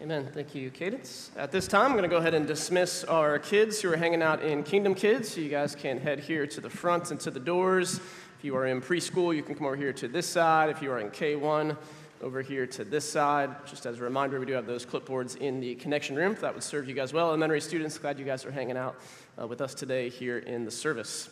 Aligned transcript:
Amen. 0.00 0.28
Thank 0.32 0.54
you, 0.54 0.70
Cadence. 0.70 1.32
At 1.36 1.50
this 1.50 1.66
time, 1.66 1.86
I'm 1.86 1.92
going 1.92 2.04
to 2.04 2.08
go 2.08 2.18
ahead 2.18 2.32
and 2.32 2.46
dismiss 2.46 3.02
our 3.02 3.36
kids 3.40 3.82
who 3.82 3.92
are 3.92 3.96
hanging 3.96 4.22
out 4.22 4.40
in 4.44 4.62
Kingdom 4.62 4.94
Kids. 4.94 5.30
So 5.30 5.40
you 5.40 5.48
guys 5.48 5.74
can 5.74 5.98
head 5.98 6.20
here 6.20 6.46
to 6.46 6.60
the 6.60 6.70
front 6.70 7.10
and 7.10 7.18
to 7.18 7.32
the 7.32 7.40
doors. 7.40 7.96
If 8.38 8.44
you 8.44 8.54
are 8.54 8.66
in 8.66 8.80
preschool, 8.80 9.34
you 9.34 9.42
can 9.42 9.56
come 9.56 9.66
over 9.66 9.74
here 9.74 9.92
to 9.94 10.06
this 10.06 10.28
side. 10.28 10.70
If 10.70 10.82
you 10.82 10.92
are 10.92 11.00
in 11.00 11.10
K1, 11.10 11.76
over 12.22 12.42
here 12.42 12.64
to 12.64 12.84
this 12.84 13.10
side. 13.10 13.50
Just 13.66 13.86
as 13.86 13.98
a 13.98 14.02
reminder, 14.04 14.38
we 14.38 14.46
do 14.46 14.52
have 14.52 14.66
those 14.66 14.86
clipboards 14.86 15.36
in 15.36 15.58
the 15.58 15.74
connection 15.74 16.14
room. 16.14 16.36
That 16.40 16.54
would 16.54 16.62
serve 16.62 16.88
you 16.88 16.94
guys 16.94 17.12
well. 17.12 17.26
Elementary 17.30 17.60
students, 17.60 17.98
glad 17.98 18.20
you 18.20 18.24
guys 18.24 18.44
are 18.44 18.52
hanging 18.52 18.76
out 18.76 19.00
uh, 19.36 19.48
with 19.48 19.60
us 19.60 19.74
today 19.74 20.10
here 20.10 20.38
in 20.38 20.64
the 20.64 20.70
service. 20.70 21.28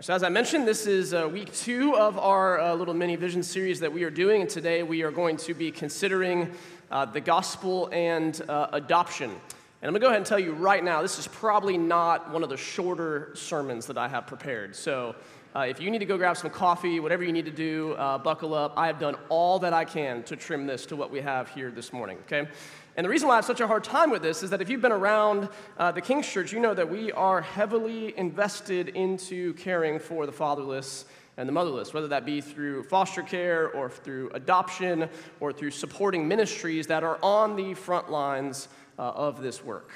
So, 0.00 0.14
as 0.14 0.22
I 0.22 0.28
mentioned, 0.28 0.68
this 0.68 0.86
is 0.86 1.12
uh, 1.12 1.28
week 1.28 1.52
two 1.52 1.96
of 1.96 2.16
our 2.16 2.60
uh, 2.60 2.74
little 2.74 2.94
mini 2.94 3.16
vision 3.16 3.42
series 3.42 3.80
that 3.80 3.92
we 3.92 4.04
are 4.04 4.10
doing, 4.10 4.40
and 4.40 4.48
today 4.48 4.84
we 4.84 5.02
are 5.02 5.10
going 5.10 5.36
to 5.38 5.52
be 5.52 5.70
considering 5.70 6.52
uh, 6.90 7.04
the 7.04 7.20
gospel 7.20 7.88
and 7.92 8.40
uh, 8.48 8.68
adoption. 8.72 9.30
And 9.30 9.88
I'm 9.88 9.92
going 9.92 10.00
to 10.00 10.00
go 10.00 10.08
ahead 10.08 10.18
and 10.18 10.26
tell 10.26 10.38
you 10.38 10.52
right 10.52 10.84
now, 10.84 11.00
this 11.02 11.18
is 11.18 11.26
probably 11.26 11.78
not 11.78 12.30
one 12.30 12.42
of 12.42 12.48
the 12.48 12.56
shorter 12.56 13.30
sermons 13.34 13.86
that 13.86 13.96
I 13.96 14.08
have 14.08 14.26
prepared. 14.26 14.76
So, 14.76 15.14
uh, 15.54 15.60
if 15.60 15.80
you 15.80 15.90
need 15.90 15.98
to 15.98 16.06
go 16.06 16.16
grab 16.16 16.36
some 16.36 16.50
coffee, 16.50 17.00
whatever 17.00 17.24
you 17.24 17.32
need 17.32 17.46
to 17.46 17.50
do, 17.50 17.94
uh, 17.94 18.18
buckle 18.18 18.54
up. 18.54 18.74
I 18.76 18.86
have 18.86 19.00
done 19.00 19.16
all 19.28 19.58
that 19.60 19.72
I 19.72 19.84
can 19.84 20.22
to 20.24 20.36
trim 20.36 20.64
this 20.64 20.86
to 20.86 20.96
what 20.96 21.10
we 21.10 21.20
have 21.22 21.48
here 21.48 21.72
this 21.72 21.92
morning, 21.92 22.18
okay? 22.26 22.48
And 22.96 23.04
the 23.04 23.08
reason 23.08 23.26
why 23.26 23.34
I 23.34 23.36
have 23.38 23.44
such 23.44 23.60
a 23.60 23.66
hard 23.66 23.82
time 23.82 24.10
with 24.10 24.22
this 24.22 24.44
is 24.44 24.50
that 24.50 24.60
if 24.60 24.68
you've 24.68 24.80
been 24.80 24.92
around 24.92 25.48
uh, 25.76 25.90
the 25.90 26.00
King's 26.00 26.28
Church, 26.28 26.52
you 26.52 26.60
know 26.60 26.74
that 26.74 26.88
we 26.88 27.10
are 27.10 27.40
heavily 27.40 28.16
invested 28.16 28.90
into 28.90 29.54
caring 29.54 29.98
for 29.98 30.24
the 30.24 30.32
fatherless 30.32 31.04
and 31.40 31.48
the 31.48 31.52
motherless, 31.52 31.94
whether 31.94 32.08
that 32.08 32.26
be 32.26 32.42
through 32.42 32.82
foster 32.82 33.22
care 33.22 33.70
or 33.70 33.88
through 33.88 34.30
adoption 34.34 35.08
or 35.40 35.54
through 35.54 35.70
supporting 35.70 36.28
ministries 36.28 36.86
that 36.88 37.02
are 37.02 37.18
on 37.22 37.56
the 37.56 37.72
front 37.72 38.10
lines 38.10 38.68
uh, 38.98 39.02
of 39.02 39.40
this 39.40 39.64
work. 39.64 39.90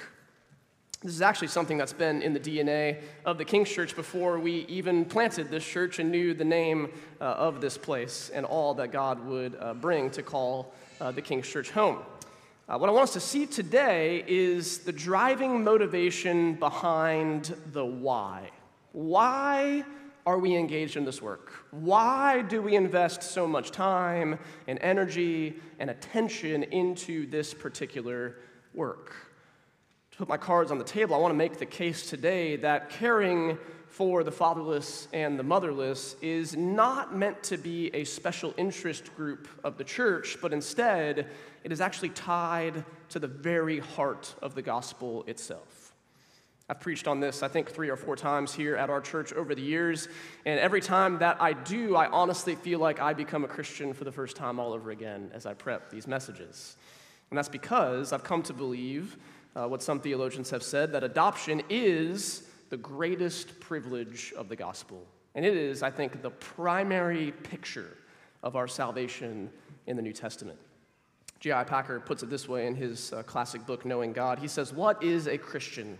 This 1.02 1.12
is 1.12 1.20
actually 1.20 1.48
something 1.48 1.76
that's 1.76 1.92
been 1.92 2.22
in 2.22 2.32
the 2.32 2.40
DNA 2.40 3.02
of 3.26 3.36
the 3.36 3.44
King's 3.44 3.70
Church 3.70 3.94
before 3.94 4.38
we 4.38 4.64
even 4.70 5.04
planted 5.04 5.50
this 5.50 5.66
church 5.66 5.98
and 5.98 6.10
knew 6.10 6.32
the 6.32 6.46
name 6.46 6.90
uh, 7.20 7.24
of 7.24 7.60
this 7.60 7.76
place 7.76 8.30
and 8.32 8.46
all 8.46 8.72
that 8.74 8.90
God 8.90 9.22
would 9.26 9.54
uh, 9.60 9.74
bring 9.74 10.08
to 10.12 10.22
call 10.22 10.72
uh, 10.98 11.10
the 11.10 11.20
King's 11.20 11.46
Church 11.46 11.70
home. 11.70 11.98
Uh, 12.66 12.78
what 12.78 12.88
I 12.88 12.92
want 12.92 13.02
us 13.02 13.12
to 13.12 13.20
see 13.20 13.44
today 13.44 14.24
is 14.26 14.78
the 14.78 14.92
driving 14.92 15.62
motivation 15.62 16.54
behind 16.54 17.54
the 17.72 17.84
why. 17.84 18.50
Why 18.92 19.84
are 20.26 20.38
we 20.38 20.56
engaged 20.56 20.96
in 20.96 21.04
this 21.04 21.20
work? 21.20 21.52
Why 21.70 22.42
do 22.42 22.62
we 22.62 22.76
invest 22.76 23.22
so 23.22 23.46
much 23.46 23.70
time 23.70 24.38
and 24.66 24.78
energy 24.80 25.56
and 25.78 25.90
attention 25.90 26.62
into 26.64 27.26
this 27.26 27.52
particular 27.52 28.36
work? 28.74 29.14
to 30.14 30.18
put 30.18 30.28
my 30.28 30.36
cards 30.36 30.70
on 30.70 30.78
the 30.78 30.84
table, 30.84 31.16
I 31.16 31.18
want 31.18 31.32
to 31.32 31.36
make 31.36 31.58
the 31.58 31.66
case 31.66 32.08
today 32.08 32.54
that 32.58 32.88
caring 32.88 33.58
for 33.88 34.22
the 34.22 34.30
fatherless 34.30 35.08
and 35.12 35.36
the 35.36 35.42
motherless 35.42 36.14
is 36.22 36.56
not 36.56 37.16
meant 37.16 37.42
to 37.42 37.56
be 37.56 37.90
a 37.92 38.04
special 38.04 38.54
interest 38.56 39.12
group 39.16 39.48
of 39.64 39.76
the 39.76 39.82
church, 39.82 40.36
but 40.40 40.52
instead, 40.52 41.26
it 41.64 41.72
is 41.72 41.80
actually 41.80 42.10
tied 42.10 42.84
to 43.08 43.18
the 43.18 43.26
very 43.26 43.80
heart 43.80 44.32
of 44.40 44.54
the 44.54 44.62
gospel 44.62 45.24
itself. 45.26 45.73
I've 46.74 46.80
preached 46.80 47.06
on 47.06 47.20
this, 47.20 47.44
I 47.44 47.46
think, 47.46 47.70
three 47.70 47.88
or 47.88 47.94
four 47.94 48.16
times 48.16 48.52
here 48.52 48.74
at 48.74 48.90
our 48.90 49.00
church 49.00 49.32
over 49.32 49.54
the 49.54 49.62
years. 49.62 50.08
And 50.44 50.58
every 50.58 50.80
time 50.80 51.18
that 51.18 51.40
I 51.40 51.52
do, 51.52 51.94
I 51.94 52.08
honestly 52.08 52.56
feel 52.56 52.80
like 52.80 52.98
I 52.98 53.12
become 53.12 53.44
a 53.44 53.46
Christian 53.48 53.92
for 53.92 54.02
the 54.02 54.10
first 54.10 54.34
time 54.34 54.58
all 54.58 54.72
over 54.72 54.90
again 54.90 55.30
as 55.32 55.46
I 55.46 55.54
prep 55.54 55.88
these 55.88 56.08
messages. 56.08 56.74
And 57.30 57.38
that's 57.38 57.48
because 57.48 58.12
I've 58.12 58.24
come 58.24 58.42
to 58.42 58.52
believe 58.52 59.16
uh, 59.54 59.68
what 59.68 59.84
some 59.84 60.00
theologians 60.00 60.50
have 60.50 60.64
said 60.64 60.90
that 60.94 61.04
adoption 61.04 61.62
is 61.70 62.42
the 62.70 62.76
greatest 62.76 63.60
privilege 63.60 64.32
of 64.36 64.48
the 64.48 64.56
gospel. 64.56 65.06
And 65.36 65.46
it 65.46 65.56
is, 65.56 65.80
I 65.84 65.92
think, 65.92 66.22
the 66.22 66.30
primary 66.30 67.30
picture 67.30 67.96
of 68.42 68.56
our 68.56 68.66
salvation 68.66 69.48
in 69.86 69.94
the 69.94 70.02
New 70.02 70.12
Testament. 70.12 70.58
J.I. 71.38 71.62
Packer 71.62 72.00
puts 72.00 72.24
it 72.24 72.30
this 72.30 72.48
way 72.48 72.66
in 72.66 72.74
his 72.74 73.12
uh, 73.12 73.22
classic 73.22 73.64
book, 73.64 73.84
Knowing 73.84 74.12
God. 74.12 74.40
He 74.40 74.48
says, 74.48 74.72
What 74.72 75.04
is 75.04 75.28
a 75.28 75.38
Christian? 75.38 75.98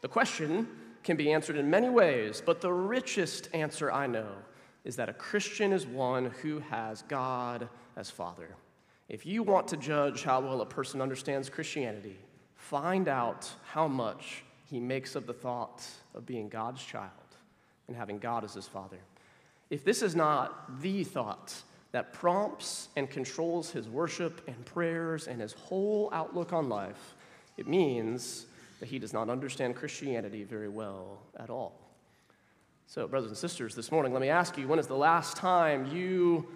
The 0.00 0.08
question 0.08 0.68
can 1.02 1.16
be 1.16 1.32
answered 1.32 1.56
in 1.56 1.70
many 1.70 1.88
ways, 1.88 2.42
but 2.44 2.60
the 2.60 2.72
richest 2.72 3.48
answer 3.54 3.90
I 3.90 4.06
know 4.06 4.32
is 4.84 4.96
that 4.96 5.08
a 5.08 5.14
Christian 5.14 5.72
is 5.72 5.86
one 5.86 6.26
who 6.42 6.58
has 6.60 7.02
God 7.02 7.68
as 7.96 8.10
Father. 8.10 8.56
If 9.08 9.26
you 9.26 9.42
want 9.42 9.68
to 9.68 9.76
judge 9.76 10.22
how 10.22 10.40
well 10.40 10.60
a 10.60 10.66
person 10.66 11.02
understands 11.02 11.50
Christianity, 11.50 12.16
find 12.54 13.08
out 13.08 13.50
how 13.64 13.88
much 13.88 14.44
he 14.66 14.78
makes 14.78 15.16
of 15.16 15.26
the 15.26 15.32
thought 15.32 15.84
of 16.14 16.24
being 16.24 16.48
God's 16.48 16.82
child 16.82 17.10
and 17.88 17.96
having 17.96 18.18
God 18.18 18.44
as 18.44 18.54
his 18.54 18.68
father. 18.68 19.00
If 19.68 19.84
this 19.84 20.00
is 20.00 20.14
not 20.14 20.80
the 20.80 21.02
thought 21.02 21.52
that 21.90 22.12
prompts 22.12 22.88
and 22.96 23.10
controls 23.10 23.70
his 23.70 23.88
worship 23.88 24.42
and 24.46 24.64
prayers 24.64 25.26
and 25.26 25.40
his 25.40 25.52
whole 25.52 26.08
outlook 26.12 26.52
on 26.52 26.68
life, 26.68 27.16
it 27.56 27.66
means 27.66 28.46
that 28.80 28.88
he 28.88 28.98
does 28.98 29.12
not 29.12 29.30
understand 29.30 29.76
Christianity 29.76 30.42
very 30.42 30.68
well 30.68 31.20
at 31.38 31.48
all. 31.48 31.80
So, 32.86 33.06
brothers 33.06 33.30
and 33.30 33.38
sisters, 33.38 33.74
this 33.74 33.92
morning, 33.92 34.12
let 34.12 34.20
me 34.20 34.28
ask 34.30 34.58
you 34.58 34.66
when 34.66 34.80
is 34.80 34.88
the 34.88 34.96
last 34.96 35.36
time 35.36 35.94
you 35.94 36.48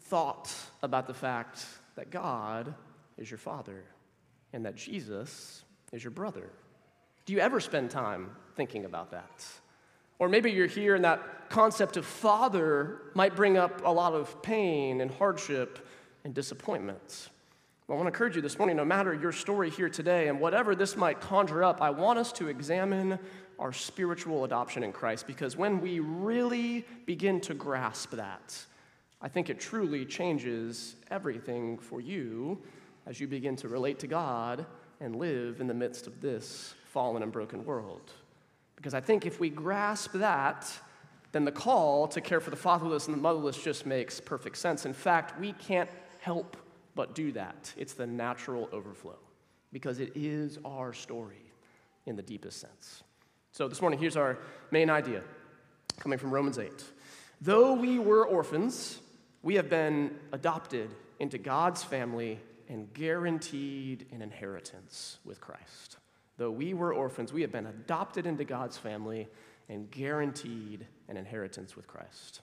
thought 0.00 0.52
about 0.82 1.06
the 1.06 1.14
fact 1.14 1.64
that 1.94 2.10
God 2.10 2.74
is 3.16 3.30
your 3.30 3.38
Father? 3.38 3.84
and 4.56 4.64
that 4.64 4.74
Jesus 4.74 5.64
is 5.92 6.02
your 6.02 6.10
brother. 6.10 6.50
Do 7.26 7.34
you 7.34 7.40
ever 7.40 7.60
spend 7.60 7.90
time 7.90 8.30
thinking 8.54 8.86
about 8.86 9.10
that? 9.10 9.44
Or 10.18 10.30
maybe 10.30 10.50
you're 10.50 10.66
here 10.66 10.94
and 10.94 11.04
that 11.04 11.50
concept 11.50 11.98
of 11.98 12.06
father 12.06 13.02
might 13.14 13.36
bring 13.36 13.58
up 13.58 13.82
a 13.84 13.90
lot 13.90 14.14
of 14.14 14.42
pain 14.42 15.02
and 15.02 15.10
hardship 15.10 15.86
and 16.24 16.32
disappointment. 16.32 17.28
I 17.88 17.92
want 17.92 18.06
to 18.06 18.08
encourage 18.08 18.34
you 18.34 18.42
this 18.42 18.58
morning 18.58 18.76
no 18.76 18.84
matter 18.84 19.14
your 19.14 19.30
story 19.30 19.70
here 19.70 19.88
today 19.88 20.26
and 20.26 20.40
whatever 20.40 20.74
this 20.74 20.96
might 20.96 21.20
conjure 21.20 21.62
up, 21.62 21.80
I 21.80 21.90
want 21.90 22.18
us 22.18 22.32
to 22.32 22.48
examine 22.48 23.16
our 23.60 23.72
spiritual 23.72 24.42
adoption 24.42 24.82
in 24.82 24.90
Christ 24.90 25.28
because 25.28 25.56
when 25.56 25.80
we 25.80 26.00
really 26.00 26.84
begin 27.06 27.40
to 27.42 27.54
grasp 27.54 28.10
that, 28.10 28.58
I 29.22 29.28
think 29.28 29.50
it 29.50 29.60
truly 29.60 30.04
changes 30.04 30.96
everything 31.12 31.78
for 31.78 32.00
you 32.00 32.60
as 33.06 33.20
you 33.20 33.28
begin 33.28 33.54
to 33.54 33.68
relate 33.68 34.00
to 34.00 34.08
God 34.08 34.66
and 35.00 35.14
live 35.14 35.60
in 35.60 35.68
the 35.68 35.74
midst 35.74 36.08
of 36.08 36.20
this 36.20 36.74
fallen 36.86 37.22
and 37.22 37.30
broken 37.30 37.64
world. 37.64 38.10
Because 38.74 38.94
I 38.94 39.00
think 39.00 39.26
if 39.26 39.38
we 39.38 39.48
grasp 39.48 40.10
that, 40.14 40.68
then 41.30 41.44
the 41.44 41.52
call 41.52 42.08
to 42.08 42.20
care 42.20 42.40
for 42.40 42.50
the 42.50 42.56
fatherless 42.56 43.06
and 43.06 43.16
the 43.16 43.20
motherless 43.20 43.62
just 43.62 43.86
makes 43.86 44.18
perfect 44.18 44.56
sense. 44.58 44.86
In 44.86 44.92
fact, 44.92 45.38
we 45.38 45.52
can't 45.52 45.88
help 46.18 46.56
but 46.96 47.14
do 47.14 47.30
that. 47.32 47.72
It's 47.76 47.92
the 47.92 48.06
natural 48.06 48.68
overflow 48.72 49.18
because 49.72 50.00
it 50.00 50.12
is 50.16 50.58
our 50.64 50.92
story 50.92 51.52
in 52.06 52.16
the 52.16 52.22
deepest 52.22 52.58
sense. 52.58 53.04
So 53.52 53.68
this 53.68 53.80
morning, 53.80 54.00
here's 54.00 54.16
our 54.16 54.38
main 54.70 54.90
idea 54.90 55.22
coming 55.98 56.18
from 56.18 56.32
Romans 56.32 56.58
8. 56.58 56.72
Though 57.40 57.74
we 57.74 57.98
were 57.98 58.26
orphans, 58.26 58.98
we 59.42 59.54
have 59.56 59.68
been 59.68 60.16
adopted 60.32 60.90
into 61.20 61.38
God's 61.38 61.84
family 61.84 62.40
and 62.68 62.92
guaranteed 62.94 64.06
an 64.10 64.22
inheritance 64.22 65.18
with 65.24 65.40
Christ. 65.40 65.98
Though 66.38 66.50
we 66.50 66.74
were 66.74 66.92
orphans, 66.92 67.32
we 67.32 67.42
have 67.42 67.52
been 67.52 67.66
adopted 67.66 68.26
into 68.26 68.44
God's 68.44 68.76
family 68.76 69.28
and 69.68 69.90
guaranteed 69.90 70.86
an 71.08 71.16
inheritance 71.16 71.76
with 71.76 71.86
Christ. 71.86 72.40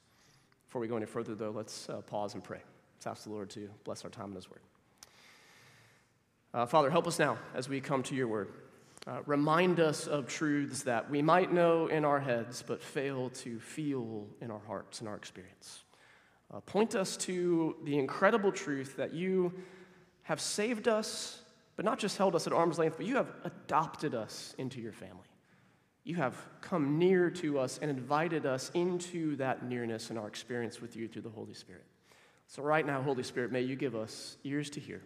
Before 0.67 0.81
we 0.81 0.87
go 0.87 0.97
any 0.97 1.05
further, 1.05 1.35
though, 1.35 1.51
let's 1.51 1.89
uh, 1.89 2.01
pause 2.01 2.33
and 2.33 2.43
pray. 2.43 2.61
Let's 3.05 3.19
ask 3.19 3.23
the 3.25 3.33
Lord 3.33 3.49
to 3.49 3.69
bless 3.83 4.05
our 4.05 4.09
time 4.09 4.29
in 4.29 4.35
His 4.35 4.49
Word. 4.49 4.61
Uh, 6.53 6.65
Father, 6.65 6.89
help 6.89 7.05
us 7.05 7.19
now 7.19 7.37
as 7.53 7.67
we 7.67 7.81
come 7.81 8.01
to 8.03 8.15
your 8.15 8.29
Word. 8.29 8.53
Uh, 9.05 9.19
remind 9.25 9.81
us 9.81 10.07
of 10.07 10.25
truths 10.25 10.83
that 10.83 11.09
we 11.09 11.21
might 11.21 11.51
know 11.51 11.87
in 11.87 12.05
our 12.05 12.21
heads 12.21 12.63
but 12.65 12.81
fail 12.81 13.29
to 13.31 13.59
feel 13.59 14.25
in 14.39 14.49
our 14.49 14.61
hearts 14.67 15.01
and 15.01 15.09
our 15.09 15.17
experience. 15.17 15.83
Uh, 16.53 16.61
point 16.61 16.95
us 16.95 17.17
to 17.17 17.75
the 17.83 17.99
incredible 17.99 18.53
truth 18.53 18.95
that 18.95 19.13
you 19.13 19.51
have 20.21 20.39
saved 20.39 20.87
us, 20.87 21.41
but 21.75 21.83
not 21.83 21.99
just 21.99 22.17
held 22.17 22.37
us 22.37 22.47
at 22.47 22.53
arm's 22.53 22.79
length, 22.79 22.95
but 22.95 23.05
you 23.05 23.17
have 23.17 23.33
adopted 23.43 24.15
us 24.15 24.55
into 24.57 24.79
your 24.79 24.93
family. 24.93 25.27
You 26.05 26.15
have 26.15 26.37
come 26.61 26.97
near 26.97 27.29
to 27.31 27.59
us 27.59 27.79
and 27.81 27.91
invited 27.91 28.45
us 28.45 28.71
into 28.73 29.35
that 29.35 29.65
nearness 29.65 30.09
in 30.09 30.17
our 30.17 30.29
experience 30.29 30.79
with 30.79 30.95
you 30.95 31.09
through 31.09 31.23
the 31.23 31.29
Holy 31.29 31.53
Spirit. 31.53 31.83
So, 32.53 32.61
right 32.61 32.85
now, 32.85 33.01
Holy 33.01 33.23
Spirit, 33.23 33.51
may 33.51 33.61
you 33.61 33.75
give 33.75 33.95
us 33.95 34.37
ears 34.43 34.69
to 34.69 34.79
hear, 34.79 35.01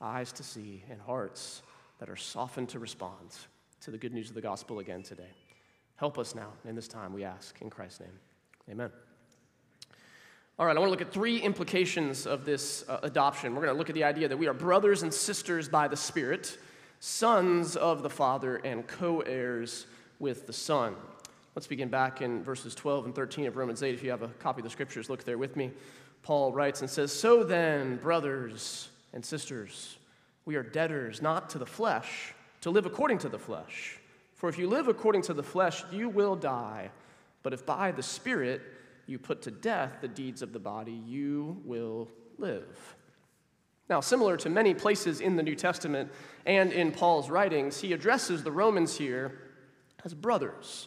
eyes 0.00 0.32
to 0.32 0.42
see, 0.42 0.82
and 0.90 0.98
hearts 0.98 1.60
that 1.98 2.08
are 2.08 2.16
softened 2.16 2.70
to 2.70 2.78
respond 2.78 3.28
to 3.82 3.90
the 3.90 3.98
good 3.98 4.14
news 4.14 4.30
of 4.30 4.34
the 4.34 4.40
gospel 4.40 4.78
again 4.78 5.02
today. 5.02 5.28
Help 5.96 6.18
us 6.18 6.34
now 6.34 6.48
in 6.64 6.74
this 6.74 6.88
time, 6.88 7.12
we 7.12 7.24
ask. 7.24 7.60
In 7.60 7.68
Christ's 7.68 8.00
name, 8.00 8.18
amen. 8.70 8.90
All 10.58 10.64
right, 10.64 10.74
I 10.74 10.80
want 10.80 10.86
to 10.86 10.90
look 10.90 11.02
at 11.06 11.12
three 11.12 11.36
implications 11.36 12.26
of 12.26 12.46
this 12.46 12.86
uh, 12.88 13.00
adoption. 13.02 13.54
We're 13.54 13.64
going 13.64 13.74
to 13.74 13.78
look 13.78 13.90
at 13.90 13.94
the 13.94 14.04
idea 14.04 14.26
that 14.26 14.38
we 14.38 14.46
are 14.46 14.54
brothers 14.54 15.02
and 15.02 15.12
sisters 15.12 15.68
by 15.68 15.88
the 15.88 15.96
Spirit, 15.96 16.56
sons 17.00 17.76
of 17.76 18.02
the 18.02 18.08
Father, 18.08 18.56
and 18.64 18.86
co 18.86 19.20
heirs 19.20 19.84
with 20.18 20.46
the 20.46 20.54
Son. 20.54 20.94
Let's 21.58 21.66
begin 21.66 21.88
back 21.88 22.22
in 22.22 22.44
verses 22.44 22.72
12 22.76 23.06
and 23.06 23.14
13 23.16 23.46
of 23.46 23.56
Romans 23.56 23.82
8. 23.82 23.92
If 23.92 24.04
you 24.04 24.10
have 24.10 24.22
a 24.22 24.28
copy 24.28 24.60
of 24.60 24.64
the 24.64 24.70
scriptures, 24.70 25.10
look 25.10 25.24
there 25.24 25.38
with 25.38 25.56
me. 25.56 25.72
Paul 26.22 26.52
writes 26.52 26.82
and 26.82 26.88
says, 26.88 27.12
So 27.12 27.42
then, 27.42 27.96
brothers 27.96 28.90
and 29.12 29.26
sisters, 29.26 29.98
we 30.44 30.54
are 30.54 30.62
debtors 30.62 31.20
not 31.20 31.50
to 31.50 31.58
the 31.58 31.66
flesh, 31.66 32.32
to 32.60 32.70
live 32.70 32.86
according 32.86 33.18
to 33.18 33.28
the 33.28 33.40
flesh. 33.40 33.98
For 34.34 34.48
if 34.48 34.56
you 34.56 34.68
live 34.68 34.86
according 34.86 35.22
to 35.22 35.34
the 35.34 35.42
flesh, 35.42 35.82
you 35.90 36.08
will 36.08 36.36
die. 36.36 36.92
But 37.42 37.52
if 37.52 37.66
by 37.66 37.90
the 37.90 38.04
Spirit 38.04 38.62
you 39.08 39.18
put 39.18 39.42
to 39.42 39.50
death 39.50 39.94
the 40.00 40.06
deeds 40.06 40.42
of 40.42 40.52
the 40.52 40.60
body, 40.60 41.02
you 41.08 41.60
will 41.64 42.06
live. 42.38 42.94
Now, 43.90 43.98
similar 43.98 44.36
to 44.36 44.48
many 44.48 44.74
places 44.74 45.20
in 45.20 45.34
the 45.34 45.42
New 45.42 45.56
Testament 45.56 46.12
and 46.46 46.72
in 46.72 46.92
Paul's 46.92 47.28
writings, 47.28 47.80
he 47.80 47.92
addresses 47.92 48.44
the 48.44 48.52
Romans 48.52 48.96
here 48.96 49.40
as 50.04 50.14
brothers. 50.14 50.86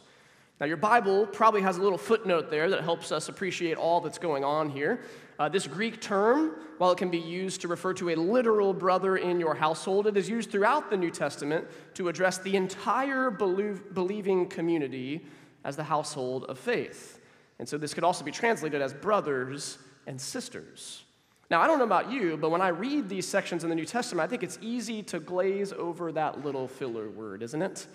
Now, 0.62 0.68
your 0.68 0.78
Bible 0.78 1.26
probably 1.26 1.64
has 1.64 1.78
a 1.78 1.82
little 1.82 1.98
footnote 1.98 2.52
there 2.52 2.70
that 2.70 2.84
helps 2.84 3.12
us 3.12 3.30
appreciate 3.30 3.78
all 3.78 4.00
that's 4.00 4.20
going 4.20 4.44
on 4.44 4.70
here. 4.70 5.02
Uh, 5.40 5.50
this 5.50 5.66
Greek 5.66 6.00
term, 6.00 6.52
while 6.78 6.92
it 6.92 7.00
can 7.00 7.10
be 7.10 7.18
used 7.18 7.62
to 7.62 7.68
refer 7.68 7.96
to 7.96 8.12
a 8.12 8.16
literal 8.16 8.72
brother 8.72 9.18
in 9.18 9.40
your 9.40 9.56
household, 9.56 10.06
it 10.06 10.16
is 10.16 10.30
used 10.30 10.52
throughout 10.52 10.92
the 10.92 10.98
New 10.98 11.10
Testament 11.10 11.66
to 11.96 12.10
address 12.10 12.38
the 12.38 12.56
entire 12.56 13.32
believing 13.32 14.48
community 14.50 15.26
as 15.64 15.76
the 15.76 15.84
household 15.84 16.44
of 16.44 16.60
faith. 16.60 17.20
And 17.58 17.68
so 17.68 17.80
this 17.80 17.96
could 17.96 18.04
also 18.04 18.24
be 18.24 18.32
translated 18.32 18.84
as 18.84 18.94
brothers 18.94 19.80
and 20.06 20.22
sisters. 20.22 21.06
Now, 21.50 21.60
I 21.60 21.66
don't 21.66 21.80
know 21.80 21.86
about 21.86 22.12
you, 22.12 22.38
but 22.38 22.52
when 22.52 22.62
I 22.62 22.68
read 22.68 23.10
these 23.10 23.28
sections 23.28 23.64
in 23.64 23.70
the 23.72 23.76
New 23.76 23.86
Testament, 23.86 24.24
I 24.24 24.30
think 24.30 24.44
it's 24.44 24.60
easy 24.62 25.02
to 25.04 25.20
glaze 25.20 25.74
over 25.74 26.12
that 26.12 26.46
little 26.46 26.68
filler 26.68 27.10
word, 27.10 27.42
isn't 27.42 27.64
it? 27.64 27.88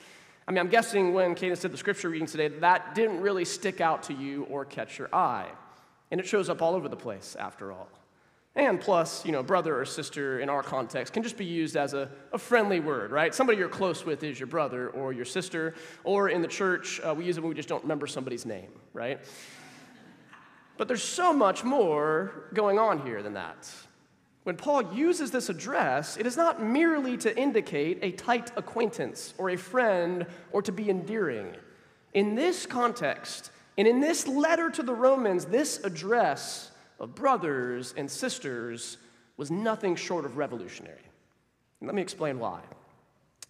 I 0.49 0.53
mean, 0.53 0.59
I'm 0.59 0.69
guessing 0.69 1.13
when 1.13 1.35
Cadence 1.35 1.61
did 1.61 1.73
the 1.73 1.77
scripture 1.77 2.09
reading 2.09 2.29
today, 2.29 2.49
that 2.49 2.95
didn't 2.95 3.21
really 3.21 3.45
stick 3.45 3.81
out 3.81 4.05
to 4.05 4.15
you 4.15 4.45
or 4.45 4.65
catch 4.65 4.99
your 4.99 5.13
eye. 5.13 5.49
And 6.11 6.21
it 6.21 6.27
shows 6.27 6.49
up 6.49 6.63
all 6.63 6.75
over 6.75 6.89
the 6.89 6.97
place, 6.97 7.37
after 7.39 7.73
all. 7.73 7.89
And 8.55 8.81
plus, 8.81 9.27
you 9.27 9.33
know, 9.33 9.43
brother 9.43 9.79
or 9.79 9.85
sister 9.85 10.41
in 10.41 10.49
our 10.49 10.63
context 10.63 11.13
can 11.13 11.23
just 11.23 11.37
be 11.37 11.45
used 11.45 11.77
as 11.77 11.93
a, 11.93 12.09
a 12.33 12.39
friendly 12.39 12.81
word, 12.81 13.11
right? 13.11 13.35
Somebody 13.35 13.59
you're 13.59 13.69
close 13.69 14.07
with 14.07 14.23
is 14.23 14.41
your 14.41 14.47
brother 14.47 14.89
or 14.91 15.13
your 15.13 15.27
sister. 15.27 15.75
Or 16.05 16.31
in 16.31 16.41
the 16.41 16.49
church, 16.49 17.01
uh, 17.01 17.15
we 17.15 17.25
use 17.25 17.37
it 17.37 17.41
when 17.41 17.51
we 17.51 17.55
just 17.55 17.69
don't 17.69 17.83
remember 17.83 18.07
somebody's 18.07 18.47
name, 18.47 18.71
right? 18.95 19.21
But 20.79 20.89
there's 20.89 21.03
so 21.03 21.33
much 21.33 21.65
more 21.65 22.49
going 22.55 22.79
on 22.79 23.05
here 23.05 23.23
than 23.23 23.35
that. 23.35 23.71
When 24.47 24.57
Paul 24.57 24.95
uses 24.95 25.33
this 25.33 25.49
address, 25.49 26.17
it 26.17 26.25
is 26.25 26.37
not 26.37 26.63
merely 26.63 27.17
to 27.17 27.37
indicate 27.37 27.99
a 28.03 28.13
tight 28.13 28.53
acquaintance 28.57 29.35
or 29.39 29.51
a 29.51 29.57
friend 29.57 30.25
or 30.53 30.63
to 30.63 30.71
be 30.71 30.89
endearing. 30.89 31.57
In 32.15 32.37
this 32.37 32.65
context, 32.65 33.51
and 33.77 33.89
in 33.89 33.99
this 33.99 34.29
letter 34.29 34.71
to 34.71 34.85
the 34.85 34.95
Romans, 34.95 35.47
this 35.47 35.81
address 35.83 36.71
of 37.01 37.17
brothers 37.17 37.93
and 37.97 38.09
sisters 38.09 38.99
was 39.37 39.51
nothing 39.51 39.97
short 39.97 40.25
of 40.25 40.37
revolutionary. 40.37 41.03
And 41.81 41.89
let 41.89 41.97
me 41.97 42.03
explain 42.03 42.39
why. 42.39 42.61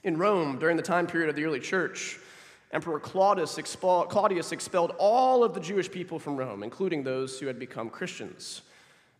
In 0.02 0.16
Rome, 0.16 0.58
during 0.58 0.78
the 0.78 0.82
time 0.82 1.06
period 1.06 1.28
of 1.28 1.36
the 1.36 1.44
early 1.44 1.60
church, 1.60 2.18
Emperor 2.72 3.00
Claudius, 3.00 3.58
Claudius 3.70 4.50
expelled 4.50 4.94
all 4.98 5.44
of 5.44 5.52
the 5.52 5.60
Jewish 5.60 5.90
people 5.90 6.18
from 6.18 6.38
Rome, 6.38 6.62
including 6.62 7.02
those 7.02 7.38
who 7.38 7.48
had 7.48 7.58
become 7.58 7.90
Christians. 7.90 8.62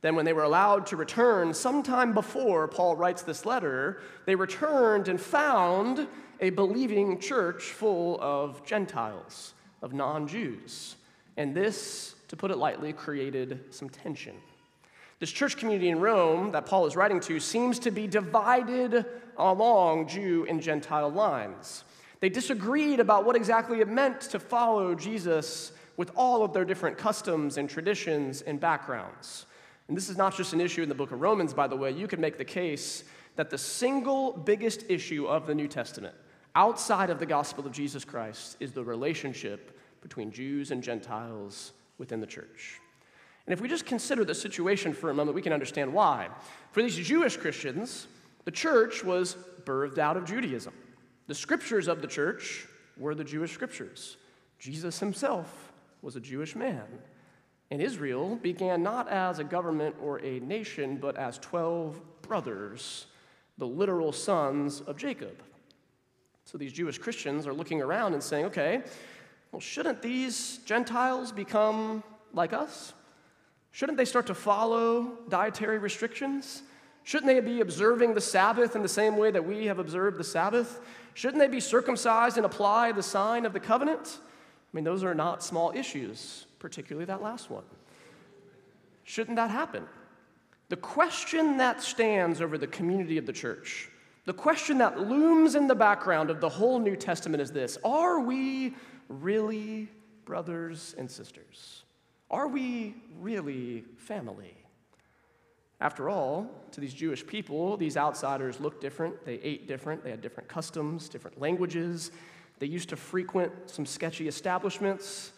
Then, 0.02 0.14
when 0.14 0.24
they 0.24 0.32
were 0.32 0.42
allowed 0.42 0.86
to 0.86 0.96
return, 0.96 1.54
sometime 1.54 2.12
before 2.12 2.68
Paul 2.68 2.96
writes 2.96 3.22
this 3.22 3.46
letter, 3.46 4.00
they 4.24 4.34
returned 4.34 5.08
and 5.08 5.20
found 5.20 6.06
a 6.40 6.50
believing 6.50 7.18
church 7.18 7.62
full 7.64 8.20
of 8.20 8.64
Gentiles, 8.64 9.54
of 9.82 9.94
non 9.94 10.28
Jews. 10.28 10.96
And 11.36 11.54
this, 11.54 12.14
to 12.28 12.36
put 12.36 12.50
it 12.50 12.58
lightly, 12.58 12.92
created 12.92 13.64
some 13.70 13.88
tension. 13.88 14.36
This 15.18 15.32
church 15.32 15.56
community 15.56 15.88
in 15.88 16.00
Rome 16.00 16.52
that 16.52 16.66
Paul 16.66 16.86
is 16.86 16.94
writing 16.94 17.20
to 17.20 17.40
seems 17.40 17.78
to 17.80 17.90
be 17.90 18.06
divided 18.06 19.06
along 19.38 20.08
Jew 20.08 20.46
and 20.48 20.60
Gentile 20.60 21.10
lines. 21.10 21.84
They 22.20 22.28
disagreed 22.28 23.00
about 23.00 23.24
what 23.24 23.36
exactly 23.36 23.80
it 23.80 23.88
meant 23.88 24.20
to 24.22 24.38
follow 24.38 24.94
Jesus 24.94 25.72
with 25.96 26.10
all 26.16 26.42
of 26.42 26.52
their 26.52 26.64
different 26.64 26.98
customs 26.98 27.56
and 27.56 27.68
traditions 27.68 28.42
and 28.42 28.60
backgrounds. 28.60 29.46
And 29.88 29.96
this 29.96 30.08
is 30.08 30.16
not 30.16 30.36
just 30.36 30.52
an 30.52 30.60
issue 30.60 30.82
in 30.82 30.88
the 30.88 30.94
book 30.94 31.12
of 31.12 31.20
Romans, 31.20 31.54
by 31.54 31.68
the 31.68 31.76
way. 31.76 31.90
You 31.92 32.08
could 32.08 32.18
make 32.18 32.38
the 32.38 32.44
case 32.44 33.04
that 33.36 33.50
the 33.50 33.58
single 33.58 34.32
biggest 34.32 34.84
issue 34.88 35.26
of 35.26 35.46
the 35.46 35.54
New 35.54 35.68
Testament, 35.68 36.14
outside 36.54 37.10
of 37.10 37.18
the 37.18 37.26
gospel 37.26 37.66
of 37.66 37.72
Jesus 37.72 38.04
Christ, 38.04 38.56
is 38.60 38.72
the 38.72 38.82
relationship 38.82 39.78
between 40.00 40.32
Jews 40.32 40.70
and 40.70 40.82
Gentiles 40.82 41.72
within 41.98 42.20
the 42.20 42.26
church. 42.26 42.80
And 43.46 43.52
if 43.52 43.60
we 43.60 43.68
just 43.68 43.86
consider 43.86 44.24
the 44.24 44.34
situation 44.34 44.92
for 44.92 45.10
a 45.10 45.14
moment, 45.14 45.36
we 45.36 45.42
can 45.42 45.52
understand 45.52 45.92
why. 45.92 46.28
For 46.72 46.82
these 46.82 46.96
Jewish 46.96 47.36
Christians, 47.36 48.08
the 48.44 48.50
church 48.50 49.04
was 49.04 49.36
birthed 49.64 49.98
out 49.98 50.16
of 50.16 50.24
Judaism. 50.24 50.72
The 51.28 51.34
scriptures 51.34 51.86
of 51.86 52.02
the 52.02 52.08
church 52.08 52.66
were 52.96 53.14
the 53.14 53.24
Jewish 53.24 53.52
scriptures. 53.52 54.16
Jesus 54.58 54.98
himself 54.98 55.72
was 56.02 56.16
a 56.16 56.20
Jewish 56.20 56.56
man. 56.56 56.84
And 57.70 57.82
Israel 57.82 58.36
began 58.36 58.82
not 58.82 59.08
as 59.08 59.38
a 59.38 59.44
government 59.44 59.96
or 60.00 60.18
a 60.20 60.40
nation, 60.40 60.98
but 60.98 61.16
as 61.16 61.38
12 61.38 62.00
brothers, 62.22 63.06
the 63.58 63.66
literal 63.66 64.12
sons 64.12 64.80
of 64.82 64.96
Jacob. 64.96 65.42
So 66.44 66.58
these 66.58 66.72
Jewish 66.72 66.98
Christians 66.98 67.46
are 67.46 67.52
looking 67.52 67.82
around 67.82 68.14
and 68.14 68.22
saying, 68.22 68.46
okay, 68.46 68.82
well, 69.50 69.60
shouldn't 69.60 70.00
these 70.00 70.58
Gentiles 70.64 71.32
become 71.32 72.04
like 72.32 72.52
us? 72.52 72.92
Shouldn't 73.72 73.98
they 73.98 74.04
start 74.04 74.26
to 74.28 74.34
follow 74.34 75.18
dietary 75.28 75.78
restrictions? 75.78 76.62
Shouldn't 77.02 77.26
they 77.26 77.40
be 77.40 77.60
observing 77.60 78.14
the 78.14 78.20
Sabbath 78.20 78.76
in 78.76 78.82
the 78.82 78.88
same 78.88 79.16
way 79.16 79.30
that 79.30 79.44
we 79.44 79.66
have 79.66 79.78
observed 79.78 80.18
the 80.18 80.24
Sabbath? 80.24 80.80
Shouldn't 81.14 81.40
they 81.40 81.48
be 81.48 81.60
circumcised 81.60 82.36
and 82.36 82.46
apply 82.46 82.92
the 82.92 83.02
sign 83.02 83.44
of 83.44 83.52
the 83.52 83.60
covenant? 83.60 84.18
I 84.72 84.76
mean, 84.76 84.84
those 84.84 85.04
are 85.04 85.14
not 85.14 85.42
small 85.42 85.72
issues, 85.74 86.46
particularly 86.58 87.06
that 87.06 87.22
last 87.22 87.50
one. 87.50 87.64
Shouldn't 89.04 89.36
that 89.36 89.50
happen? 89.50 89.84
The 90.68 90.76
question 90.76 91.58
that 91.58 91.80
stands 91.82 92.40
over 92.40 92.58
the 92.58 92.66
community 92.66 93.18
of 93.18 93.26
the 93.26 93.32
church, 93.32 93.88
the 94.24 94.34
question 94.34 94.78
that 94.78 94.98
looms 95.00 95.54
in 95.54 95.68
the 95.68 95.74
background 95.76 96.28
of 96.28 96.40
the 96.40 96.48
whole 96.48 96.80
New 96.80 96.96
Testament 96.96 97.40
is 97.40 97.52
this 97.52 97.78
Are 97.84 98.20
we 98.20 98.74
really 99.08 99.88
brothers 100.24 100.94
and 100.98 101.08
sisters? 101.08 101.84
Are 102.30 102.48
we 102.48 102.96
really 103.20 103.84
family? 103.96 104.54
After 105.80 106.08
all, 106.08 106.50
to 106.72 106.80
these 106.80 106.94
Jewish 106.94 107.24
people, 107.24 107.76
these 107.76 107.96
outsiders 107.96 108.60
looked 108.60 108.80
different. 108.80 109.24
They 109.24 109.34
ate 109.34 109.68
different. 109.68 110.02
They 110.02 110.10
had 110.10 110.22
different 110.22 110.48
customs, 110.48 111.08
different 111.08 111.38
languages. 111.38 112.10
They 112.58 112.66
used 112.66 112.88
to 112.90 112.96
frequent 112.96 113.52
some 113.66 113.86
sketchy 113.86 114.28
establishments. 114.28 115.32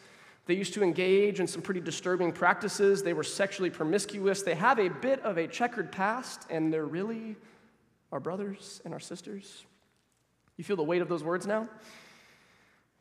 They 0.47 0.55
used 0.55 0.75
to 0.75 0.83
engage 0.83 1.41
in 1.41 1.47
some 1.47 1.63
pretty 1.63 1.81
disturbing 1.81 2.33
practices. 2.33 3.03
They 3.03 3.13
were 3.13 3.25
sexually 3.25 3.71
promiscuous. 3.71 4.43
They 4.43 4.55
have 4.55 4.79
a 4.79 4.89
bit 4.89 5.21
of 5.21 5.37
a 5.37 5.47
checkered 5.47 5.93
past, 5.93 6.47
and 6.49 6.73
they're 6.73 6.87
really 6.87 7.37
our 8.13 8.21
brothers 8.21 8.81
and 8.85 8.95
our 8.95 9.01
sisters. 9.01 9.65
You 10.57 10.65
feel 10.65 10.77
the 10.77 10.83
weight 10.83 11.03
of 11.03 11.09
those 11.09 11.23
words 11.23 11.47
now? 11.47 11.69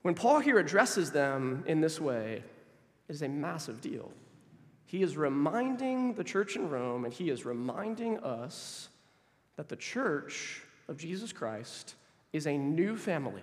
When 0.01 0.13
Paul 0.13 0.39
here 0.39 0.59
addresses 0.59 1.11
them 1.11 1.63
in 1.67 1.81
this 1.81 1.99
way, 1.99 2.43
it 3.07 3.13
is 3.13 3.21
a 3.21 3.29
massive 3.29 3.81
deal. 3.81 4.11
He 4.85 5.01
is 5.01 5.17
reminding 5.17 6.13
the 6.13 6.23
church 6.23 6.55
in 6.55 6.69
Rome, 6.69 7.05
and 7.05 7.13
he 7.13 7.29
is 7.29 7.45
reminding 7.45 8.19
us 8.19 8.89
that 9.57 9.69
the 9.69 9.75
church 9.75 10.61
of 10.87 10.97
Jesus 10.97 11.33
Christ 11.33 11.95
is 12.31 12.47
a 12.47 12.57
new 12.57 12.95
family. 12.95 13.41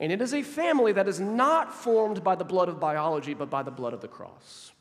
And 0.00 0.10
it 0.10 0.22
is 0.22 0.32
a 0.32 0.42
family 0.42 0.92
that 0.92 1.06
is 1.06 1.20
not 1.20 1.74
formed 1.74 2.24
by 2.24 2.34
the 2.34 2.44
blood 2.44 2.70
of 2.70 2.80
biology, 2.80 3.34
but 3.34 3.50
by 3.50 3.62
the 3.62 3.70
blood 3.70 3.92
of 3.92 4.00
the 4.00 4.08
cross. 4.08 4.72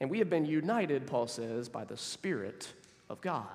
And 0.00 0.08
we 0.08 0.20
have 0.20 0.30
been 0.30 0.46
united, 0.46 1.08
Paul 1.08 1.26
says, 1.26 1.68
by 1.68 1.84
the 1.84 1.96
Spirit 1.96 2.72
of 3.10 3.20
God, 3.20 3.46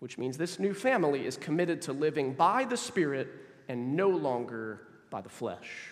which 0.00 0.18
means 0.18 0.36
this 0.36 0.58
new 0.58 0.74
family 0.74 1.24
is 1.24 1.36
committed 1.36 1.82
to 1.82 1.92
living 1.92 2.34
by 2.34 2.64
the 2.64 2.76
Spirit 2.76 3.28
and 3.68 3.96
no 3.96 4.08
longer 4.08 4.80
by 5.08 5.20
the 5.20 5.28
flesh. 5.28 5.90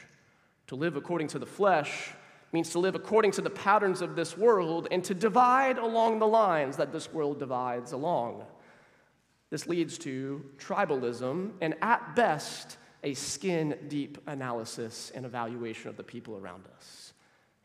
To 0.66 0.74
live 0.74 0.96
according 0.96 1.28
to 1.28 1.38
the 1.38 1.46
flesh 1.46 2.10
means 2.52 2.70
to 2.70 2.80
live 2.80 2.96
according 2.96 3.30
to 3.32 3.42
the 3.42 3.50
patterns 3.50 4.00
of 4.00 4.16
this 4.16 4.36
world 4.36 4.88
and 4.90 5.04
to 5.04 5.14
divide 5.14 5.78
along 5.78 6.18
the 6.18 6.26
lines 6.26 6.76
that 6.78 6.92
this 6.92 7.12
world 7.12 7.38
divides 7.38 7.92
along. 7.92 8.44
This 9.50 9.68
leads 9.68 9.98
to 9.98 10.44
tribalism 10.58 11.52
and, 11.60 11.74
at 11.80 12.16
best, 12.16 12.76
a 13.04 13.14
skin 13.14 13.76
deep 13.88 14.18
analysis 14.26 15.12
and 15.14 15.24
evaluation 15.24 15.88
of 15.88 15.96
the 15.96 16.02
people 16.02 16.36
around 16.36 16.64
us. 16.76 17.12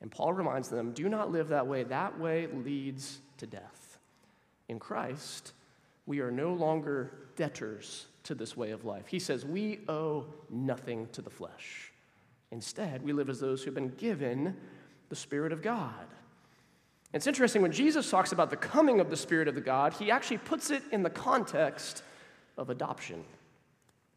And 0.02 0.12
Paul 0.12 0.34
reminds 0.34 0.70
them 0.70 0.92
do 0.92 1.10
not 1.10 1.32
live 1.32 1.48
that 1.48 1.66
way. 1.66 1.84
That 1.84 2.20
way 2.20 2.48
leads 2.48 3.20
to 3.38 3.48
death. 3.48 3.98
In 4.68 4.78
Christ, 4.78 5.54
we 6.06 6.20
are 6.20 6.30
no 6.30 6.54
longer 6.54 7.12
debtors 7.36 8.06
to 8.24 8.36
this 8.36 8.56
way 8.56 8.72
of 8.72 8.86
life. 8.86 9.08
He 9.08 9.20
says 9.20 9.46
we 9.46 9.80
owe 9.88 10.28
nothing 10.50 11.08
to 11.14 11.22
the 11.22 11.30
flesh. 11.30 11.92
Instead, 12.52 13.02
we 13.02 13.14
live 13.14 13.30
as 13.30 13.40
those 13.40 13.64
who've 13.64 13.74
been 13.74 13.90
given 13.90 14.56
the 15.10 15.16
Spirit 15.16 15.52
of 15.52 15.62
God. 15.62 16.06
It's 17.14 17.28
interesting 17.28 17.62
when 17.62 17.72
Jesus 17.72 18.10
talks 18.10 18.32
about 18.32 18.50
the 18.50 18.58
coming 18.58 19.00
of 19.00 19.10
the 19.10 19.18
Spirit 19.18 19.48
of 19.48 19.56
the 19.56 19.62
God, 19.62 19.94
he 19.94 20.12
actually 20.12 20.38
puts 20.38 20.70
it 20.70 20.84
in 20.92 21.02
the 21.02 21.10
context 21.10 22.04
of 22.58 22.70
adoption. 22.70 23.24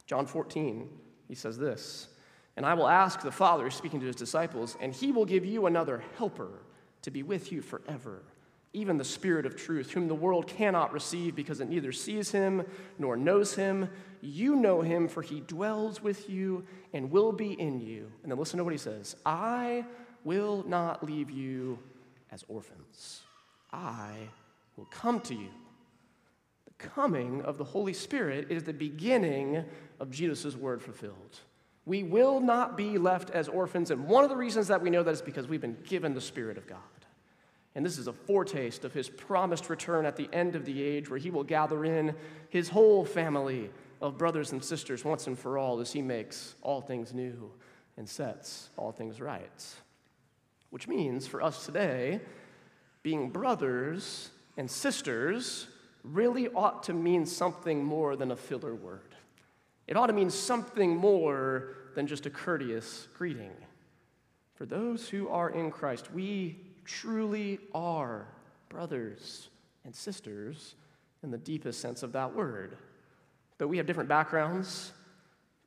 John 0.06 0.26
14, 0.26 0.88
he 1.32 1.36
says 1.36 1.56
this 1.56 2.08
And 2.58 2.66
I 2.66 2.74
will 2.74 2.86
ask 2.86 3.22
the 3.22 3.32
Father, 3.32 3.70
speaking 3.70 4.00
to 4.00 4.06
his 4.06 4.16
disciples, 4.16 4.76
and 4.82 4.92
he 4.92 5.12
will 5.12 5.24
give 5.24 5.46
you 5.46 5.64
another 5.64 6.04
helper 6.18 6.50
to 7.00 7.10
be 7.10 7.22
with 7.22 7.50
you 7.50 7.62
forever, 7.62 8.22
even 8.74 8.98
the 8.98 9.04
Spirit 9.04 9.46
of 9.46 9.56
truth, 9.56 9.90
whom 9.92 10.08
the 10.08 10.14
world 10.14 10.46
cannot 10.46 10.92
receive 10.92 11.34
because 11.34 11.60
it 11.60 11.70
neither 11.70 11.90
sees 11.90 12.30
him 12.30 12.66
nor 12.98 13.16
knows 13.16 13.54
him. 13.54 13.88
You 14.20 14.56
know 14.56 14.82
him, 14.82 15.08
for 15.08 15.22
he 15.22 15.40
dwells 15.40 16.02
with 16.02 16.28
you 16.28 16.66
and 16.92 17.10
will 17.10 17.32
be 17.32 17.54
in 17.54 17.80
you. 17.80 18.12
And 18.22 18.30
then 18.30 18.38
listen 18.38 18.58
to 18.58 18.64
what 18.64 18.74
he 18.74 18.78
says 18.78 19.16
I 19.24 19.86
will 20.24 20.64
not 20.68 21.02
leave 21.02 21.30
you 21.30 21.78
as 22.30 22.44
orphans. 22.46 23.22
I 23.72 24.28
will 24.76 24.88
come 24.90 25.18
to 25.20 25.34
you. 25.34 25.48
Coming 26.94 27.42
of 27.42 27.58
the 27.58 27.64
Holy 27.64 27.92
Spirit 27.92 28.48
is 28.50 28.64
the 28.64 28.72
beginning 28.72 29.64
of 30.00 30.10
Jesus' 30.10 30.56
word 30.56 30.82
fulfilled. 30.82 31.40
We 31.84 32.02
will 32.02 32.40
not 32.40 32.76
be 32.76 32.98
left 32.98 33.30
as 33.30 33.48
orphans, 33.48 33.90
and 33.90 34.06
one 34.06 34.24
of 34.24 34.30
the 34.30 34.36
reasons 34.36 34.68
that 34.68 34.82
we 34.82 34.90
know 34.90 35.02
that 35.02 35.10
is 35.10 35.22
because 35.22 35.48
we've 35.48 35.60
been 35.60 35.78
given 35.84 36.14
the 36.14 36.20
Spirit 36.20 36.58
of 36.58 36.66
God. 36.66 36.78
And 37.74 37.84
this 37.84 37.98
is 37.98 38.06
a 38.06 38.12
foretaste 38.12 38.84
of 38.84 38.92
his 38.92 39.08
promised 39.08 39.70
return 39.70 40.04
at 40.04 40.16
the 40.16 40.28
end 40.32 40.54
of 40.54 40.64
the 40.64 40.82
age, 40.82 41.08
where 41.08 41.18
he 41.18 41.30
will 41.30 41.44
gather 41.44 41.84
in 41.84 42.14
his 42.50 42.68
whole 42.68 43.04
family 43.04 43.70
of 44.00 44.18
brothers 44.18 44.52
and 44.52 44.62
sisters 44.62 45.04
once 45.04 45.26
and 45.26 45.38
for 45.38 45.58
all 45.58 45.80
as 45.80 45.92
he 45.92 46.02
makes 46.02 46.54
all 46.60 46.80
things 46.80 47.14
new 47.14 47.50
and 47.96 48.08
sets 48.08 48.68
all 48.76 48.92
things 48.92 49.20
right 49.20 49.74
which 50.72 50.88
means 50.88 51.26
for 51.26 51.42
us 51.42 51.66
today, 51.66 52.18
being 53.02 53.28
brothers 53.28 54.30
and 54.56 54.70
sisters 54.70 55.66
really 56.02 56.48
ought 56.48 56.82
to 56.84 56.92
mean 56.92 57.26
something 57.26 57.84
more 57.84 58.16
than 58.16 58.30
a 58.30 58.36
filler 58.36 58.74
word. 58.74 59.14
It 59.86 59.96
ought 59.96 60.06
to 60.06 60.12
mean 60.12 60.30
something 60.30 60.96
more 60.96 61.74
than 61.94 62.06
just 62.06 62.26
a 62.26 62.30
courteous 62.30 63.08
greeting. 63.16 63.52
For 64.54 64.66
those 64.66 65.08
who 65.08 65.28
are 65.28 65.50
in 65.50 65.70
Christ, 65.70 66.12
we 66.12 66.58
truly 66.84 67.58
are 67.74 68.26
brothers 68.68 69.48
and 69.84 69.94
sisters 69.94 70.74
in 71.22 71.30
the 71.30 71.38
deepest 71.38 71.80
sense 71.80 72.02
of 72.02 72.12
that 72.12 72.34
word. 72.34 72.76
Though 73.58 73.66
we 73.66 73.76
have 73.76 73.86
different 73.86 74.08
backgrounds, 74.08 74.92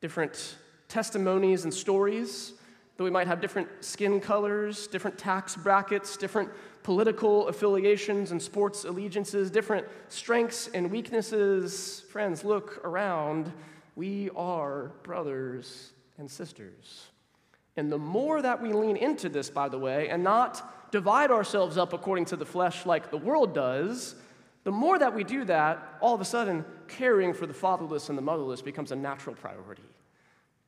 different 0.02 0.56
testimonies 0.88 1.64
and 1.64 1.74
stories, 1.74 2.54
though 2.98 3.04
we 3.04 3.12
might 3.12 3.28
have 3.28 3.42
different 3.42 3.68
skin 3.82 4.20
colors, 4.20 4.88
different 4.88 5.18
tax 5.18 5.56
brackets, 5.56 6.18
different 6.18 6.50
political 6.86 7.48
affiliations 7.48 8.30
and 8.30 8.40
sports 8.40 8.86
allegiances, 8.86 9.50
different 9.50 9.88
strengths 10.08 10.68
and 10.68 10.92
weaknesses, 10.92 12.04
friends, 12.12 12.46
look 12.46 12.80
around. 12.86 13.52
We 13.96 14.30
are 14.36 14.92
brothers 15.02 15.94
and 16.20 16.30
sisters. 16.30 17.08
And 17.76 17.92
the 17.92 17.98
more 17.98 18.40
that 18.40 18.62
we 18.62 18.72
lean 18.72 18.98
into 18.98 19.30
this, 19.30 19.50
by 19.50 19.68
the 19.68 19.80
way, 19.80 20.10
and 20.10 20.24
not 20.24 20.92
divide 20.92 21.32
ourselves 21.32 21.76
up 21.76 21.92
according 21.92 22.26
to 22.26 22.36
the 22.36 22.46
flesh 22.46 22.86
like 22.86 23.10
the 23.10 23.18
world 23.18 23.56
does, 23.56 24.14
the 24.64 24.72
more 24.72 25.00
that 25.00 25.16
we 25.16 25.24
do 25.24 25.44
that, 25.46 25.98
all 26.02 26.14
of 26.14 26.22
a 26.22 26.26
sudden, 26.26 26.64
caring 26.88 27.34
for 27.34 27.48
the 27.48 27.54
fatherless 27.56 28.10
and 28.10 28.18
the 28.18 28.22
motherless 28.22 28.62
becomes 28.62 28.92
a 28.92 28.96
natural 28.96 29.36
priority. 29.36 29.82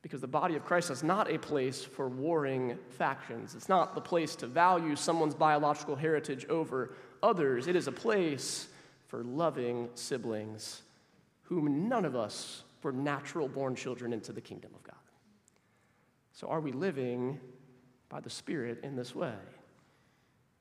Because 0.07 0.21
the 0.21 0.27
body 0.27 0.55
of 0.55 0.63
Christ 0.63 0.89
is 0.89 1.03
not 1.03 1.29
a 1.29 1.37
place 1.37 1.83
for 1.83 2.07
warring 2.07 2.77
factions. 2.91 3.55
It's 3.55 3.67
not 3.67 3.93
the 3.93 3.99
place 3.99 4.37
to 4.37 4.47
value 4.47 4.95
someone's 4.95 5.35
biological 5.35 5.97
heritage 5.97 6.45
over 6.45 6.93
others. 7.21 7.67
It 7.67 7.75
is 7.75 7.87
a 7.87 7.91
place 7.91 8.69
for 9.07 9.21
loving 9.25 9.89
siblings 9.95 10.81
whom 11.41 11.89
none 11.89 12.05
of 12.05 12.15
us 12.15 12.63
were 12.83 12.93
natural 12.93 13.49
born 13.49 13.75
children 13.75 14.13
into 14.13 14.31
the 14.31 14.39
kingdom 14.39 14.71
of 14.73 14.81
God. 14.83 14.95
So, 16.31 16.47
are 16.47 16.61
we 16.61 16.71
living 16.71 17.37
by 18.07 18.21
the 18.21 18.29
Spirit 18.29 18.79
in 18.83 18.95
this 18.95 19.13
way? 19.13 19.35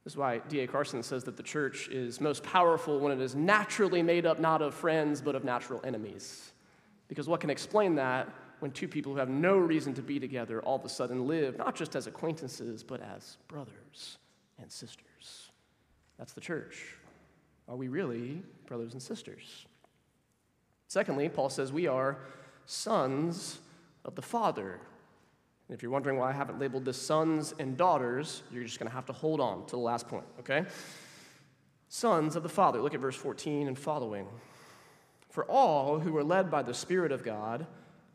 This 0.03 0.15
is 0.15 0.17
why 0.17 0.39
D.A. 0.49 0.67
Carson 0.67 1.05
says 1.05 1.23
that 1.23 1.37
the 1.37 1.45
church 1.45 1.87
is 1.87 2.21
most 2.21 2.43
powerful 2.43 2.99
when 2.99 3.13
it 3.13 3.21
is 3.21 3.37
naturally 3.37 4.03
made 4.03 4.27
up 4.27 4.41
not 4.41 4.61
of 4.61 4.75
friends, 4.75 5.21
but 5.21 5.37
of 5.37 5.45
natural 5.45 5.81
enemies. 5.85 6.51
Because 7.07 7.29
what 7.29 7.41
can 7.41 7.51
explain 7.51 7.95
that 7.95 8.29
when 8.61 8.71
two 8.71 8.89
people 8.89 9.13
who 9.13 9.19
have 9.19 9.29
no 9.29 9.57
reason 9.57 9.95
to 9.95 10.03
be 10.03 10.19
together 10.19 10.61
all 10.63 10.77
of 10.77 10.85
a 10.85 10.89
sudden 10.89 11.27
live 11.27 11.59
not 11.59 11.75
just 11.75 11.95
as 11.95 12.07
acquaintances, 12.07 12.83
but 12.83 13.01
as 13.01 13.37
brothers 13.49 14.19
and 14.61 14.71
sisters. 14.71 15.51
That's 16.19 16.33
the 16.33 16.41
church. 16.41 16.95
Are 17.69 17.77
we 17.77 17.89
really 17.89 18.43
brothers 18.67 18.93
and 18.93 19.03
sisters? 19.03 19.67
Secondly, 20.89 21.29
Paul 21.29 21.51
says 21.51 21.73
we 21.73 21.87
are 21.87 22.19
sons 22.65 23.59
of 24.05 24.15
the 24.15 24.23
Father. 24.23 24.81
And 25.69 25.77
if 25.77 25.83
you're 25.83 25.91
wondering 25.91 26.17
why 26.17 26.31
I 26.31 26.33
haven't 26.33 26.61
labeled 26.61 26.85
this 26.85 27.01
sons 27.01 27.55
and 27.59 27.77
daughters, 27.77 28.43
you're 28.53 28.65
just 28.65 28.79
going 28.79 28.89
to 28.89 28.95
have 28.95 29.07
to 29.07 29.13
hold 29.13 29.41
on 29.41 29.67
to 29.67 29.73
the 29.73 29.79
last 29.79 30.07
point, 30.07 30.25
okay? 30.39 30.65
Sons 31.89 32.37
of 32.37 32.43
the 32.43 32.49
Father. 32.49 32.81
Look 32.81 32.95
at 32.95 33.01
verse 33.01 33.17
14 33.17 33.67
and 33.67 33.79
following. 33.79 34.27
For 35.31 35.45
all 35.45 35.99
who 35.99 36.17
are 36.17 36.25
led 36.25 36.51
by 36.51 36.63
the 36.63 36.73
Spirit 36.73 37.11
of 37.11 37.25
God, 37.25 37.67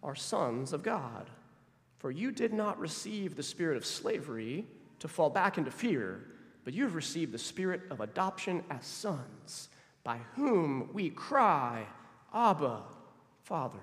are 0.03 0.15
sons 0.15 0.74
of 0.74 0.84
God. 0.84 1.29
For 2.00 2.12
you 2.12 2.31
did 2.31 2.53
not 2.53 2.79
receive 2.79 3.36
the 3.36 3.43
spirit 3.43 3.77
of 3.77 3.86
slavery 3.86 4.65
to 5.00 5.08
fall 5.08 5.29
back 5.29 5.58
into 5.58 5.72
fear, 5.72 6.24
but 6.63 6.74
you 6.74 6.84
have 6.84 6.96
received 6.96 7.31
the 7.31 7.38
spirit 7.38 7.81
of 7.89 8.01
adoption 8.01 8.63
as 8.70 8.86
sons, 8.86 9.70
by 10.03 10.20
whom 10.36 10.89
we 10.93 11.10
cry, 11.10 11.86
Abba, 12.34 12.81
Father. 13.43 13.79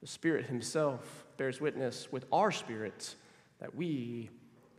The 0.00 0.06
Spirit 0.06 0.46
Himself 0.46 1.26
bears 1.36 1.60
witness 1.60 2.10
with 2.12 2.26
our 2.32 2.50
spirits 2.50 3.16
that 3.60 3.74
we 3.74 4.28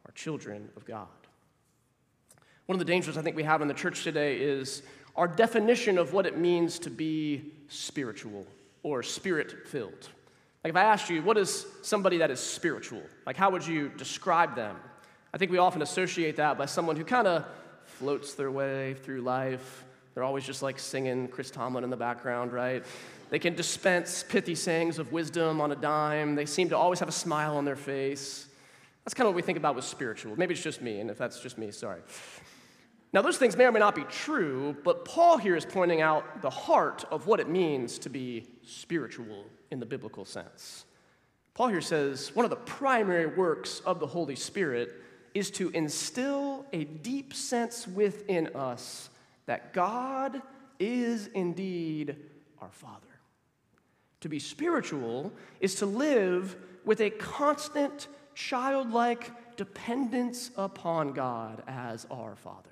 are 0.05 0.11
children 0.11 0.69
of 0.75 0.85
God. 0.85 1.07
One 2.65 2.75
of 2.75 2.79
the 2.79 2.85
dangers 2.85 3.17
I 3.17 3.21
think 3.21 3.35
we 3.35 3.43
have 3.43 3.61
in 3.61 3.67
the 3.67 3.73
church 3.73 4.03
today 4.03 4.37
is 4.37 4.81
our 5.15 5.27
definition 5.27 5.97
of 5.97 6.13
what 6.13 6.25
it 6.25 6.37
means 6.37 6.79
to 6.79 6.89
be 6.89 7.53
spiritual 7.67 8.45
or 8.83 9.03
spirit 9.03 9.67
filled. 9.67 10.09
Like 10.65 10.71
if 10.71 10.77
I 10.77 10.85
asked 10.85 11.11
you, 11.11 11.21
what 11.21 11.37
is 11.37 11.67
somebody 11.83 12.17
that 12.17 12.31
is 12.31 12.39
spiritual? 12.39 13.03
Like 13.27 13.37
how 13.37 13.51
would 13.51 13.67
you 13.67 13.89
describe 13.97 14.55
them? 14.55 14.75
I 15.31 15.37
think 15.37 15.51
we 15.51 15.59
often 15.59 15.83
associate 15.83 16.37
that 16.37 16.57
by 16.57 16.65
someone 16.65 16.95
who 16.95 17.03
kind 17.03 17.27
of 17.27 17.45
floats 17.83 18.33
their 18.33 18.49
way 18.49 18.95
through 18.95 19.21
life. 19.21 19.85
They're 20.15 20.23
always 20.23 20.43
just 20.43 20.63
like 20.63 20.79
singing 20.79 21.27
Chris 21.27 21.51
Tomlin 21.51 21.83
in 21.83 21.91
the 21.91 21.95
background, 21.95 22.51
right? 22.51 22.83
They 23.29 23.37
can 23.37 23.53
dispense 23.53 24.25
pithy 24.27 24.55
sayings 24.55 24.97
of 24.97 25.11
wisdom 25.11 25.61
on 25.61 25.71
a 25.71 25.75
dime. 25.75 26.33
They 26.33 26.47
seem 26.47 26.69
to 26.69 26.77
always 26.79 26.97
have 26.97 27.09
a 27.09 27.11
smile 27.11 27.57
on 27.57 27.65
their 27.65 27.75
face. 27.75 28.47
That's 29.03 29.13
kind 29.13 29.27
of 29.27 29.33
what 29.33 29.35
we 29.35 29.43
think 29.43 29.59
about 29.59 29.75
with 29.75 29.85
spiritual. 29.85 30.35
Maybe 30.35 30.55
it's 30.55 30.63
just 30.63 30.81
me, 30.81 30.99
and 30.99 31.11
if 31.11 31.19
that's 31.19 31.41
just 31.41 31.59
me, 31.59 31.69
sorry. 31.69 32.01
Now, 33.13 33.21
those 33.21 33.37
things 33.37 33.55
may 33.55 33.65
or 33.65 33.71
may 33.71 33.77
not 33.77 33.93
be 33.93 34.03
true, 34.05 34.75
but 34.83 35.05
Paul 35.05 35.37
here 35.37 35.55
is 35.55 35.63
pointing 35.63 36.01
out 36.01 36.41
the 36.41 36.49
heart 36.49 37.05
of 37.11 37.27
what 37.27 37.39
it 37.39 37.49
means 37.49 37.99
to 37.99 38.09
be 38.09 38.47
spiritual 38.63 39.45
in 39.71 39.79
the 39.79 39.85
biblical 39.85 40.25
sense. 40.25 40.85
Paul 41.53 41.69
here 41.69 41.81
says 41.81 42.35
one 42.35 42.45
of 42.45 42.49
the 42.49 42.57
primary 42.57 43.27
works 43.27 43.81
of 43.85 43.99
the 43.99 44.07
Holy 44.07 44.35
Spirit 44.35 44.93
is 45.33 45.51
to 45.51 45.69
instill 45.69 46.65
a 46.73 46.83
deep 46.83 47.33
sense 47.33 47.87
within 47.87 48.47
us 48.55 49.09
that 49.45 49.73
God 49.73 50.41
is 50.79 51.27
indeed 51.27 52.17
our 52.61 52.71
Father. 52.71 53.01
To 54.21 54.29
be 54.29 54.39
spiritual 54.39 55.31
is 55.59 55.75
to 55.75 55.85
live 55.85 56.55
with 56.83 56.99
a 56.99 57.09
constant 57.09 58.07
childlike 58.33 59.55
dependence 59.55 60.51
upon 60.57 61.13
God 61.13 61.63
as 61.67 62.05
our 62.11 62.35
Father. 62.35 62.69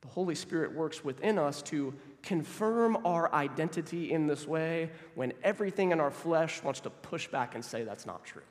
The 0.00 0.08
Holy 0.08 0.34
Spirit 0.34 0.72
works 0.72 1.04
within 1.04 1.38
us 1.38 1.62
to 1.62 1.94
confirm 2.24 2.98
our 3.04 3.32
identity 3.34 4.10
in 4.10 4.26
this 4.26 4.46
way 4.46 4.90
when 5.14 5.32
everything 5.42 5.92
in 5.92 6.00
our 6.00 6.10
flesh 6.10 6.62
wants 6.62 6.80
to 6.80 6.90
push 6.90 7.28
back 7.28 7.54
and 7.54 7.64
say 7.64 7.84
that's 7.84 8.06
not 8.06 8.24
true. 8.24 8.42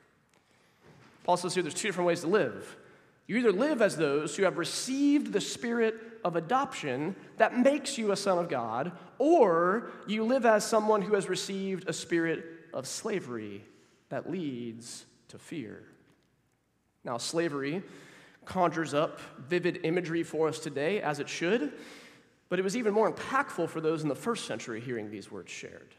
Paul 1.24 1.36
says 1.36 1.54
here 1.54 1.62
there's 1.62 1.74
two 1.74 1.88
different 1.88 2.06
ways 2.06 2.20
to 2.20 2.28
live. 2.28 2.76
You 3.26 3.36
either 3.38 3.52
live 3.52 3.82
as 3.82 3.96
those 3.96 4.36
who 4.36 4.44
have 4.44 4.58
received 4.58 5.32
the 5.32 5.40
spirit 5.40 5.94
of 6.24 6.36
adoption 6.36 7.16
that 7.38 7.58
makes 7.58 7.98
you 7.98 8.12
a 8.12 8.16
son 8.16 8.38
of 8.38 8.48
God, 8.48 8.92
or 9.18 9.90
you 10.06 10.24
live 10.24 10.46
as 10.46 10.64
someone 10.64 11.02
who 11.02 11.14
has 11.14 11.28
received 11.28 11.88
a 11.88 11.92
spirit 11.92 12.44
of 12.72 12.86
slavery 12.86 13.64
that 14.10 14.30
leads 14.30 15.06
to 15.28 15.38
fear. 15.38 15.82
Now, 17.02 17.16
slavery 17.16 17.82
conjures 18.44 18.92
up 18.92 19.20
vivid 19.48 19.80
imagery 19.84 20.22
for 20.22 20.48
us 20.48 20.58
today, 20.58 21.00
as 21.00 21.18
it 21.18 21.28
should, 21.28 21.72
but 22.54 22.60
it 22.60 22.62
was 22.62 22.76
even 22.76 22.94
more 22.94 23.10
impactful 23.10 23.68
for 23.68 23.80
those 23.80 24.04
in 24.04 24.08
the 24.08 24.14
first 24.14 24.46
century 24.46 24.80
hearing 24.80 25.10
these 25.10 25.28
words 25.28 25.50
shared. 25.50 25.92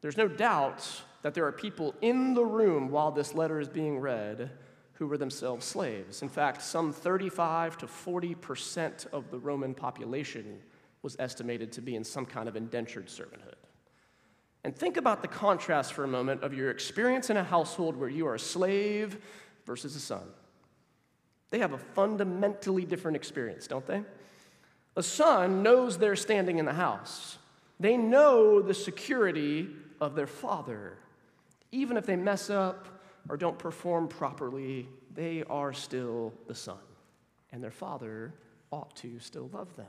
There's 0.00 0.16
no 0.16 0.26
doubt 0.26 0.88
that 1.20 1.34
there 1.34 1.44
are 1.44 1.52
people 1.52 1.94
in 2.00 2.32
the 2.32 2.46
room 2.46 2.88
while 2.88 3.10
this 3.10 3.34
letter 3.34 3.60
is 3.60 3.68
being 3.68 3.98
read 3.98 4.52
who 4.94 5.06
were 5.06 5.18
themselves 5.18 5.66
slaves. 5.66 6.22
In 6.22 6.30
fact, 6.30 6.62
some 6.62 6.94
35 6.94 7.76
to 7.76 7.86
40 7.86 8.34
percent 8.36 9.06
of 9.12 9.30
the 9.30 9.38
Roman 9.38 9.74
population 9.74 10.60
was 11.02 11.14
estimated 11.18 11.70
to 11.72 11.82
be 11.82 11.94
in 11.94 12.04
some 12.04 12.24
kind 12.24 12.48
of 12.48 12.56
indentured 12.56 13.08
servanthood. 13.08 13.60
And 14.64 14.74
think 14.74 14.96
about 14.96 15.20
the 15.20 15.28
contrast 15.28 15.92
for 15.92 16.04
a 16.04 16.08
moment 16.08 16.42
of 16.42 16.54
your 16.54 16.70
experience 16.70 17.28
in 17.28 17.36
a 17.36 17.44
household 17.44 17.96
where 17.96 18.08
you 18.08 18.26
are 18.26 18.36
a 18.36 18.38
slave 18.40 19.18
versus 19.66 19.94
a 19.94 20.00
son. 20.00 20.24
They 21.50 21.58
have 21.58 21.74
a 21.74 21.78
fundamentally 21.78 22.86
different 22.86 23.14
experience, 23.18 23.66
don't 23.66 23.86
they? 23.86 24.02
A 24.96 25.02
son 25.02 25.62
knows 25.62 25.98
they're 25.98 26.16
standing 26.16 26.58
in 26.58 26.66
the 26.66 26.72
house. 26.72 27.38
They 27.80 27.96
know 27.96 28.60
the 28.60 28.74
security 28.74 29.68
of 30.00 30.14
their 30.14 30.26
father. 30.26 30.98
Even 31.70 31.96
if 31.96 32.06
they 32.06 32.16
mess 32.16 32.50
up 32.50 32.88
or 33.28 33.36
don't 33.36 33.58
perform 33.58 34.08
properly, 34.08 34.88
they 35.14 35.44
are 35.48 35.72
still 35.72 36.32
the 36.46 36.54
son, 36.54 36.78
and 37.52 37.62
their 37.62 37.70
father 37.70 38.34
ought 38.70 38.94
to 38.96 39.18
still 39.18 39.48
love 39.52 39.74
them. 39.76 39.86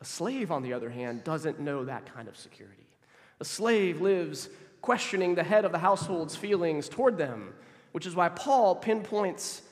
A 0.00 0.04
slave, 0.04 0.50
on 0.50 0.62
the 0.62 0.72
other 0.72 0.90
hand, 0.90 1.24
doesn't 1.24 1.60
know 1.60 1.84
that 1.84 2.12
kind 2.12 2.28
of 2.28 2.36
security. 2.36 2.86
A 3.40 3.44
slave 3.44 4.00
lives 4.00 4.48
questioning 4.80 5.34
the 5.34 5.42
head 5.42 5.64
of 5.64 5.72
the 5.72 5.78
household's 5.78 6.34
feelings 6.34 6.88
toward 6.88 7.18
them, 7.18 7.52
which 7.92 8.06
is 8.06 8.16
why 8.16 8.28
Paul 8.30 8.74
pinpoints 8.74 9.62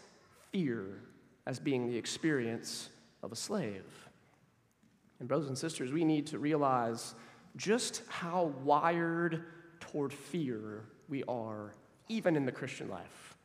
fear 0.52 1.00
as 1.46 1.58
being 1.58 1.86
the 1.86 1.96
experience 1.96 2.90
of 3.22 3.32
a 3.32 3.36
slave. 3.36 3.84
And, 5.18 5.28
brothers 5.28 5.48
and 5.48 5.58
sisters, 5.58 5.92
we 5.92 6.04
need 6.04 6.28
to 6.28 6.38
realize 6.38 7.14
just 7.56 8.02
how 8.08 8.52
wired 8.62 9.44
toward 9.80 10.12
fear 10.12 10.84
we 11.08 11.24
are, 11.24 11.74
even 12.08 12.36
in 12.36 12.46
the 12.46 12.52
Christian 12.52 12.88
life. 12.88 13.36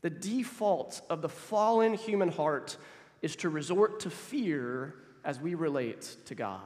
The 0.00 0.10
default 0.10 1.02
of 1.10 1.22
the 1.22 1.28
fallen 1.28 1.94
human 1.94 2.28
heart 2.28 2.76
is 3.20 3.36
to 3.36 3.48
resort 3.48 4.00
to 4.00 4.10
fear 4.10 4.94
as 5.24 5.40
we 5.40 5.54
relate 5.54 6.16
to 6.26 6.34
God. 6.34 6.62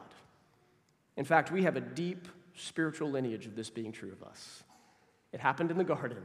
In 1.17 1.25
fact, 1.25 1.51
we 1.51 1.63
have 1.63 1.77
a 1.77 1.81
deep 1.81 2.29
spiritual 2.55 3.11
lineage 3.11 3.47
of 3.47 3.57
this 3.57 3.71
being 3.71 3.93
true 3.93 4.13
of 4.13 4.23
us. 4.23 4.63
It 5.33 5.41
happened 5.41 5.71
in 5.71 5.79
the 5.79 5.85
garden. 5.85 6.23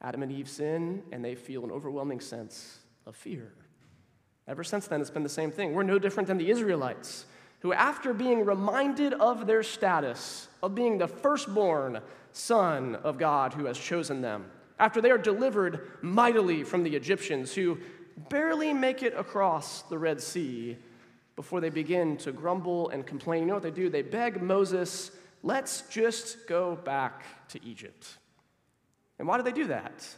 Adam 0.00 0.22
and 0.22 0.32
Eve 0.32 0.48
sin, 0.48 1.02
and 1.12 1.24
they 1.24 1.34
feel 1.34 1.64
an 1.64 1.70
overwhelming 1.70 2.20
sense 2.20 2.78
of 3.06 3.16
fear. 3.16 3.52
Ever 4.48 4.64
since 4.64 4.86
then, 4.86 5.02
it's 5.02 5.10
been 5.10 5.22
the 5.22 5.28
same 5.28 5.50
thing. 5.50 5.74
We're 5.74 5.82
no 5.82 5.98
different 5.98 6.26
than 6.26 6.38
the 6.38 6.50
Israelites, 6.50 7.26
who, 7.60 7.74
after 7.74 8.14
being 8.14 8.46
reminded 8.46 9.12
of 9.12 9.46
their 9.46 9.62
status, 9.62 10.48
of 10.62 10.74
being 10.74 10.96
the 10.96 11.06
firstborn 11.06 12.00
son 12.32 12.94
of 12.96 13.18
God 13.18 13.52
who 13.52 13.66
has 13.66 13.78
chosen 13.78 14.22
them, 14.22 14.50
after 14.78 15.02
they 15.02 15.10
are 15.10 15.18
delivered 15.18 15.90
mightily 16.00 16.64
from 16.64 16.82
the 16.82 16.96
Egyptians, 16.96 17.54
who 17.54 17.78
barely 18.30 18.72
make 18.72 19.02
it 19.02 19.14
across 19.16 19.82
the 19.82 19.98
Red 19.98 20.20
Sea 20.20 20.78
before 21.36 21.60
they 21.60 21.68
begin 21.68 22.16
to 22.16 22.32
grumble 22.32 22.88
and 22.88 23.06
complain. 23.06 23.42
You 23.42 23.48
know 23.48 23.54
what 23.54 23.62
they 23.62 23.70
do? 23.70 23.90
They 23.90 24.02
beg 24.02 24.40
Moses, 24.40 25.10
let's 25.42 25.82
just 25.90 26.48
go 26.48 26.76
back 26.76 27.22
to 27.48 27.62
Egypt. 27.64 28.16
And 29.18 29.28
why 29.28 29.36
did 29.36 29.46
they 29.46 29.52
do 29.52 29.66
that? 29.66 30.08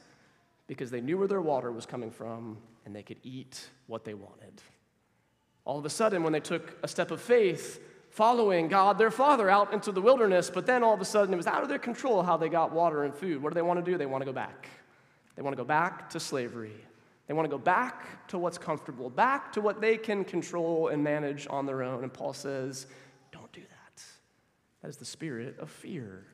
Because 0.67 0.91
they 0.91 1.01
knew 1.01 1.19
where 1.19 1.29
their 1.29 1.41
water 1.41 1.73
was 1.73 1.85
coming 1.85 2.11
from 2.11 2.59
and 2.85 2.95
they 2.95 3.03
could 3.03 3.19
eat 3.23 3.69
what 3.87 4.05
they 4.05 4.15
wanted. 4.15 4.63
All 5.65 5.79
of 5.79 5.85
a 5.85 5.91
sudden, 5.91 6.23
when 6.23 6.33
they 6.33 6.41
took 6.41 6.77
a 6.83 6.89
step 6.89 7.11
of 7.11 7.21
faith, 7.21 7.81
following 8.11 8.69
God, 8.69 8.99
their 8.99 9.11
father, 9.11 9.49
out 9.49 9.73
into 9.73 9.93
the 9.93 10.01
wilderness, 10.01 10.51
but 10.51 10.67
then 10.67 10.83
all 10.83 10.95
of 10.95 11.01
a 11.01 11.05
sudden 11.05 11.33
it 11.33 11.37
was 11.37 11.47
out 11.47 11.63
of 11.63 11.69
their 11.69 11.79
control 11.79 12.23
how 12.23 12.37
they 12.37 12.49
got 12.49 12.73
water 12.73 13.05
and 13.05 13.15
food. 13.15 13.43
What 13.43 13.51
do 13.51 13.55
they 13.55 13.63
want 13.63 13.85
to 13.85 13.91
do? 13.91 13.97
They 13.97 14.07
want 14.07 14.23
to 14.23 14.27
go 14.27 14.33
back. 14.33 14.69
They 15.37 15.43
want 15.43 15.57
to 15.57 15.63
go 15.63 15.67
back 15.67 16.11
to 16.11 16.21
slavery. 16.21 16.75
They 17.29 17.35
want 17.35 17.49
to 17.49 17.57
go 17.57 17.63
back 17.63 18.27
to 18.29 18.39
what's 18.39 18.59
comfortable, 18.59 19.09
back 19.09 19.53
to 19.53 19.61
what 19.61 19.81
they 19.81 19.97
can 19.97 20.25
control 20.25 20.89
and 20.89 21.05
manage 21.05 21.47
on 21.49 21.65
their 21.67 21.83
own. 21.83 22.03
And 22.03 22.13
Paul 22.13 22.33
says, 22.33 22.89
don't 23.31 23.53
do 23.53 23.61
that. 23.61 24.03
That 24.83 24.89
is 24.89 24.97
the 24.97 25.05
spirit 25.05 25.57
of 25.61 25.71
fear. 25.71 26.27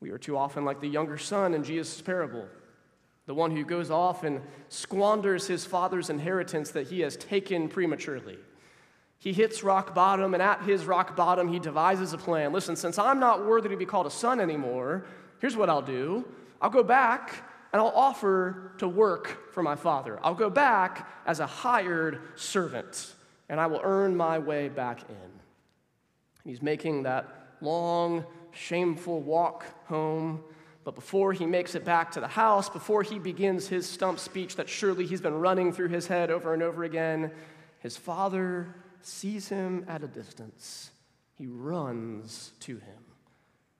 We 0.00 0.10
are 0.10 0.18
too 0.18 0.36
often 0.36 0.66
like 0.66 0.80
the 0.80 0.88
younger 0.88 1.16
son 1.16 1.54
in 1.54 1.64
Jesus' 1.64 2.02
parable, 2.02 2.46
the 3.30 3.34
one 3.34 3.52
who 3.52 3.64
goes 3.64 3.92
off 3.92 4.24
and 4.24 4.40
squanders 4.68 5.46
his 5.46 5.64
father's 5.64 6.10
inheritance 6.10 6.72
that 6.72 6.88
he 6.88 6.98
has 6.98 7.14
taken 7.14 7.68
prematurely. 7.68 8.36
He 9.20 9.32
hits 9.32 9.62
rock 9.62 9.94
bottom, 9.94 10.34
and 10.34 10.42
at 10.42 10.62
his 10.62 10.84
rock 10.84 11.14
bottom, 11.14 11.46
he 11.46 11.60
devises 11.60 12.12
a 12.12 12.18
plan. 12.18 12.52
Listen, 12.52 12.74
since 12.74 12.98
I'm 12.98 13.20
not 13.20 13.46
worthy 13.46 13.68
to 13.68 13.76
be 13.76 13.86
called 13.86 14.08
a 14.08 14.10
son 14.10 14.40
anymore, 14.40 15.04
here's 15.40 15.56
what 15.56 15.70
I'll 15.70 15.80
do 15.80 16.24
I'll 16.60 16.70
go 16.70 16.82
back 16.82 17.44
and 17.72 17.80
I'll 17.80 17.92
offer 17.94 18.72
to 18.78 18.88
work 18.88 19.54
for 19.54 19.62
my 19.62 19.76
father. 19.76 20.18
I'll 20.24 20.34
go 20.34 20.50
back 20.50 21.08
as 21.24 21.38
a 21.38 21.46
hired 21.46 22.18
servant, 22.34 23.14
and 23.48 23.60
I 23.60 23.68
will 23.68 23.80
earn 23.84 24.16
my 24.16 24.40
way 24.40 24.68
back 24.68 25.08
in. 25.08 25.30
He's 26.42 26.62
making 26.62 27.04
that 27.04 27.28
long, 27.60 28.24
shameful 28.50 29.20
walk 29.20 29.66
home. 29.86 30.42
But 30.84 30.94
before 30.94 31.32
he 31.32 31.46
makes 31.46 31.74
it 31.74 31.84
back 31.84 32.12
to 32.12 32.20
the 32.20 32.28
house, 32.28 32.68
before 32.68 33.02
he 33.02 33.18
begins 33.18 33.68
his 33.68 33.86
stump 33.86 34.18
speech 34.18 34.56
that 34.56 34.68
surely 34.68 35.06
he's 35.06 35.20
been 35.20 35.34
running 35.34 35.72
through 35.72 35.88
his 35.88 36.06
head 36.06 36.30
over 36.30 36.54
and 36.54 36.62
over 36.62 36.84
again, 36.84 37.30
his 37.80 37.96
father 37.96 38.74
sees 39.02 39.48
him 39.48 39.84
at 39.88 40.02
a 40.02 40.08
distance, 40.08 40.90
he 41.34 41.46
runs 41.46 42.52
to 42.60 42.76
him. 42.76 43.02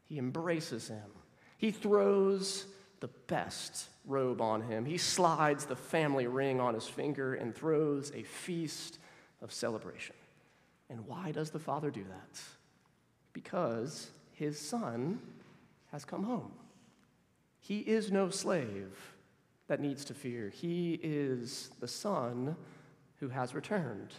He 0.05 0.19
embraces 0.19 0.89
him. 0.89 1.11
He 1.59 1.71
throws 1.71 2.67
the 3.01 3.09
best 3.27 3.89
robe 4.07 4.41
on 4.41 4.63
him. 4.63 4.85
He 4.85 4.99
slides 4.99 5.67
the 5.67 5.77
family 5.77 6.27
ring 6.27 6.61
on 6.61 6.75
his 6.75 6.87
finger 6.87 7.35
and 7.35 7.55
throws 7.55 8.11
a 8.15 8.23
feast 8.23 8.99
of 9.43 9.53
celebration. 9.53 10.17
And 10.89 11.07
why 11.07 11.33
does 11.33 11.51
the 11.51 11.59
Father 11.59 11.91
do 11.91 12.05
that? 12.05 12.41
Because 13.33 14.11
his 14.33 14.59
Son 14.59 15.21
has 15.93 16.05
come 16.05 16.25
home. 16.25 16.53
He 17.61 17.79
is 17.79 18.11
no 18.11 18.31
slave 18.31 19.15
that 19.69 19.81
needs 19.81 20.05
to 20.07 20.15
fear, 20.15 20.49
he 20.49 20.99
is 21.03 21.71
the 21.79 21.89
Son 21.89 22.57
who 23.21 23.29
has 23.29 23.55
returned. 23.55 24.13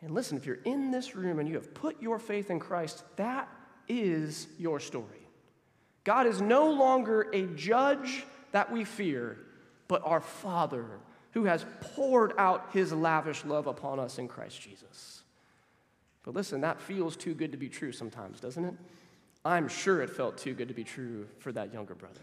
And 0.00 0.12
listen, 0.12 0.36
if 0.36 0.46
you're 0.46 0.56
in 0.64 0.90
this 0.90 1.14
room 1.14 1.38
and 1.38 1.48
you 1.48 1.54
have 1.54 1.74
put 1.74 2.00
your 2.02 2.18
faith 2.18 2.50
in 2.50 2.58
Christ, 2.58 3.04
that 3.16 3.48
is 3.88 4.48
your 4.58 4.80
story. 4.80 5.28
God 6.04 6.26
is 6.26 6.40
no 6.40 6.70
longer 6.70 7.28
a 7.32 7.46
judge 7.54 8.24
that 8.50 8.72
we 8.72 8.84
fear, 8.84 9.38
but 9.86 10.02
our 10.04 10.20
Father 10.20 10.86
who 11.32 11.44
has 11.44 11.64
poured 11.80 12.32
out 12.38 12.68
his 12.72 12.92
lavish 12.92 13.44
love 13.44 13.66
upon 13.66 13.98
us 13.98 14.18
in 14.18 14.28
Christ 14.28 14.60
Jesus. 14.60 15.22
But 16.24 16.34
listen, 16.34 16.60
that 16.60 16.80
feels 16.80 17.16
too 17.16 17.34
good 17.34 17.52
to 17.52 17.58
be 17.58 17.68
true 17.68 17.92
sometimes, 17.92 18.40
doesn't 18.40 18.64
it? 18.64 18.74
I'm 19.44 19.68
sure 19.68 20.02
it 20.02 20.10
felt 20.10 20.38
too 20.38 20.54
good 20.54 20.68
to 20.68 20.74
be 20.74 20.84
true 20.84 21.26
for 21.38 21.52
that 21.52 21.72
younger 21.72 21.94
brother. 21.94 22.20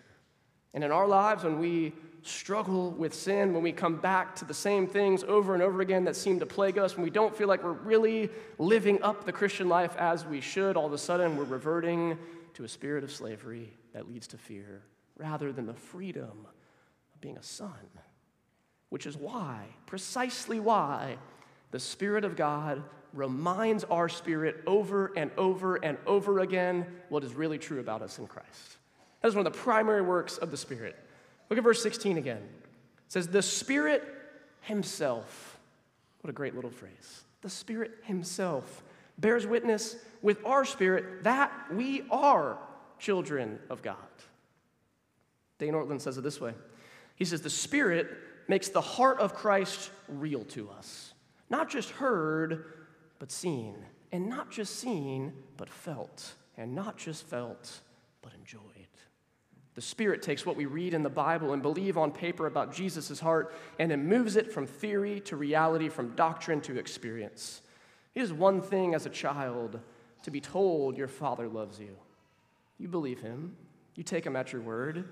And 0.74 0.84
in 0.84 0.92
our 0.92 1.08
lives, 1.08 1.44
when 1.44 1.60
we 1.60 1.94
struggle 2.22 2.92
with 2.92 3.14
sin, 3.14 3.54
when 3.54 3.64
we 3.64 3.72
come 3.72 3.96
back 3.96 4.36
to 4.36 4.46
the 4.46 4.54
same 4.54 4.88
things 4.88 5.24
over 5.24 5.54
and 5.54 5.64
over 5.64 5.82
again 5.82 6.04
that 6.06 6.16
seem 6.16 6.40
to 6.40 6.46
plague 6.46 6.78
us, 6.78 6.96
when 6.96 7.04
we 7.04 7.10
don't 7.10 7.36
feel 7.36 7.48
like 7.48 7.64
we're 7.64 7.72
really 7.72 8.30
living 8.58 9.02
up 9.02 9.26
the 9.26 9.32
Christian 9.32 9.70
life 9.70 9.96
as 9.98 10.26
we 10.26 10.42
should, 10.42 10.78
all 10.78 10.86
of 10.86 10.94
a 10.94 10.98
sudden 10.98 11.38
we're 11.38 11.44
reverting 11.46 12.18
to 12.54 12.64
a 12.64 12.68
spirit 12.68 13.04
of 13.04 13.12
slavery 13.12 13.74
that 13.94 14.08
leads 14.08 14.28
to 14.28 14.38
fear 14.38 14.84
rather 15.18 15.52
than 15.52 15.66
the 15.66 15.74
freedom 15.74 16.46
of 17.14 17.22
being 17.22 17.38
a 17.38 17.44
son. 17.44 17.74
Which 18.90 19.06
is 19.06 19.16
why, 19.16 19.66
precisely 19.86 20.60
why, 20.60 21.18
the 21.72 21.80
Spirit 21.80 22.26
of 22.26 22.36
God 22.36 22.84
reminds 23.14 23.84
our 23.86 24.10
spirit 24.10 24.64
over 24.66 25.12
and 25.16 25.32
over 25.38 25.76
and 25.78 25.98
over 26.08 26.40
again 26.40 26.86
what 27.10 27.24
is 27.24 27.34
really 27.34 27.58
true 27.58 27.80
about 27.80 28.02
us 28.02 28.18
in 28.18 28.28
Christ. 28.28 28.79
That 29.22 29.28
is 29.28 29.36
one 29.36 29.46
of 29.46 29.52
the 29.52 29.60
primary 29.60 30.02
works 30.02 30.38
of 30.38 30.52
the 30.52 30.58
Spirit. 30.58 30.96
Look 31.50 31.58
at 31.58 31.64
verse 31.64 31.82
16 31.82 32.18
again. 32.18 32.38
It 32.38 33.12
says, 33.12 33.28
The 33.28 33.42
Spirit 33.42 34.04
Himself, 34.62 35.60
what 36.22 36.30
a 36.30 36.34
great 36.34 36.56
little 36.56 36.72
phrase. 36.72 37.24
The 37.42 37.50
Spirit 37.50 37.92
Himself 38.04 38.84
bears 39.18 39.46
witness 39.46 39.96
with 40.22 40.44
our 40.46 40.66
spirit 40.66 41.24
that 41.24 41.52
we 41.72 42.04
are 42.12 42.58
children 43.00 43.60
of 43.70 43.82
God. 43.82 43.96
Dane 45.58 45.74
Ortlund 45.74 46.02
says 46.02 46.18
it 46.18 46.22
this 46.22 46.40
way 46.40 46.54
He 47.16 47.26
says, 47.26 47.42
The 47.42 47.50
Spirit 47.50 48.08
makes 48.48 48.70
the 48.70 48.82
heart 48.82 49.20
of 49.20 49.34
Christ 49.34 49.92
real 50.08 50.44
to 50.46 50.70
us, 50.70 51.14
not 51.50 51.70
just 51.70 51.92
heard, 51.92 52.74
but 53.20 53.32
seen, 53.32 53.76
and 54.12 54.28
not 54.28 54.50
just 54.50 54.80
seen, 54.80 55.34
but 55.58 55.70
felt, 55.70 56.34
and 56.58 56.74
not 56.74 56.98
just 56.98 57.26
felt, 57.26 57.80
but 58.22 58.34
enjoyed. 58.34 58.79
The 59.76 59.82
Spirit 59.82 60.22
takes 60.22 60.46
what 60.46 60.56
we 60.56 60.66
read 60.66 60.94
in 60.94 61.04
the 61.04 61.10
Bible 61.10 61.54
and 61.54 61.62
believe 61.62 61.98
on 61.98 62.12
paper 62.12 62.48
about 62.48 62.74
Jesus' 62.74 63.20
heart 63.20 63.54
and 63.78 63.92
it 63.92 63.98
moves 63.98 64.36
it 64.36 64.52
from 64.52 64.66
theory 64.66 65.20
to 65.22 65.36
reality, 65.36 65.90
from 65.90 66.16
doctrine 66.16 66.62
to 66.62 66.78
experience. 66.78 67.62
It 68.16 68.22
is 68.22 68.34
one 68.34 68.62
thing 68.62 68.94
as 68.94 69.06
a 69.06 69.10
child 69.10 69.80
to 70.24 70.32
be 70.32 70.42
told 70.42 70.98
your 70.98 71.08
Father 71.08 71.48
loves 71.48 71.80
you. 71.80 71.96
You 72.78 72.88
believe 72.88 73.22
Him, 73.22 73.56
you 73.96 74.04
take 74.04 74.26
Him 74.26 74.36
at 74.36 74.52
your 74.52 74.62
word, 74.62 75.10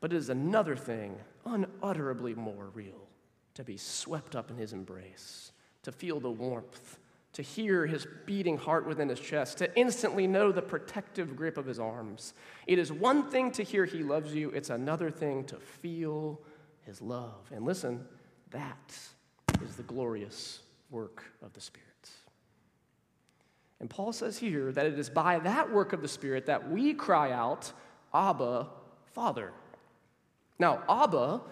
but 0.00 0.12
it 0.12 0.16
is 0.16 0.28
another 0.28 0.76
thing, 0.76 1.16
unutterably 1.44 2.34
more 2.34 2.70
real, 2.74 3.08
to 3.54 3.64
be 3.64 3.76
swept 3.76 4.36
up 4.36 4.50
in 4.50 4.56
His 4.56 4.72
embrace, 4.72 5.52
to 5.82 5.92
feel 5.92 6.20
the 6.20 6.30
warmth 6.30 6.98
to 7.36 7.42
hear 7.42 7.84
his 7.84 8.06
beating 8.24 8.56
heart 8.56 8.86
within 8.86 9.10
his 9.10 9.20
chest, 9.20 9.58
to 9.58 9.78
instantly 9.78 10.26
know 10.26 10.50
the 10.50 10.62
protective 10.62 11.36
grip 11.36 11.58
of 11.58 11.66
his 11.66 11.78
arms. 11.78 12.32
It 12.66 12.78
is 12.78 12.90
one 12.90 13.28
thing 13.28 13.50
to 13.52 13.62
hear 13.62 13.84
he 13.84 14.02
loves 14.02 14.34
you, 14.34 14.48
it's 14.52 14.70
another 14.70 15.10
thing 15.10 15.44
to 15.44 15.56
feel 15.56 16.40
his 16.80 17.02
love. 17.02 17.50
And 17.54 17.66
listen, 17.66 18.06
that 18.52 18.98
is 19.62 19.76
the 19.76 19.82
glorious 19.82 20.60
work 20.88 21.24
of 21.42 21.52
the 21.52 21.60
Spirit. 21.60 21.86
And 23.80 23.90
Paul 23.90 24.14
says 24.14 24.38
here 24.38 24.72
that 24.72 24.86
it 24.86 24.98
is 24.98 25.10
by 25.10 25.38
that 25.40 25.70
work 25.70 25.92
of 25.92 26.00
the 26.00 26.08
Spirit 26.08 26.46
that 26.46 26.70
we 26.70 26.94
cry 26.94 27.32
out, 27.32 27.70
Abba, 28.14 28.68
Father. 29.12 29.52
Now, 30.58 30.82
Abba 30.88 31.42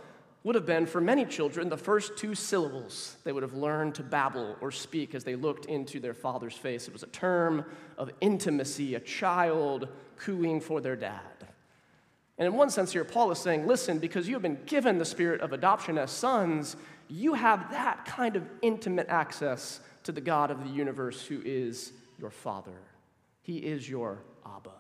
would 0.45 0.55
have 0.55 0.67
been 0.67 0.85
for 0.87 1.01
many 1.01 1.25
children 1.25 1.71
the 1.71 1.77
first 1.77 2.17
two 2.19 2.35
syllables 2.35 3.17
they 3.25 3.33
would 3.33 3.43
have 3.43 3.55
learned 3.55 3.95
to 3.95 4.03
babble 4.03 4.57
or 4.61 4.71
speak 4.71 5.15
as 5.15 5.25
they 5.25 5.35
looked 5.35 5.65
into 5.67 5.99
their 5.99 6.15
father's 6.15 6.55
face. 6.55 6.87
It 6.87 6.93
was 6.93 7.03
a 7.03 7.09
term 7.09 7.65
of 7.97 8.11
intimacy, 8.21 8.95
a 8.95 9.01
child 9.01 9.89
cooing 10.19 10.61
for 10.61 10.81
their 10.83 10.97
dad. 10.97 11.21
And 12.37 12.47
in 12.47 12.55
one 12.55 12.69
sense, 12.69 12.93
here, 12.93 13.05
Paul 13.05 13.31
is 13.31 13.39
saying, 13.39 13.67
listen, 13.67 13.99
because 13.99 14.29
you 14.29 14.35
have 14.35 14.43
been 14.43 14.59
given 14.67 14.99
the 14.99 15.05
spirit 15.05 15.41
of 15.41 15.53
adoption 15.53 15.97
as 15.97 16.11
sons, 16.11 16.77
you 17.09 17.35
have 17.35 17.71
that 17.71 18.05
kind 18.05 18.37
of 18.37 18.43
intimate 18.61 19.09
access 19.09 19.81
to 20.03 20.13
the 20.13 20.21
God 20.21 20.51
of 20.51 20.63
the 20.65 20.71
universe 20.71 21.25
who 21.25 21.41
is 21.45 21.93
your 22.19 22.31
father. 22.31 22.73
He 23.43 23.59
is 23.59 23.89
your 23.89 24.19
Abba. 24.45 24.71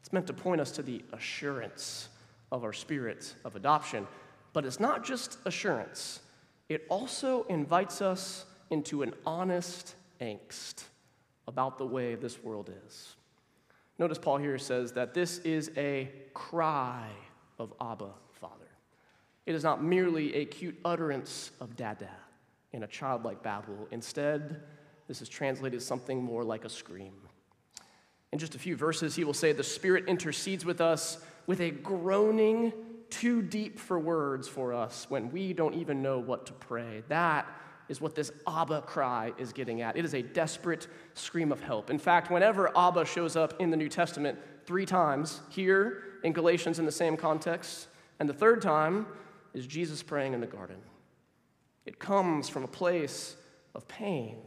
It's 0.00 0.12
meant 0.12 0.26
to 0.28 0.32
point 0.32 0.60
us 0.60 0.70
to 0.72 0.82
the 0.82 1.02
assurance 1.12 2.08
of 2.52 2.64
our 2.64 2.72
spirit 2.72 3.34
of 3.44 3.56
adoption. 3.56 4.06
But 4.52 4.64
it's 4.64 4.80
not 4.80 5.04
just 5.04 5.38
assurance, 5.44 6.20
it 6.68 6.86
also 6.88 7.44
invites 7.44 8.00
us 8.02 8.46
into 8.70 9.02
an 9.02 9.14
honest 9.26 9.94
angst 10.20 10.84
about 11.48 11.78
the 11.78 11.86
way 11.86 12.14
this 12.14 12.42
world 12.42 12.70
is. 12.86 13.16
Notice 13.98 14.18
Paul 14.18 14.38
here 14.38 14.56
says 14.56 14.92
that 14.92 15.12
this 15.12 15.38
is 15.38 15.70
a 15.76 16.10
cry 16.32 17.08
of 17.58 17.72
Abba, 17.80 18.10
Father. 18.40 18.70
It 19.46 19.54
is 19.54 19.64
not 19.64 19.82
merely 19.82 20.34
a 20.36 20.44
cute 20.44 20.78
utterance 20.84 21.50
of 21.60 21.76
Dada 21.76 22.10
in 22.72 22.82
a 22.82 22.86
childlike 22.86 23.42
babble. 23.42 23.88
Instead, 23.90 24.62
this 25.08 25.20
is 25.20 25.28
translated 25.28 25.82
something 25.82 26.22
more 26.22 26.44
like 26.44 26.64
a 26.64 26.68
scream. 26.68 27.12
In 28.32 28.38
just 28.38 28.54
a 28.54 28.58
few 28.58 28.76
verses, 28.76 29.16
he 29.16 29.24
will 29.24 29.34
say, 29.34 29.52
The 29.52 29.64
Spirit 29.64 30.04
intercedes 30.06 30.64
with 30.64 30.80
us 30.80 31.18
with 31.46 31.60
a 31.60 31.70
groaning 31.70 32.72
too 33.10 33.42
deep 33.42 33.78
for 33.78 33.98
words 33.98 34.48
for 34.48 34.72
us 34.72 35.06
when 35.08 35.30
we 35.30 35.52
don't 35.52 35.74
even 35.74 36.02
know 36.02 36.18
what 36.18 36.46
to 36.46 36.52
pray. 36.52 37.02
That 37.08 37.46
is 37.88 38.00
what 38.00 38.14
this 38.14 38.30
Abba 38.46 38.82
cry 38.82 39.32
is 39.36 39.52
getting 39.52 39.82
at. 39.82 39.96
It 39.96 40.04
is 40.04 40.14
a 40.14 40.22
desperate 40.22 40.86
scream 41.14 41.50
of 41.50 41.60
help. 41.60 41.90
In 41.90 41.98
fact, 41.98 42.30
whenever 42.30 42.76
Abba 42.78 43.04
shows 43.04 43.34
up 43.34 43.60
in 43.60 43.70
the 43.70 43.76
New 43.76 43.88
Testament, 43.88 44.38
three 44.64 44.86
times, 44.86 45.40
here 45.50 46.04
in 46.22 46.32
Galatians 46.32 46.78
in 46.78 46.86
the 46.86 46.92
same 46.92 47.16
context, 47.16 47.88
and 48.20 48.28
the 48.28 48.34
third 48.34 48.62
time 48.62 49.06
is 49.54 49.66
Jesus 49.66 50.02
praying 50.02 50.34
in 50.34 50.40
the 50.40 50.46
garden. 50.46 50.76
It 51.84 51.98
comes 51.98 52.48
from 52.48 52.62
a 52.62 52.68
place 52.68 53.34
of 53.74 53.88
pain. 53.88 54.38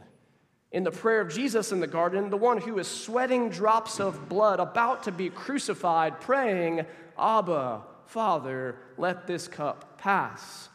In 0.72 0.82
the 0.82 0.90
prayer 0.90 1.20
of 1.20 1.32
Jesus 1.32 1.70
in 1.70 1.80
the 1.80 1.86
garden, 1.86 2.30
the 2.30 2.36
one 2.36 2.58
who 2.58 2.78
is 2.78 2.88
sweating 2.88 3.50
drops 3.50 4.00
of 4.00 4.28
blood, 4.28 4.58
about 4.58 5.02
to 5.04 5.12
be 5.12 5.28
crucified, 5.28 6.20
praying, 6.20 6.86
Abba, 7.18 7.82
Father, 8.06 8.76
let 8.96 9.26
this 9.26 9.48
cup 9.48 9.98
pass. 9.98 10.68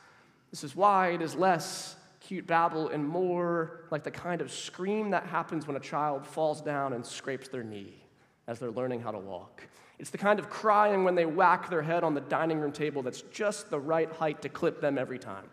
This 0.52 0.64
is 0.64 0.76
why 0.76 1.10
it 1.10 1.22
is 1.22 1.36
less 1.36 1.96
cute 2.20 2.46
babble 2.46 2.90
and 2.90 3.08
more 3.08 3.82
like 3.92 4.04
the 4.04 4.12
kind 4.12 4.42
of 4.42 4.52
scream 4.52 5.12
that 5.12 5.26
happens 5.26 5.66
when 5.66 5.76
a 5.76 5.80
child 5.80 6.28
falls 6.28 6.62
down 6.62 6.94
and 6.94 7.06
scrapes 7.06 7.48
their 7.48 7.64
knee 7.64 8.04
as 8.48 8.60
they're 8.60 8.72
learning 8.72 9.02
how 9.02 9.12
to 9.12 9.20
walk. 9.20 9.64
It's 10.00 10.12
the 10.12 10.18
kind 10.18 10.40
of 10.40 10.50
crying 10.50 11.04
when 11.04 11.16
they 11.16 11.26
whack 11.26 11.70
their 11.70 11.82
head 11.82 12.04
on 12.04 12.14
the 12.14 12.22
dining 12.22 12.60
room 12.60 12.72
table 12.72 13.02
that's 13.02 13.22
just 13.24 13.70
the 13.70 13.80
right 13.80 14.12
height 14.12 14.42
to 14.44 14.50
clip 14.50 14.80
them 14.80 14.98
every 14.98 15.20
time. 15.20 15.46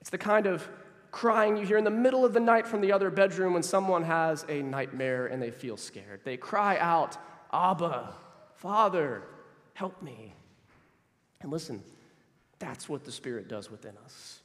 It's 0.00 0.10
the 0.10 0.18
kind 0.18 0.46
of 0.46 0.68
crying 1.10 1.56
you 1.56 1.64
hear 1.64 1.78
in 1.78 1.84
the 1.84 1.90
middle 1.90 2.24
of 2.24 2.32
the 2.32 2.40
night 2.40 2.66
from 2.66 2.80
the 2.80 2.92
other 2.92 3.10
bedroom 3.10 3.54
when 3.54 3.62
someone 3.62 4.02
has 4.02 4.44
a 4.48 4.62
nightmare 4.62 5.26
and 5.26 5.40
they 5.40 5.50
feel 5.50 5.76
scared. 5.76 6.20
They 6.24 6.36
cry 6.36 6.76
out, 6.78 7.16
Abba, 7.52 8.14
Father, 8.56 9.22
help 9.74 10.02
me. 10.02 10.34
And 11.44 11.52
listen, 11.52 11.82
that's 12.58 12.88
what 12.88 13.04
the 13.04 13.12
Spirit 13.12 13.48
does 13.48 13.70
within 13.70 13.92
us. 14.02 14.40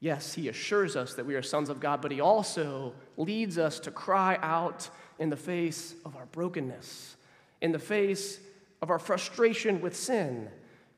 Yes, 0.00 0.34
He 0.34 0.48
assures 0.48 0.96
us 0.96 1.14
that 1.14 1.24
we 1.24 1.36
are 1.36 1.42
sons 1.42 1.70
of 1.70 1.78
God, 1.78 2.02
but 2.02 2.10
He 2.10 2.20
also 2.20 2.92
leads 3.16 3.56
us 3.56 3.78
to 3.80 3.92
cry 3.92 4.36
out 4.42 4.90
in 5.20 5.30
the 5.30 5.36
face 5.36 5.94
of 6.04 6.16
our 6.16 6.26
brokenness, 6.26 7.14
in 7.60 7.70
the 7.70 7.78
face 7.78 8.40
of 8.82 8.90
our 8.90 8.98
frustration 8.98 9.80
with 9.80 9.94
sin. 9.94 10.48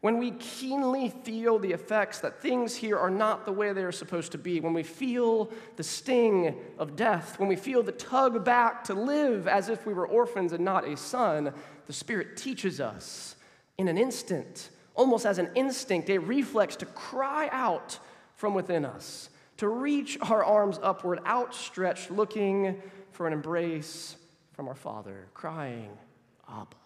When 0.00 0.16
we 0.16 0.30
keenly 0.30 1.10
feel 1.10 1.58
the 1.58 1.72
effects 1.72 2.20
that 2.20 2.40
things 2.40 2.74
here 2.74 2.98
are 2.98 3.10
not 3.10 3.44
the 3.44 3.52
way 3.52 3.74
they 3.74 3.84
are 3.84 3.92
supposed 3.92 4.32
to 4.32 4.38
be, 4.38 4.60
when 4.60 4.72
we 4.72 4.84
feel 4.84 5.50
the 5.76 5.82
sting 5.82 6.56
of 6.78 6.96
death, 6.96 7.38
when 7.38 7.48
we 7.50 7.56
feel 7.56 7.82
the 7.82 7.92
tug 7.92 8.42
back 8.42 8.84
to 8.84 8.94
live 8.94 9.46
as 9.48 9.68
if 9.68 9.84
we 9.84 9.92
were 9.92 10.06
orphans 10.06 10.54
and 10.54 10.64
not 10.64 10.88
a 10.88 10.96
son, 10.96 11.52
the 11.86 11.92
Spirit 11.92 12.38
teaches 12.38 12.80
us 12.80 13.36
in 13.76 13.86
an 13.88 13.98
instant 13.98 14.70
almost 14.96 15.24
as 15.26 15.38
an 15.38 15.50
instinct, 15.54 16.10
a 16.10 16.18
reflex 16.18 16.74
to 16.76 16.86
cry 16.86 17.48
out 17.52 17.98
from 18.34 18.54
within 18.54 18.84
us, 18.84 19.30
to 19.58 19.68
reach 19.68 20.18
our 20.22 20.44
arms 20.44 20.80
upward, 20.82 21.20
outstretched, 21.26 22.10
looking 22.10 22.82
for 23.12 23.26
an 23.26 23.32
embrace 23.32 24.16
from 24.52 24.68
our 24.68 24.74
Father, 24.74 25.28
crying, 25.34 25.90
Abba. 26.48 26.76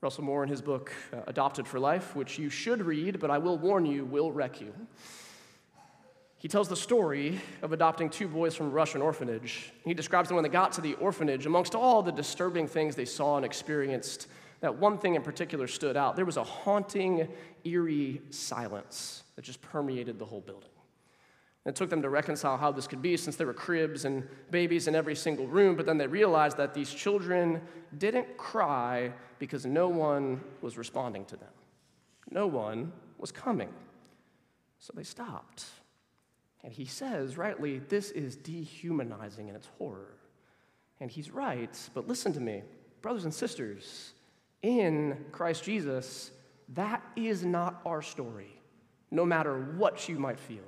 Russell 0.00 0.24
Moore, 0.24 0.42
in 0.42 0.48
his 0.48 0.62
book 0.62 0.92
uh, 1.12 1.18
Adopted 1.26 1.66
for 1.66 1.80
Life, 1.80 2.14
which 2.14 2.38
you 2.38 2.50
should 2.50 2.82
read, 2.82 3.18
but 3.18 3.30
I 3.30 3.38
will 3.38 3.58
warn 3.58 3.86
you, 3.86 4.04
will 4.04 4.30
wreck 4.30 4.60
you. 4.60 4.72
He 6.38 6.48
tells 6.48 6.68
the 6.68 6.76
story 6.76 7.40
of 7.62 7.72
adopting 7.72 8.10
two 8.10 8.28
boys 8.28 8.54
from 8.54 8.66
a 8.66 8.70
Russian 8.70 9.00
orphanage. 9.00 9.72
He 9.84 9.94
describes 9.94 10.28
them 10.28 10.36
when 10.36 10.42
they 10.42 10.50
got 10.50 10.72
to 10.72 10.80
the 10.80 10.94
orphanage. 10.94 11.46
Amongst 11.46 11.74
all 11.74 12.02
the 12.02 12.12
disturbing 12.12 12.68
things 12.68 12.94
they 12.94 13.06
saw 13.06 13.36
and 13.36 13.44
experienced, 13.44 14.28
that 14.60 14.76
one 14.76 14.98
thing 14.98 15.14
in 15.14 15.22
particular 15.22 15.66
stood 15.66 15.96
out. 15.96 16.16
There 16.16 16.24
was 16.24 16.36
a 16.36 16.44
haunting, 16.44 17.28
eerie 17.64 18.22
silence 18.30 19.22
that 19.34 19.42
just 19.42 19.60
permeated 19.60 20.18
the 20.18 20.24
whole 20.24 20.40
building. 20.40 20.70
And 21.64 21.74
it 21.74 21.76
took 21.76 21.90
them 21.90 22.02
to 22.02 22.08
reconcile 22.08 22.56
how 22.56 22.70
this 22.70 22.86
could 22.86 23.02
be 23.02 23.16
since 23.16 23.36
there 23.36 23.46
were 23.46 23.52
cribs 23.52 24.04
and 24.04 24.26
babies 24.50 24.86
in 24.86 24.94
every 24.94 25.16
single 25.16 25.46
room, 25.46 25.74
but 25.74 25.84
then 25.84 25.98
they 25.98 26.06
realized 26.06 26.56
that 26.58 26.72
these 26.72 26.92
children 26.92 27.60
didn't 27.98 28.36
cry 28.36 29.12
because 29.38 29.66
no 29.66 29.88
one 29.88 30.40
was 30.62 30.78
responding 30.78 31.24
to 31.26 31.36
them. 31.36 31.50
No 32.30 32.46
one 32.46 32.92
was 33.18 33.32
coming. 33.32 33.72
So 34.78 34.92
they 34.94 35.02
stopped. 35.02 35.64
And 36.62 36.72
he 36.72 36.84
says, 36.84 37.36
rightly, 37.36 37.80
this 37.80 38.10
is 38.12 38.36
dehumanizing 38.36 39.48
in 39.48 39.56
its 39.56 39.68
horror. 39.78 40.14
And 41.00 41.10
he's 41.10 41.30
right, 41.30 41.76
but 41.94 42.08
listen 42.08 42.32
to 42.32 42.40
me, 42.40 42.62
brothers 43.02 43.24
and 43.24 43.34
sisters, 43.34 44.12
in 44.62 45.26
Christ 45.32 45.64
Jesus, 45.64 46.30
that 46.70 47.02
is 47.14 47.44
not 47.44 47.80
our 47.86 48.02
story, 48.02 48.60
no 49.10 49.24
matter 49.24 49.56
what 49.76 50.08
you 50.08 50.18
might 50.18 50.40
feel. 50.40 50.64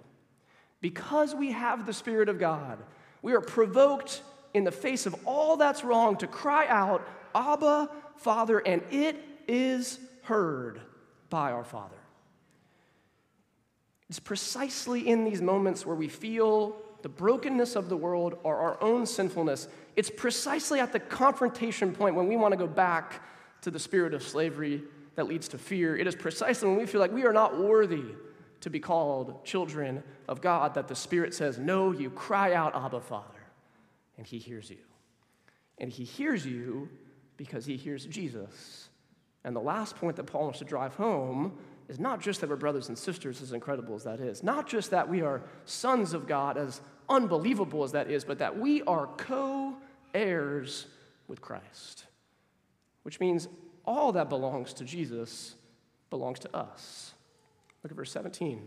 Because 0.80 1.34
we 1.34 1.52
have 1.52 1.86
the 1.86 1.92
Spirit 1.92 2.28
of 2.28 2.38
God, 2.38 2.78
we 3.22 3.34
are 3.34 3.40
provoked 3.40 4.22
in 4.54 4.64
the 4.64 4.72
face 4.72 5.06
of 5.06 5.16
all 5.24 5.56
that's 5.56 5.84
wrong 5.84 6.16
to 6.18 6.26
cry 6.26 6.66
out, 6.68 7.06
Abba, 7.34 7.90
Father, 8.16 8.58
and 8.58 8.82
it 8.90 9.16
is 9.46 9.98
heard 10.22 10.80
by 11.30 11.52
our 11.52 11.64
Father. 11.64 11.96
It's 14.08 14.20
precisely 14.20 15.06
in 15.06 15.24
these 15.24 15.42
moments 15.42 15.84
where 15.84 15.96
we 15.96 16.08
feel 16.08 16.76
the 17.02 17.08
brokenness 17.08 17.76
of 17.76 17.88
the 17.88 17.96
world 17.96 18.38
or 18.42 18.56
our 18.56 18.82
own 18.82 19.06
sinfulness. 19.06 19.68
It's 19.96 20.10
precisely 20.10 20.80
at 20.80 20.92
the 20.92 21.00
confrontation 21.00 21.94
point 21.94 22.14
when 22.14 22.26
we 22.26 22.36
want 22.36 22.52
to 22.52 22.58
go 22.58 22.66
back 22.66 23.22
to 23.62 23.70
the 23.70 23.78
spirit 23.78 24.14
of 24.14 24.22
slavery 24.22 24.82
that 25.16 25.26
leads 25.26 25.48
to 25.48 25.58
fear. 25.58 25.96
It 25.96 26.06
is 26.06 26.14
precisely 26.14 26.68
when 26.68 26.78
we 26.78 26.86
feel 26.86 27.00
like 27.00 27.12
we 27.12 27.24
are 27.24 27.32
not 27.32 27.58
worthy 27.58 28.04
to 28.60 28.70
be 28.70 28.80
called 28.80 29.44
children 29.44 30.02
of 30.28 30.40
God 30.40 30.74
that 30.74 30.88
the 30.88 30.94
Spirit 30.94 31.34
says, 31.34 31.58
No, 31.58 31.92
you 31.92 32.10
cry 32.10 32.54
out, 32.54 32.74
Abba, 32.74 33.00
Father, 33.00 33.24
and 34.16 34.26
He 34.26 34.38
hears 34.38 34.70
you. 34.70 34.78
And 35.78 35.90
He 35.90 36.04
hears 36.04 36.44
you 36.44 36.88
because 37.36 37.64
He 37.64 37.76
hears 37.76 38.04
Jesus. 38.06 38.88
And 39.44 39.54
the 39.54 39.60
last 39.60 39.96
point 39.96 40.16
that 40.16 40.24
Paul 40.24 40.44
wants 40.44 40.58
to 40.58 40.64
drive 40.64 40.94
home 40.94 41.56
is 41.88 41.98
not 41.98 42.20
just 42.20 42.40
that 42.40 42.50
we're 42.50 42.56
brothers 42.56 42.88
and 42.88 42.98
sisters, 42.98 43.40
as 43.40 43.52
incredible 43.52 43.94
as 43.94 44.04
that 44.04 44.20
is, 44.20 44.42
not 44.42 44.68
just 44.68 44.90
that 44.90 45.08
we 45.08 45.22
are 45.22 45.42
sons 45.64 46.12
of 46.12 46.26
God, 46.26 46.58
as 46.58 46.80
unbelievable 47.08 47.84
as 47.84 47.92
that 47.92 48.10
is, 48.10 48.24
but 48.24 48.38
that 48.38 48.58
we 48.58 48.82
are 48.82 49.06
co 49.16 49.76
heirs 50.12 50.86
with 51.28 51.40
Christ, 51.40 52.04
which 53.02 53.20
means 53.20 53.48
all 53.84 54.12
that 54.12 54.28
belongs 54.28 54.72
to 54.74 54.84
Jesus 54.84 55.54
belongs 56.10 56.38
to 56.40 56.56
us. 56.56 57.14
Look 57.82 57.92
at 57.92 57.96
verse 57.96 58.12
17. 58.12 58.58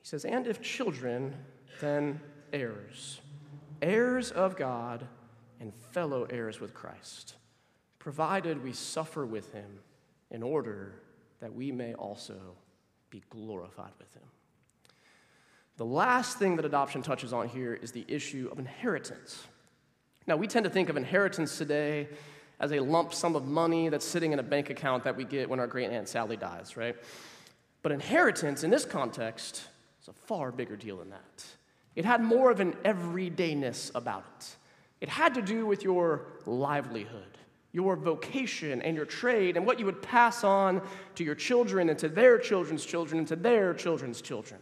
He 0.00 0.06
says, 0.06 0.24
And 0.24 0.46
if 0.46 0.60
children, 0.60 1.34
then 1.80 2.20
heirs, 2.52 3.20
heirs 3.82 4.30
of 4.30 4.56
God 4.56 5.06
and 5.60 5.74
fellow 5.74 6.24
heirs 6.24 6.60
with 6.60 6.74
Christ, 6.74 7.36
provided 7.98 8.62
we 8.62 8.72
suffer 8.72 9.26
with 9.26 9.52
him 9.52 9.78
in 10.30 10.42
order 10.42 10.94
that 11.40 11.54
we 11.54 11.72
may 11.72 11.94
also 11.94 12.38
be 13.10 13.22
glorified 13.30 13.92
with 13.98 14.12
him. 14.14 14.22
The 15.76 15.84
last 15.84 16.38
thing 16.38 16.56
that 16.56 16.64
adoption 16.64 17.02
touches 17.02 17.32
on 17.32 17.48
here 17.48 17.74
is 17.74 17.92
the 17.92 18.04
issue 18.06 18.48
of 18.52 18.58
inheritance. 18.58 19.46
Now, 20.26 20.36
we 20.36 20.46
tend 20.46 20.64
to 20.64 20.70
think 20.70 20.88
of 20.88 20.96
inheritance 20.96 21.58
today 21.58 22.08
as 22.60 22.72
a 22.72 22.80
lump 22.80 23.14
sum 23.14 23.34
of 23.34 23.46
money 23.46 23.88
that's 23.88 24.04
sitting 24.04 24.32
in 24.32 24.38
a 24.38 24.42
bank 24.42 24.70
account 24.70 25.04
that 25.04 25.16
we 25.16 25.24
get 25.24 25.48
when 25.48 25.58
our 25.58 25.66
great 25.66 25.90
Aunt 25.90 26.08
Sally 26.08 26.36
dies, 26.36 26.76
right? 26.76 26.94
But 27.82 27.92
inheritance 27.92 28.62
in 28.62 28.70
this 28.70 28.84
context 28.84 29.64
is 30.02 30.08
a 30.08 30.12
far 30.12 30.52
bigger 30.52 30.76
deal 30.76 30.98
than 30.98 31.10
that. 31.10 31.44
It 31.96 32.04
had 32.04 32.22
more 32.22 32.50
of 32.50 32.60
an 32.60 32.74
everydayness 32.84 33.94
about 33.94 34.24
it. 34.38 34.56
It 35.00 35.08
had 35.08 35.34
to 35.34 35.42
do 35.42 35.64
with 35.64 35.82
your 35.82 36.26
livelihood, 36.44 37.38
your 37.72 37.96
vocation, 37.96 38.82
and 38.82 38.94
your 38.94 39.06
trade, 39.06 39.56
and 39.56 39.64
what 39.64 39.78
you 39.78 39.86
would 39.86 40.02
pass 40.02 40.44
on 40.44 40.82
to 41.14 41.24
your 41.24 41.34
children 41.34 41.88
and 41.88 41.98
to 41.98 42.08
their 42.08 42.38
children's 42.38 42.84
children 42.84 43.20
and 43.20 43.28
to 43.28 43.36
their 43.36 43.72
children's 43.72 44.20
children. 44.20 44.60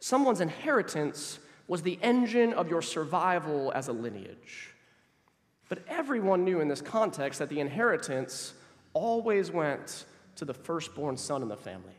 Someone's 0.00 0.40
inheritance 0.40 1.38
was 1.70 1.82
the 1.82 2.00
engine 2.02 2.52
of 2.52 2.68
your 2.68 2.82
survival 2.82 3.70
as 3.76 3.86
a 3.86 3.92
lineage. 3.92 4.74
But 5.68 5.78
everyone 5.86 6.44
knew 6.44 6.58
in 6.58 6.66
this 6.66 6.80
context 6.80 7.38
that 7.38 7.48
the 7.48 7.60
inheritance 7.60 8.54
always 8.92 9.52
went 9.52 10.04
to 10.34 10.44
the 10.44 10.52
firstborn 10.52 11.16
son 11.16 11.42
in 11.42 11.48
the 11.48 11.56
family. 11.56 11.94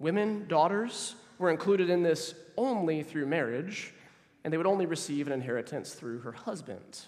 Women, 0.00 0.48
daughters, 0.48 1.14
were 1.38 1.50
included 1.50 1.90
in 1.90 2.02
this 2.02 2.34
only 2.56 3.04
through 3.04 3.26
marriage, 3.26 3.94
and 4.42 4.52
they 4.52 4.58
would 4.58 4.66
only 4.66 4.86
receive 4.86 5.28
an 5.28 5.32
inheritance 5.32 5.92
through 5.92 6.18
her 6.18 6.32
husband. 6.32 7.02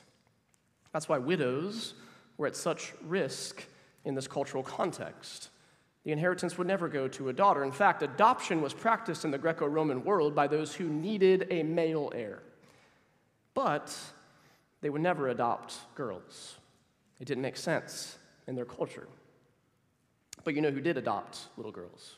That's 0.92 1.08
why 1.08 1.18
widows 1.18 1.94
were 2.36 2.46
at 2.46 2.54
such 2.54 2.92
risk 3.02 3.64
in 4.04 4.14
this 4.14 4.28
cultural 4.28 4.62
context. 4.62 5.48
The 6.08 6.12
inheritance 6.12 6.56
would 6.56 6.66
never 6.66 6.88
go 6.88 7.06
to 7.06 7.28
a 7.28 7.34
daughter. 7.34 7.62
In 7.62 7.70
fact, 7.70 8.02
adoption 8.02 8.62
was 8.62 8.72
practiced 8.72 9.26
in 9.26 9.30
the 9.30 9.36
Greco 9.36 9.66
Roman 9.66 10.02
world 10.04 10.34
by 10.34 10.46
those 10.46 10.74
who 10.74 10.88
needed 10.88 11.46
a 11.50 11.62
male 11.62 12.10
heir. 12.14 12.42
But 13.52 13.94
they 14.80 14.88
would 14.88 15.02
never 15.02 15.28
adopt 15.28 15.76
girls. 15.94 16.54
It 17.20 17.26
didn't 17.26 17.42
make 17.42 17.58
sense 17.58 18.16
in 18.46 18.54
their 18.54 18.64
culture. 18.64 19.06
But 20.44 20.54
you 20.54 20.62
know 20.62 20.70
who 20.70 20.80
did 20.80 20.96
adopt 20.96 21.40
little 21.58 21.72
girls? 21.72 22.16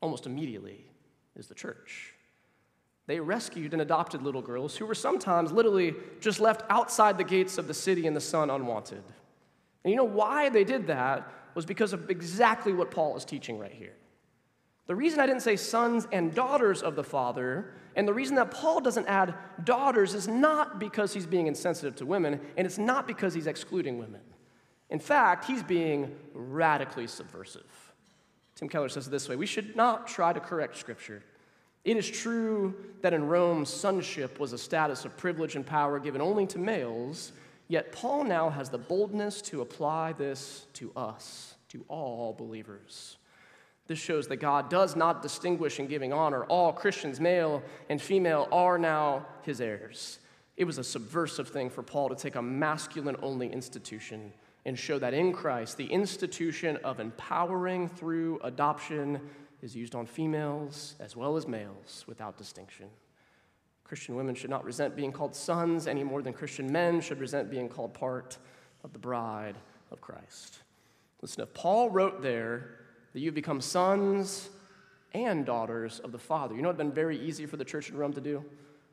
Almost 0.00 0.24
immediately 0.24 0.82
is 1.36 1.48
the 1.48 1.54
church. 1.54 2.14
They 3.08 3.20
rescued 3.20 3.74
and 3.74 3.82
adopted 3.82 4.22
little 4.22 4.40
girls 4.40 4.74
who 4.74 4.86
were 4.86 4.94
sometimes 4.94 5.52
literally 5.52 5.96
just 6.20 6.40
left 6.40 6.62
outside 6.70 7.18
the 7.18 7.24
gates 7.24 7.58
of 7.58 7.68
the 7.68 7.74
city 7.74 8.06
in 8.06 8.14
the 8.14 8.22
sun 8.22 8.48
unwanted. 8.48 9.02
And 9.84 9.90
you 9.90 9.98
know 9.98 10.04
why 10.04 10.48
they 10.48 10.64
did 10.64 10.86
that 10.86 11.30
was 11.54 11.64
because 11.64 11.92
of 11.92 12.10
exactly 12.10 12.72
what 12.72 12.90
Paul 12.90 13.16
is 13.16 13.24
teaching 13.24 13.58
right 13.58 13.72
here. 13.72 13.94
The 14.86 14.96
reason 14.96 15.20
I 15.20 15.26
didn't 15.26 15.42
say 15.42 15.56
sons 15.56 16.08
and 16.12 16.34
daughters 16.34 16.82
of 16.82 16.96
the 16.96 17.04
Father, 17.04 17.72
and 17.94 18.06
the 18.06 18.12
reason 18.12 18.36
that 18.36 18.50
Paul 18.50 18.80
doesn't 18.80 19.06
add 19.06 19.34
daughters, 19.64 20.14
is 20.14 20.26
not 20.26 20.80
because 20.80 21.14
he's 21.14 21.26
being 21.26 21.46
insensitive 21.46 21.96
to 21.96 22.06
women, 22.06 22.40
and 22.56 22.66
it's 22.66 22.78
not 22.78 23.06
because 23.06 23.32
he's 23.32 23.46
excluding 23.46 23.98
women. 23.98 24.20
In 24.90 24.98
fact, 24.98 25.46
he's 25.46 25.62
being 25.62 26.14
radically 26.34 27.06
subversive. 27.06 27.92
Tim 28.54 28.68
Keller 28.68 28.88
says 28.88 29.06
it 29.06 29.10
this 29.10 29.28
way 29.28 29.36
We 29.36 29.46
should 29.46 29.76
not 29.76 30.06
try 30.06 30.32
to 30.32 30.40
correct 30.40 30.76
Scripture. 30.76 31.22
It 31.84 31.96
is 31.96 32.08
true 32.08 32.74
that 33.00 33.12
in 33.12 33.26
Rome, 33.26 33.64
sonship 33.64 34.38
was 34.38 34.52
a 34.52 34.58
status 34.58 35.04
of 35.04 35.16
privilege 35.16 35.56
and 35.56 35.66
power 35.66 35.98
given 35.98 36.20
only 36.20 36.46
to 36.48 36.58
males, 36.58 37.32
yet 37.72 37.90
Paul 37.90 38.24
now 38.24 38.50
has 38.50 38.68
the 38.68 38.76
boldness 38.76 39.40
to 39.42 39.62
apply 39.62 40.12
this 40.12 40.66
to 40.74 40.92
us, 40.94 41.54
to 41.70 41.82
all 41.88 42.34
believers. 42.34 43.16
This 43.86 43.98
shows 43.98 44.28
that 44.28 44.36
God 44.36 44.68
does 44.68 44.94
not 44.94 45.22
distinguish 45.22 45.80
in 45.80 45.86
giving 45.86 46.12
honor. 46.12 46.44
All 46.44 46.74
Christians, 46.74 47.18
male 47.18 47.62
and 47.88 48.00
female, 48.00 48.46
are 48.52 48.76
now 48.76 49.24
his 49.40 49.62
heirs. 49.62 50.18
It 50.58 50.64
was 50.64 50.76
a 50.76 50.84
subversive 50.84 51.48
thing 51.48 51.70
for 51.70 51.82
Paul 51.82 52.10
to 52.10 52.14
take 52.14 52.34
a 52.34 52.42
masculine 52.42 53.16
only 53.22 53.50
institution 53.50 54.34
and 54.66 54.78
show 54.78 54.98
that 54.98 55.14
in 55.14 55.32
Christ, 55.32 55.78
the 55.78 55.86
institution 55.86 56.76
of 56.84 57.00
empowering 57.00 57.88
through 57.88 58.38
adoption 58.44 59.18
is 59.62 59.74
used 59.74 59.94
on 59.94 60.04
females 60.04 60.94
as 61.00 61.16
well 61.16 61.38
as 61.38 61.48
males 61.48 62.04
without 62.06 62.36
distinction. 62.36 62.90
Christian 63.92 64.16
women 64.16 64.34
should 64.34 64.48
not 64.48 64.64
resent 64.64 64.96
being 64.96 65.12
called 65.12 65.36
sons 65.36 65.86
any 65.86 66.02
more 66.02 66.22
than 66.22 66.32
Christian 66.32 66.72
men 66.72 67.02
should 67.02 67.20
resent 67.20 67.50
being 67.50 67.68
called 67.68 67.92
part 67.92 68.38
of 68.84 68.94
the 68.94 68.98
bride 68.98 69.54
of 69.90 70.00
Christ. 70.00 70.60
Listen, 71.20 71.42
if 71.42 71.52
Paul 71.52 71.90
wrote 71.90 72.22
there, 72.22 72.70
that 73.12 73.20
you've 73.20 73.34
become 73.34 73.60
sons 73.60 74.48
and 75.12 75.44
daughters 75.44 75.98
of 75.98 76.10
the 76.10 76.18
Father. 76.18 76.54
You 76.54 76.62
know 76.62 76.68
what 76.68 76.78
would 76.78 76.84
have 76.84 76.94
been 76.94 76.94
very 76.94 77.20
easy 77.20 77.44
for 77.44 77.58
the 77.58 77.66
church 77.66 77.90
in 77.90 77.98
Rome 77.98 78.14
to 78.14 78.22
do? 78.22 78.42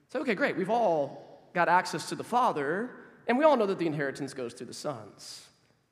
Say, 0.10 0.20
okay, 0.20 0.36
great, 0.36 0.58
we've 0.58 0.70
all 0.70 1.48
got 1.54 1.70
access 1.70 2.10
to 2.10 2.16
the 2.16 2.26
Father, 2.26 2.90
and 3.26 3.38
we 3.38 3.46
all 3.46 3.56
know 3.56 3.68
that 3.68 3.80
the 3.80 3.88
inheritance 3.88 4.34
goes 4.34 4.54
to 4.56 4.66
the 4.66 4.74
sons. 4.74 5.48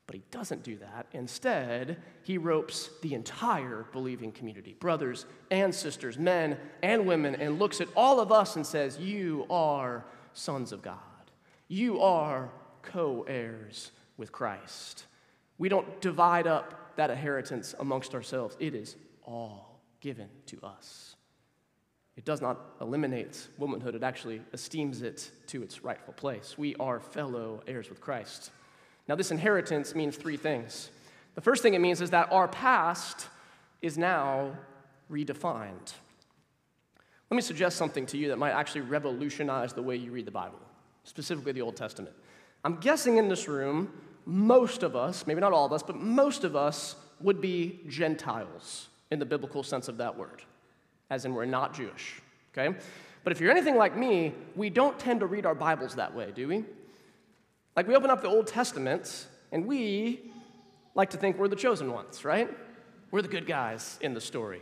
But 0.08 0.14
he 0.14 0.22
doesn't 0.30 0.62
do 0.62 0.78
that. 0.78 1.06
Instead, 1.12 1.98
he 2.22 2.38
ropes 2.38 2.88
the 3.02 3.12
entire 3.12 3.84
believing 3.92 4.32
community 4.32 4.74
brothers 4.80 5.26
and 5.50 5.72
sisters, 5.72 6.16
men 6.18 6.56
and 6.82 7.06
women 7.06 7.34
and 7.34 7.58
looks 7.58 7.82
at 7.82 7.88
all 7.94 8.18
of 8.18 8.32
us 8.32 8.56
and 8.56 8.66
says, 8.66 8.98
You 8.98 9.44
are 9.50 10.06
sons 10.32 10.72
of 10.72 10.80
God. 10.80 10.96
You 11.68 12.00
are 12.00 12.50
co 12.80 13.26
heirs 13.28 13.92
with 14.16 14.32
Christ. 14.32 15.04
We 15.58 15.68
don't 15.68 16.00
divide 16.00 16.46
up 16.46 16.96
that 16.96 17.10
inheritance 17.10 17.74
amongst 17.78 18.14
ourselves, 18.14 18.56
it 18.58 18.74
is 18.74 18.96
all 19.24 19.82
given 20.00 20.30
to 20.46 20.58
us. 20.62 21.16
It 22.16 22.24
does 22.24 22.40
not 22.40 22.58
eliminate 22.80 23.46
womanhood, 23.58 23.94
it 23.94 24.02
actually 24.02 24.40
esteems 24.54 25.02
it 25.02 25.30
to 25.48 25.62
its 25.62 25.84
rightful 25.84 26.14
place. 26.14 26.56
We 26.56 26.74
are 26.76 26.98
fellow 26.98 27.62
heirs 27.66 27.90
with 27.90 28.00
Christ. 28.00 28.52
Now, 29.08 29.14
this 29.14 29.30
inheritance 29.30 29.94
means 29.94 30.16
three 30.16 30.36
things. 30.36 30.90
The 31.34 31.40
first 31.40 31.62
thing 31.62 31.74
it 31.74 31.80
means 31.80 32.00
is 32.00 32.10
that 32.10 32.30
our 32.30 32.46
past 32.46 33.28
is 33.80 33.96
now 33.96 34.52
redefined. 35.10 35.94
Let 37.30 37.34
me 37.34 37.42
suggest 37.42 37.76
something 37.76 38.06
to 38.06 38.18
you 38.18 38.28
that 38.28 38.36
might 38.36 38.52
actually 38.52 38.82
revolutionize 38.82 39.72
the 39.72 39.82
way 39.82 39.96
you 39.96 40.12
read 40.12 40.26
the 40.26 40.30
Bible, 40.30 40.60
specifically 41.04 41.52
the 41.52 41.62
Old 41.62 41.76
Testament. 41.76 42.14
I'm 42.64 42.76
guessing 42.76 43.16
in 43.16 43.28
this 43.28 43.48
room, 43.48 43.92
most 44.26 44.82
of 44.82 44.96
us, 44.96 45.26
maybe 45.26 45.40
not 45.40 45.52
all 45.52 45.64
of 45.64 45.72
us, 45.72 45.82
but 45.82 45.96
most 45.96 46.44
of 46.44 46.56
us 46.56 46.96
would 47.20 47.40
be 47.40 47.80
Gentiles 47.88 48.88
in 49.10 49.18
the 49.18 49.26
biblical 49.26 49.62
sense 49.62 49.88
of 49.88 49.96
that 49.98 50.16
word, 50.16 50.42
as 51.10 51.24
in 51.24 51.34
we're 51.34 51.46
not 51.46 51.74
Jewish, 51.74 52.20
okay? 52.52 52.76
But 53.24 53.32
if 53.32 53.40
you're 53.40 53.50
anything 53.50 53.76
like 53.76 53.96
me, 53.96 54.34
we 54.54 54.70
don't 54.70 54.98
tend 54.98 55.20
to 55.20 55.26
read 55.26 55.46
our 55.46 55.54
Bibles 55.54 55.94
that 55.94 56.14
way, 56.14 56.30
do 56.34 56.48
we? 56.48 56.64
Like, 57.76 57.86
we 57.86 57.94
open 57.94 58.10
up 58.10 58.22
the 58.22 58.28
Old 58.28 58.46
Testament, 58.46 59.26
and 59.52 59.66
we 59.66 60.30
like 60.94 61.10
to 61.10 61.16
think 61.16 61.38
we're 61.38 61.48
the 61.48 61.56
chosen 61.56 61.92
ones, 61.92 62.24
right? 62.24 62.48
We're 63.10 63.22
the 63.22 63.28
good 63.28 63.46
guys 63.46 63.98
in 64.00 64.14
the 64.14 64.20
story. 64.20 64.60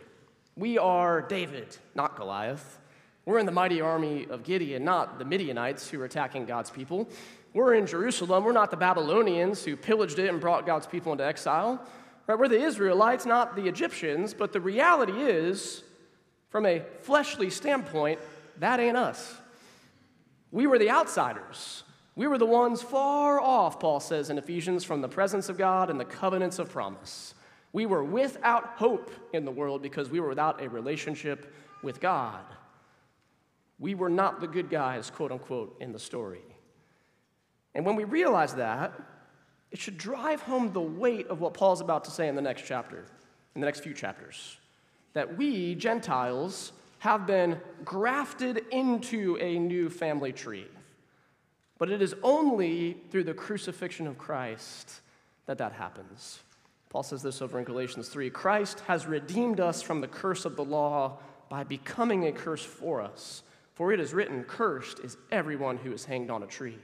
We 0.54 0.78
are 0.78 1.22
David, 1.22 1.76
not 1.94 2.16
Goliath. 2.16 2.78
We're 3.24 3.38
in 3.38 3.46
the 3.46 3.52
mighty 3.52 3.80
army 3.80 4.26
of 4.30 4.44
Gideon, 4.44 4.84
not 4.84 5.18
the 5.18 5.24
Midianites 5.24 5.90
who 5.90 6.00
are 6.00 6.04
attacking 6.04 6.46
God's 6.46 6.70
people. 6.70 7.08
We're 7.54 7.74
in 7.74 7.86
Jerusalem. 7.86 8.44
We're 8.44 8.52
not 8.52 8.70
the 8.70 8.76
Babylonians 8.76 9.64
who 9.64 9.76
pillaged 9.76 10.18
it 10.18 10.28
and 10.28 10.40
brought 10.40 10.64
God's 10.64 10.86
people 10.86 11.10
into 11.12 11.24
exile. 11.24 11.84
Right? 12.26 12.38
We're 12.38 12.48
the 12.48 12.62
Israelites, 12.62 13.26
not 13.26 13.56
the 13.56 13.66
Egyptians. 13.66 14.34
But 14.34 14.52
the 14.52 14.60
reality 14.60 15.12
is, 15.12 15.82
from 16.50 16.66
a 16.66 16.82
fleshly 17.00 17.50
standpoint, 17.50 18.20
that 18.58 18.78
ain't 18.78 18.96
us. 18.96 19.34
We 20.52 20.66
were 20.66 20.78
the 20.78 20.90
outsiders. 20.90 21.82
We 22.16 22.26
were 22.26 22.38
the 22.38 22.46
ones 22.46 22.80
far 22.80 23.38
off, 23.38 23.78
Paul 23.78 24.00
says 24.00 24.30
in 24.30 24.38
Ephesians, 24.38 24.84
from 24.84 25.02
the 25.02 25.08
presence 25.08 25.50
of 25.50 25.58
God 25.58 25.90
and 25.90 26.00
the 26.00 26.04
covenants 26.04 26.58
of 26.58 26.70
promise. 26.70 27.34
We 27.74 27.84
were 27.84 28.02
without 28.02 28.68
hope 28.76 29.10
in 29.34 29.44
the 29.44 29.50
world 29.50 29.82
because 29.82 30.08
we 30.08 30.18
were 30.18 30.30
without 30.30 30.62
a 30.62 30.68
relationship 30.68 31.52
with 31.82 32.00
God. 32.00 32.42
We 33.78 33.94
were 33.94 34.08
not 34.08 34.40
the 34.40 34.46
good 34.46 34.70
guys, 34.70 35.10
quote 35.10 35.30
unquote, 35.30 35.76
in 35.78 35.92
the 35.92 35.98
story. 35.98 36.40
And 37.74 37.84
when 37.84 37.96
we 37.96 38.04
realize 38.04 38.54
that, 38.54 38.94
it 39.70 39.78
should 39.78 39.98
drive 39.98 40.40
home 40.40 40.72
the 40.72 40.80
weight 40.80 41.26
of 41.26 41.40
what 41.40 41.52
Paul's 41.52 41.82
about 41.82 42.04
to 42.04 42.10
say 42.10 42.28
in 42.28 42.34
the 42.34 42.40
next 42.40 42.62
chapter, 42.64 43.04
in 43.54 43.60
the 43.60 43.66
next 43.66 43.80
few 43.80 43.92
chapters. 43.92 44.56
That 45.12 45.36
we, 45.36 45.74
Gentiles, 45.74 46.72
have 47.00 47.26
been 47.26 47.60
grafted 47.84 48.64
into 48.70 49.36
a 49.38 49.58
new 49.58 49.90
family 49.90 50.32
tree. 50.32 50.66
But 51.78 51.90
it 51.90 52.00
is 52.00 52.14
only 52.22 52.96
through 53.10 53.24
the 53.24 53.34
crucifixion 53.34 54.06
of 54.06 54.18
Christ 54.18 55.00
that 55.46 55.58
that 55.58 55.72
happens. 55.72 56.40
Paul 56.88 57.02
says 57.02 57.22
this 57.22 57.42
over 57.42 57.58
in 57.58 57.64
Galatians 57.64 58.08
3 58.08 58.30
Christ 58.30 58.80
has 58.80 59.06
redeemed 59.06 59.60
us 59.60 59.82
from 59.82 60.00
the 60.00 60.08
curse 60.08 60.44
of 60.44 60.56
the 60.56 60.64
law 60.64 61.18
by 61.48 61.64
becoming 61.64 62.26
a 62.26 62.32
curse 62.32 62.64
for 62.64 63.00
us. 63.00 63.42
For 63.74 63.92
it 63.92 64.00
is 64.00 64.14
written, 64.14 64.44
Cursed 64.44 65.00
is 65.00 65.18
everyone 65.30 65.76
who 65.76 65.92
is 65.92 66.06
hanged 66.06 66.30
on 66.30 66.42
a 66.42 66.46
tree. 66.46 66.78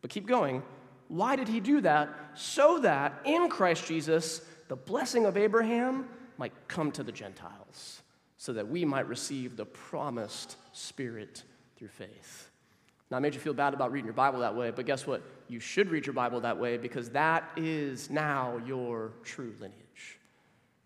But 0.00 0.10
keep 0.10 0.26
going. 0.26 0.62
Why 1.06 1.36
did 1.36 1.46
he 1.46 1.60
do 1.60 1.80
that? 1.82 2.08
So 2.34 2.80
that 2.80 3.20
in 3.24 3.48
Christ 3.48 3.86
Jesus, 3.86 4.40
the 4.68 4.76
blessing 4.76 5.24
of 5.24 5.36
Abraham 5.36 6.08
might 6.38 6.52
come 6.66 6.90
to 6.92 7.02
the 7.02 7.12
Gentiles, 7.12 8.02
so 8.38 8.52
that 8.54 8.68
we 8.68 8.84
might 8.84 9.06
receive 9.06 9.56
the 9.56 9.66
promised 9.66 10.56
Spirit 10.72 11.44
through 11.76 11.88
faith. 11.88 12.50
Now, 13.12 13.18
I 13.18 13.20
made 13.20 13.34
you 13.34 13.40
feel 13.40 13.52
bad 13.52 13.74
about 13.74 13.92
reading 13.92 14.06
your 14.06 14.14
Bible 14.14 14.40
that 14.40 14.56
way, 14.56 14.70
but 14.70 14.86
guess 14.86 15.06
what? 15.06 15.22
You 15.46 15.60
should 15.60 15.90
read 15.90 16.06
your 16.06 16.14
Bible 16.14 16.40
that 16.40 16.58
way 16.58 16.78
because 16.78 17.10
that 17.10 17.44
is 17.58 18.08
now 18.08 18.58
your 18.64 19.12
true 19.22 19.52
lineage. 19.60 20.18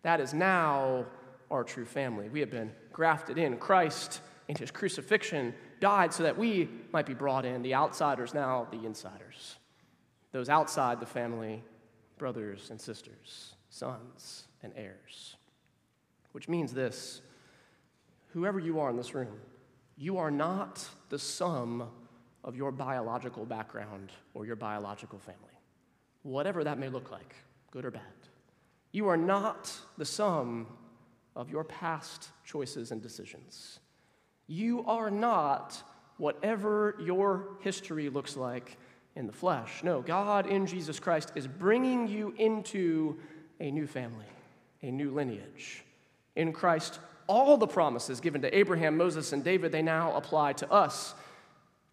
That 0.03 0.19
is 0.19 0.35
now 0.35 1.07
our 1.53 1.63
true 1.63 1.85
family. 1.85 2.29
We 2.29 2.41
have 2.41 2.51
been 2.51 2.73
grafted 2.93 3.39
in. 3.39 3.59
Christ, 3.59 4.23
in 4.49 4.57
his 4.57 4.73
crucifixion, 4.73 5.55
died 5.79 6.13
so 6.13 6.25
that 6.25 6.37
we 6.37 6.69
might 6.93 7.07
be 7.07 7.15
brought 7.15 7.45
in, 7.45 7.63
the 7.63 7.77
outsiders 7.77 8.35
now, 8.35 8.67
the 8.73 8.85
insiders. 8.85 9.55
Those 10.33 10.49
outside 10.49 10.99
the 10.99 11.07
family, 11.07 11.63
brothers 12.19 12.71
and 12.71 12.81
sisters, 12.81 13.55
sons 13.71 14.49
and 14.65 14.73
heirs. 14.75 15.37
Which 16.33 16.49
means 16.49 16.73
this 16.73 17.21
whoever 18.33 18.59
you 18.59 18.81
are 18.81 18.91
in 18.91 18.97
this 18.97 19.15
room, 19.15 19.39
you 19.97 20.19
are 20.19 20.33
not 20.33 20.85
the 21.09 21.21
sum 21.21 21.89
of 22.47 22.57
your 22.57 22.73
biological 22.73 23.45
background 23.45 24.13
or 24.33 24.47
your 24.47 24.57
biological 24.57 25.19
family, 25.19 25.43
whatever 26.23 26.65
that 26.65 26.79
may 26.79 26.89
look 26.89 27.11
like, 27.11 27.35
good 27.71 27.85
or 27.85 27.91
bad. 27.91 28.03
You 28.93 29.09
are 29.09 29.17
not 29.17 29.71
the 29.99 30.05
sum 30.07 30.67
of 31.35 31.51
your 31.51 31.65
past 31.65 32.31
choices 32.45 32.93
and 32.93 33.03
decisions. 33.03 33.81
You 34.47 34.85
are 34.87 35.11
not 35.11 35.83
whatever 36.17 36.97
your 37.01 37.59
history 37.61 38.09
looks 38.09 38.37
like 38.37 38.79
in 39.17 39.27
the 39.27 39.33
flesh. 39.33 39.83
No, 39.83 40.01
God 40.01 40.47
in 40.47 40.67
Jesus 40.67 41.01
Christ 41.01 41.33
is 41.35 41.47
bringing 41.47 42.07
you 42.07 42.33
into 42.39 43.19
a 43.61 43.71
new 43.71 43.87
family, 43.87 44.25
a 44.83 44.91
new 44.91 45.11
lineage. 45.11 45.85
In 46.37 46.53
Christ, 46.53 47.01
all 47.27 47.57
the 47.57 47.67
promises 47.67 48.21
given 48.21 48.41
to 48.43 48.57
Abraham, 48.57 48.97
Moses, 48.97 49.33
and 49.33 49.43
David, 49.43 49.73
they 49.73 49.83
now 49.83 50.15
apply 50.15 50.53
to 50.55 50.71
us. 50.71 51.15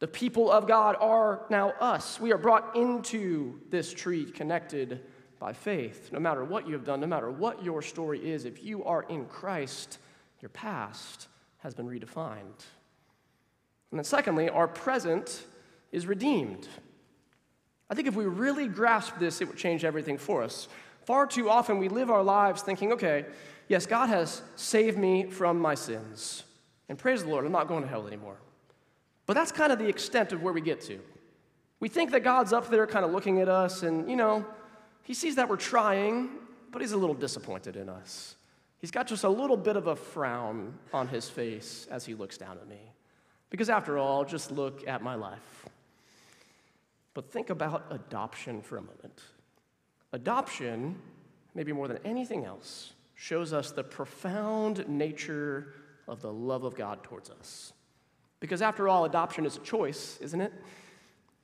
The 0.03 0.07
people 0.09 0.51
of 0.51 0.67
God 0.67 0.97
are 0.99 1.45
now 1.49 1.69
us. 1.79 2.19
We 2.19 2.33
are 2.33 2.37
brought 2.37 2.75
into 2.75 3.61
this 3.69 3.93
tree 3.93 4.25
connected 4.25 4.99
by 5.39 5.53
faith. 5.53 6.11
No 6.11 6.19
matter 6.19 6.43
what 6.43 6.67
you 6.67 6.73
have 6.73 6.83
done, 6.83 6.99
no 6.99 7.07
matter 7.07 7.31
what 7.31 7.63
your 7.63 7.81
story 7.81 8.19
is, 8.19 8.43
if 8.43 8.61
you 8.65 8.83
are 8.83 9.03
in 9.03 9.27
Christ, 9.27 9.99
your 10.41 10.49
past 10.49 11.29
has 11.59 11.73
been 11.73 11.87
redefined. 11.87 12.65
And 13.91 13.97
then, 13.97 14.03
secondly, 14.03 14.49
our 14.49 14.67
present 14.67 15.45
is 15.93 16.05
redeemed. 16.05 16.67
I 17.89 17.95
think 17.95 18.09
if 18.09 18.15
we 18.15 18.25
really 18.25 18.67
grasp 18.67 19.19
this, 19.19 19.39
it 19.39 19.47
would 19.47 19.55
change 19.55 19.85
everything 19.85 20.17
for 20.17 20.43
us. 20.43 20.67
Far 21.05 21.27
too 21.27 21.49
often, 21.49 21.77
we 21.77 21.87
live 21.87 22.11
our 22.11 22.23
lives 22.23 22.61
thinking, 22.61 22.91
okay, 22.91 23.23
yes, 23.69 23.85
God 23.85 24.07
has 24.07 24.41
saved 24.57 24.97
me 24.97 25.27
from 25.27 25.59
my 25.59 25.75
sins. 25.75 26.43
And 26.89 26.97
praise 26.97 27.23
the 27.23 27.29
Lord, 27.29 27.45
I'm 27.45 27.53
not 27.53 27.69
going 27.69 27.83
to 27.83 27.89
hell 27.89 28.05
anymore. 28.05 28.35
But 29.25 29.33
that's 29.33 29.51
kind 29.51 29.71
of 29.71 29.79
the 29.79 29.87
extent 29.87 30.31
of 30.31 30.41
where 30.41 30.53
we 30.53 30.61
get 30.61 30.81
to. 30.81 30.99
We 31.79 31.89
think 31.89 32.11
that 32.11 32.21
God's 32.21 32.53
up 32.53 32.69
there 32.69 32.87
kind 32.87 33.05
of 33.05 33.11
looking 33.11 33.39
at 33.39 33.49
us, 33.49 33.83
and, 33.83 34.09
you 34.09 34.15
know, 34.15 34.45
He 35.03 35.13
sees 35.13 35.35
that 35.35 35.49
we're 35.49 35.57
trying, 35.57 36.29
but 36.71 36.81
He's 36.81 36.91
a 36.93 36.97
little 36.97 37.15
disappointed 37.15 37.75
in 37.75 37.89
us. 37.89 38.35
He's 38.77 38.91
got 38.91 39.07
just 39.07 39.23
a 39.23 39.29
little 39.29 39.57
bit 39.57 39.75
of 39.77 39.87
a 39.87 39.95
frown 39.95 40.77
on 40.93 41.07
His 41.07 41.29
face 41.29 41.87
as 41.89 42.05
He 42.05 42.15
looks 42.15 42.37
down 42.37 42.57
at 42.57 42.67
me. 42.67 42.79
Because 43.49 43.69
after 43.69 43.97
all, 43.97 44.25
just 44.25 44.51
look 44.51 44.87
at 44.87 45.01
my 45.01 45.15
life. 45.15 45.67
But 47.13 47.31
think 47.31 47.49
about 47.49 47.85
adoption 47.91 48.61
for 48.61 48.77
a 48.77 48.81
moment. 48.81 49.21
Adoption, 50.11 50.95
maybe 51.53 51.71
more 51.71 51.87
than 51.87 51.99
anything 52.03 52.45
else, 52.45 52.93
shows 53.15 53.53
us 53.53 53.71
the 53.71 53.83
profound 53.83 54.87
nature 54.87 55.73
of 56.07 56.21
the 56.21 56.31
love 56.31 56.63
of 56.63 56.75
God 56.75 57.03
towards 57.03 57.29
us. 57.29 57.72
Because 58.43 58.61
after 58.61 58.89
all, 58.89 59.05
adoption 59.05 59.45
is 59.45 59.55
a 59.55 59.61
choice, 59.61 60.17
isn't 60.19 60.41
it? 60.41 60.51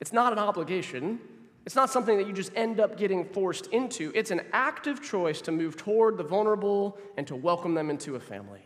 It's 0.02 0.12
not 0.12 0.34
an 0.34 0.38
obligation. 0.38 1.22
It's 1.66 1.74
not 1.78 1.90
something 1.90 2.18
that 2.18 2.28
you 2.28 2.34
just 2.34 2.52
end 2.58 2.82
up 2.82 2.98
getting 2.98 3.24
forced 3.24 3.68
into. 3.68 4.12
It's 4.14 4.32
an 4.32 4.42
active 4.52 5.02
choice 5.02 5.40
to 5.44 5.54
move 5.54 5.78
toward 5.78 6.18
the 6.18 6.26
vulnerable 6.26 6.98
and 7.16 7.26
to 7.28 7.38
welcome 7.38 7.74
them 7.74 7.90
into 7.90 8.18
a 8.18 8.20
family. 8.20 8.66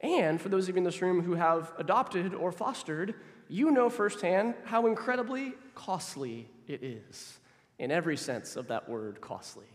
And 0.00 0.40
for 0.40 0.48
those 0.48 0.68
of 0.68 0.76
you 0.76 0.78
in 0.78 0.84
this 0.84 1.02
room 1.02 1.22
who 1.22 1.34
have 1.34 1.72
adopted 1.76 2.34
or 2.34 2.52
fostered, 2.52 3.16
you 3.48 3.72
know 3.72 3.90
firsthand 3.90 4.54
how 4.62 4.86
incredibly 4.86 5.54
costly 5.74 6.48
it 6.68 6.84
is, 6.84 7.40
in 7.80 7.90
every 7.90 8.16
sense 8.16 8.54
of 8.54 8.68
that 8.68 8.88
word, 8.88 9.20
costly. 9.20 9.66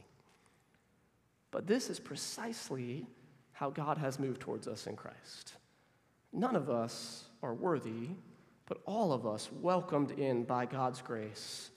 But 1.51 1.67
this 1.67 1.89
is 1.89 1.99
precisely 1.99 3.05
how 3.51 3.69
God 3.69 3.97
has 3.97 4.17
moved 4.17 4.39
towards 4.39 4.65
us 4.65 4.87
in 4.87 4.95
Christ. 4.95 5.55
None 6.31 6.55
of 6.55 6.69
us 6.69 7.25
are 7.45 7.53
worthy, 7.53 8.09
but 8.65 8.79
all 8.85 9.13
of 9.13 9.25
us 9.25 9.49
welcomed 9.61 10.11
in 10.11 10.43
by 10.43 10.65
God's 10.65 11.01
grace 11.01 11.69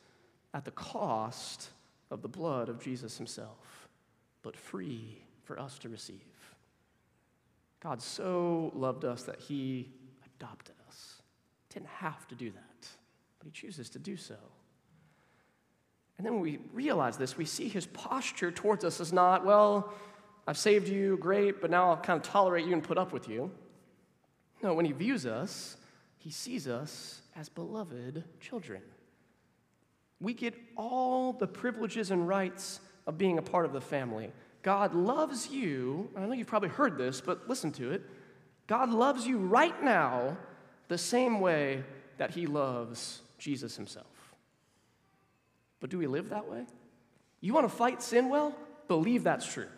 at 0.55 0.65
the 0.65 0.71
cost 0.71 1.69
of 2.11 2.23
the 2.23 2.29
blood 2.29 2.69
of 2.69 2.83
Jesus 2.83 3.19
himself, 3.19 3.89
but 4.43 4.57
free 4.57 5.23
for 5.45 5.59
us 5.61 5.79
to 5.81 5.89
receive. 5.89 6.23
God 7.81 8.03
so 8.03 8.73
loved 8.75 9.05
us 9.05 9.23
that 9.25 9.39
he 9.39 9.93
adopted 10.25 10.75
us. 10.89 11.23
Didn't 11.73 11.89
have 11.89 12.27
to 12.29 12.35
do 12.35 12.51
that, 12.51 12.89
but 13.39 13.45
he 13.45 13.51
chooses 13.51 13.91
to 13.91 13.99
do 13.99 14.17
so. 14.17 14.37
And 16.17 16.27
then 16.27 16.33
when 16.35 16.43
we 16.43 16.59
realize 16.73 17.17
this, 17.17 17.37
we 17.37 17.45
see 17.45 17.69
his 17.69 17.87
posture 17.87 18.51
towards 18.51 18.85
us 18.85 18.99
is 18.99 19.13
not, 19.13 19.45
well, 19.45 19.93
I've 20.47 20.59
saved 20.59 20.89
you, 20.89 21.19
great, 21.19 21.61
but 21.61 21.71
now 21.71 21.91
I'll 21.91 21.97
kind 21.99 22.17
of 22.17 22.23
tolerate 22.25 22.67
you 22.67 22.73
and 22.73 22.83
put 22.83 22.99
up 22.99 23.13
with 23.13 23.29
you. 23.29 23.53
No, 24.63 24.75
when 24.75 24.85
he 24.85 24.93
views 24.93 25.27
us, 25.27 25.77
he 26.19 26.31
sees 26.31 26.67
us 26.67 27.23
as 27.37 27.49
beloved 27.49 28.25
children. 28.41 28.83
We 30.21 30.35
get 30.35 30.55
all 30.77 31.33
the 31.33 31.47
privileges 31.47 32.11
and 32.11 32.27
rights 32.27 32.81
of 33.07 33.19
being 33.19 33.39
a 33.39 33.43
part 33.43 33.65
of 33.65 33.73
the 33.73 33.81
family. 33.81 34.33
God 34.63 34.95
loves 34.95 35.49
you. 35.49 36.11
I 36.17 36.27
know 36.27 36.33
you've 36.33 36.49
probably 36.49 36.69
heard 36.69 36.99
this, 36.99 37.21
but 37.21 37.49
listen 37.49 37.71
to 37.73 37.93
it. 37.93 38.03
God 38.67 38.91
loves 38.91 39.27
you 39.27 39.39
right 39.39 39.83
now 39.83 40.37
the 40.89 40.99
same 40.99 41.41
way 41.41 41.85
that 42.19 42.33
he 42.33 42.47
loves 42.47 43.23
Jesus 43.39 43.77
himself. 43.77 44.07
But 45.81 45.91
do 45.91 45.99
we 45.99 46.07
live 46.09 46.31
that 46.31 46.49
way? 46.51 46.67
You 47.41 47.55
want 47.55 47.69
to 47.69 47.75
fight 47.75 48.03
sin 48.03 48.29
well? 48.29 48.55
Believe 48.89 49.23
that's 49.23 49.47
true. 49.47 49.69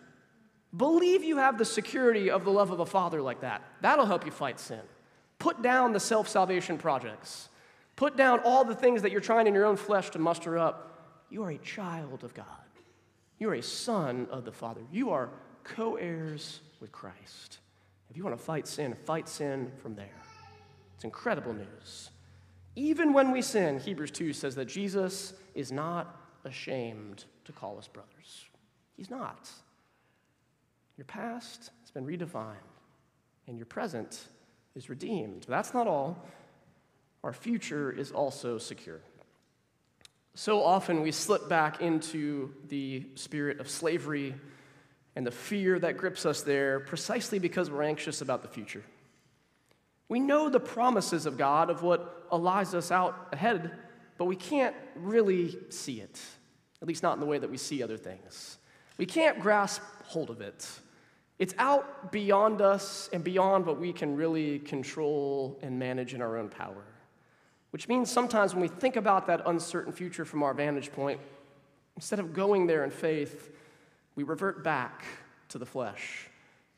Believe 0.77 1.25
you 1.25 1.39
have 1.39 1.59
the 1.59 1.65
security 1.65 2.31
of 2.31 2.45
the 2.45 2.51
love 2.51 2.71
of 2.71 2.81
a 2.81 2.87
father 2.87 3.21
like 3.21 3.41
that. 3.41 3.63
That'll 3.81 4.07
help 4.07 4.25
you 4.25 4.31
fight 4.31 4.61
sin. 4.61 4.81
Put 5.39 5.63
down 5.63 5.93
the 5.93 6.01
self 6.01 6.29
salvation 6.29 6.79
projects. 6.79 7.49
Put 7.97 8.17
down 8.17 8.41
all 8.45 8.65
the 8.65 8.75
things 8.75 9.03
that 9.03 9.11
you're 9.11 9.21
trying 9.21 9.47
in 9.47 9.55
your 9.55 9.67
own 9.67 9.77
flesh 9.77 10.11
to 10.11 10.19
muster 10.19 10.57
up. 10.57 11.27
You 11.29 11.43
are 11.43 11.51
a 11.51 11.59
child 11.59 12.25
of 12.25 12.35
God. 12.35 12.47
You 13.39 13.51
are 13.51 13.55
a 13.55 13.63
son 13.63 14.29
of 14.31 14.45
the 14.45 14.53
Father. 14.53 14.83
You 14.93 15.11
are 15.11 15.31
co 15.65 15.97
heirs 15.97 16.61
with 16.81 16.93
Christ. 16.93 17.59
If 18.11 18.17
you 18.17 18.25
want 18.25 18.37
to 18.37 18.43
fight 18.43 18.67
sin, 18.67 18.95
fight 19.05 19.29
sin 19.29 19.73
from 19.83 19.95
there. 19.95 20.23
It's 20.95 21.05
incredible 21.05 21.53
news. 21.53 22.11
Even 22.77 23.13
when 23.13 23.33
we 23.33 23.43
sin, 23.43 23.79
Hebrews 23.79 24.11
2 24.13 24.33
says 24.33 24.55
that 24.55 24.67
Jesus 24.67 25.33
is 25.55 25.73
not 25.73 26.17
ashamed 26.45 27.25
to 27.45 27.53
call 27.53 27.79
us 27.79 27.89
brothers. 27.89 28.47
He's 28.97 29.11
not. 29.11 29.51
Your 31.01 31.07
past 31.07 31.71
has 31.81 31.91
been 31.91 32.05
redefined, 32.05 32.57
and 33.47 33.57
your 33.57 33.65
present 33.65 34.29
is 34.75 34.91
redeemed. 34.91 35.47
But 35.49 35.57
that's 35.57 35.73
not 35.73 35.87
all. 35.87 36.23
Our 37.25 37.33
future 37.33 37.91
is 37.91 38.13
also 38.13 38.59
secure. 38.59 39.01
So 40.35 40.63
often 40.63 41.01
we 41.01 41.11
slip 41.11 41.49
back 41.49 41.81
into 41.81 42.53
the 42.69 43.07
spirit 43.15 43.61
of 43.61 43.71
slavery 43.71 44.35
and 45.17 45.27
the 45.27 45.31
fear 45.31 45.79
that 45.79 45.97
grips 45.97 46.27
us 46.27 46.43
there 46.43 46.81
precisely 46.81 47.39
because 47.39 47.71
we're 47.71 47.83
anxious 47.83 48.21
about 48.21 48.43
the 48.43 48.49
future. 48.49 48.85
We 50.11 50.21
know 50.21 50.51
the 50.51 50.61
promises 50.61 51.25
of 51.25 51.39
God 51.39 51.71
of 51.71 51.83
what 51.83 52.27
lies 52.31 52.75
us 52.75 52.91
out 52.91 53.31
ahead, 53.33 53.71
but 54.19 54.27
we 54.27 54.37
can't 54.37 54.77
really 54.97 55.57
see 55.71 56.03
it, 56.03 56.21
at 56.83 56.89
least 56.89 57.03
not 57.03 57.15
in 57.15 57.21
the 57.21 57.27
way 57.27 57.39
that 57.39 57.51
we 57.51 57.57
see 57.57 57.83
other 57.83 57.97
things. 57.97 58.59
We 58.99 59.07
can't 59.07 59.41
grasp 59.41 59.81
hold 60.05 60.29
of 60.29 60.43
it. 60.43 60.69
It's 61.41 61.55
out 61.57 62.13
beyond 62.13 62.61
us 62.61 63.09
and 63.15 63.25
beyond 63.25 63.65
what 63.65 63.81
we 63.81 63.95
can 63.95 64.15
really 64.15 64.59
control 64.59 65.59
and 65.63 65.79
manage 65.79 66.13
in 66.13 66.21
our 66.21 66.37
own 66.37 66.51
power. 66.51 66.85
Which 67.71 67.89
means 67.89 68.11
sometimes 68.11 68.53
when 68.53 68.61
we 68.61 68.69
think 68.69 68.97
about 68.97 69.27
that 69.29 69.41
uncertain 69.47 69.91
future 69.91 70.27
from 70.27 70.43
our 70.43 70.53
vantage 70.53 70.93
point, 70.93 71.19
instead 71.97 72.19
of 72.19 72.35
going 72.35 72.67
there 72.67 72.85
in 72.85 72.91
faith, 72.91 73.51
we 74.17 74.23
revert 74.23 74.63
back 74.63 75.05
to 75.49 75.57
the 75.57 75.65
flesh 75.65 76.29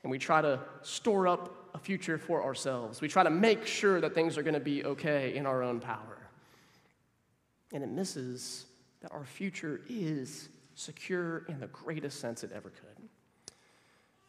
and 0.04 0.12
we 0.12 0.18
try 0.18 0.40
to 0.40 0.60
store 0.82 1.26
up 1.26 1.70
a 1.74 1.78
future 1.78 2.16
for 2.16 2.44
ourselves. 2.44 3.00
We 3.00 3.08
try 3.08 3.24
to 3.24 3.30
make 3.30 3.66
sure 3.66 4.00
that 4.00 4.14
things 4.14 4.38
are 4.38 4.44
going 4.44 4.54
to 4.54 4.60
be 4.60 4.84
okay 4.84 5.34
in 5.34 5.44
our 5.44 5.64
own 5.64 5.80
power. 5.80 6.28
And 7.72 7.82
it 7.82 7.90
misses 7.90 8.66
that 9.00 9.10
our 9.10 9.24
future 9.24 9.80
is 9.88 10.50
secure 10.76 11.38
in 11.48 11.58
the 11.58 11.66
greatest 11.66 12.20
sense 12.20 12.44
it 12.44 12.52
ever 12.54 12.70
could. 12.70 13.01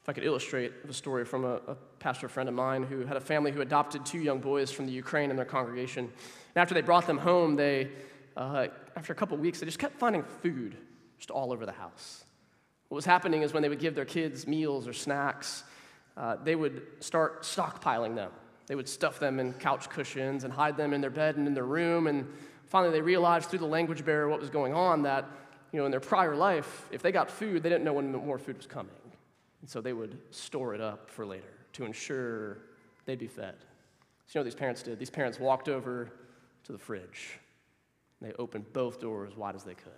If 0.04 0.10
I 0.10 0.14
could 0.14 0.26
illustrate 0.26 0.86
the 0.86 0.94
story 0.94 1.24
from 1.24 1.46
a, 1.46 1.62
a, 1.66 1.76
pastor 2.00 2.28
friend 2.28 2.50
of 2.50 2.56
mine 2.56 2.84
who 2.84 3.06
had 3.06 3.16
a 3.16 3.22
family 3.22 3.54
who 3.54 3.62
adopted 3.62 4.06
two 4.06 4.20
young 4.20 4.40
boys 4.40 4.70
from 4.70 4.86
the 4.86 4.92
Ukraine 4.92 5.30
in 5.30 5.38
their 5.38 5.46
congregation. 5.46 6.04
And 6.04 6.62
after 6.62 6.74
they 6.74 6.82
brought 6.82 7.08
them 7.08 7.18
home, 7.18 7.56
they, 7.56 7.88
uh, 8.36 8.68
after 8.98 9.14
a 9.14 9.16
couple 9.16 9.38
weeks, 9.38 9.62
they 9.62 9.66
just 9.66 9.80
kept 9.80 9.98
finding 9.98 10.26
food 10.42 10.76
just 11.18 11.32
all 11.32 11.54
over 11.54 11.66
the 11.66 11.72
house. 11.72 12.26
What 12.90 12.98
was 12.98 13.06
happening 13.06 13.44
is 13.44 13.54
when 13.54 13.64
they 13.64 13.70
would 13.70 13.80
give 13.80 13.96
their 13.96 14.04
kids 14.04 14.46
meals 14.46 14.90
or 14.90 14.92
snacks, 14.92 15.64
uh, 16.18 16.36
they 16.44 16.58
would 16.58 16.82
start 17.00 17.44
stockpiling 17.44 18.16
them. 18.16 18.32
They 18.68 18.76
would 18.76 18.90
stuff 18.90 19.20
them 19.20 19.40
in 19.40 19.54
couch 19.54 19.90
cushions 19.90 20.44
and 20.44 20.52
hide 20.52 20.76
them 20.76 20.92
in 20.92 21.00
their 21.00 21.12
bed 21.12 21.38
and 21.38 21.48
in 21.48 21.54
their 21.54 21.64
room. 21.64 22.08
And 22.08 22.28
finally, 22.66 22.92
they 22.92 23.02
realized 23.02 23.50
through 23.50 23.60
the 23.60 23.66
language 23.68 24.04
barrier 24.04 24.28
what 24.28 24.42
was 24.42 24.50
going 24.50 24.74
on 24.74 25.04
that, 25.04 25.30
you 25.72 25.80
know, 25.80 25.86
in 25.86 25.92
their 25.92 26.02
prior 26.02 26.36
life, 26.36 26.90
if 26.92 27.02
they 27.02 27.14
got 27.14 27.32
food, 27.32 27.64
they 27.64 27.70
didn't 27.70 27.86
know 27.86 27.94
when 27.94 28.12
more 28.12 28.38
food 28.38 28.58
was 28.58 28.68
coming. 28.68 28.92
And 29.64 29.70
so 29.70 29.80
they 29.80 29.94
would 29.94 30.20
store 30.32 30.76
it 30.76 30.82
up 30.82 31.10
for 31.10 31.26
later 31.26 31.54
to 31.72 31.86
ensure 31.86 32.58
they'd 33.06 33.18
be 33.18 33.28
fed. 33.28 33.56
So, 34.28 34.34
you 34.34 34.40
know 34.40 34.42
what 34.42 34.44
these 34.44 34.60
parents 34.60 34.84
did? 34.84 35.00
These 35.00 35.10
parents 35.10 35.40
walked 35.40 35.70
over 35.70 36.12
to 36.66 36.72
the 36.74 36.78
fridge. 36.78 37.40
And 38.20 38.30
they 38.30 38.36
opened 38.36 38.66
both 38.74 39.00
doors 39.00 39.38
wide 39.38 39.56
as 39.56 39.64
they 39.64 39.74
could. 39.74 39.94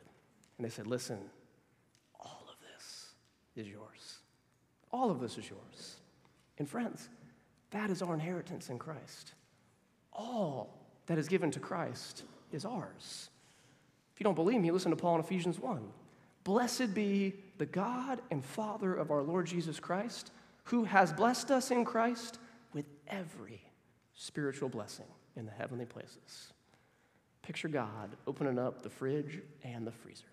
And 0.60 0.66
they 0.66 0.70
said, 0.70 0.86
Listen, 0.86 1.18
all 2.20 2.44
of 2.48 2.58
this 2.62 3.14
is 3.56 3.68
yours. 3.68 4.20
All 4.92 5.10
of 5.10 5.20
this 5.20 5.36
is 5.40 5.50
yours. 5.50 5.96
And 6.60 6.70
friends, 6.70 7.10
that 7.72 7.90
is 7.90 8.04
our 8.04 8.14
inheritance 8.14 8.70
in 8.70 8.78
Christ. 8.78 9.34
All 10.14 10.78
that 11.08 11.18
is 11.18 11.28
given 11.28 11.50
to 11.50 11.60
Christ 11.60 12.22
is 12.52 12.66
ours. 12.66 13.32
If 14.14 14.20
you 14.20 14.26
don't 14.26 14.36
believe 14.36 14.62
me, 14.62 14.70
listen 14.70 14.92
to 14.92 14.96
Paul 14.96 15.16
in 15.16 15.22
Ephesians 15.22 15.58
1. 15.58 15.92
Blessed 16.46 16.94
be 16.94 17.34
the 17.58 17.66
God 17.66 18.22
and 18.30 18.46
Father 18.46 18.94
of 18.94 19.10
our 19.10 19.24
Lord 19.24 19.48
Jesus 19.48 19.80
Christ, 19.80 20.32
who 20.66 20.84
has 20.84 21.12
blessed 21.12 21.50
us 21.50 21.72
in 21.72 21.84
Christ 21.84 22.38
with 22.72 22.86
every 23.08 23.62
spiritual 24.14 24.70
blessing 24.70 25.08
in 25.36 25.46
the 25.46 25.52
heavenly 25.52 25.86
places. 25.86 26.54
Picture 27.42 27.68
God 27.68 28.16
opening 28.28 28.60
up 28.60 28.84
the 28.84 28.92
fridge 28.92 29.42
and 29.64 29.88
the 29.88 29.92
freezer. 29.92 30.24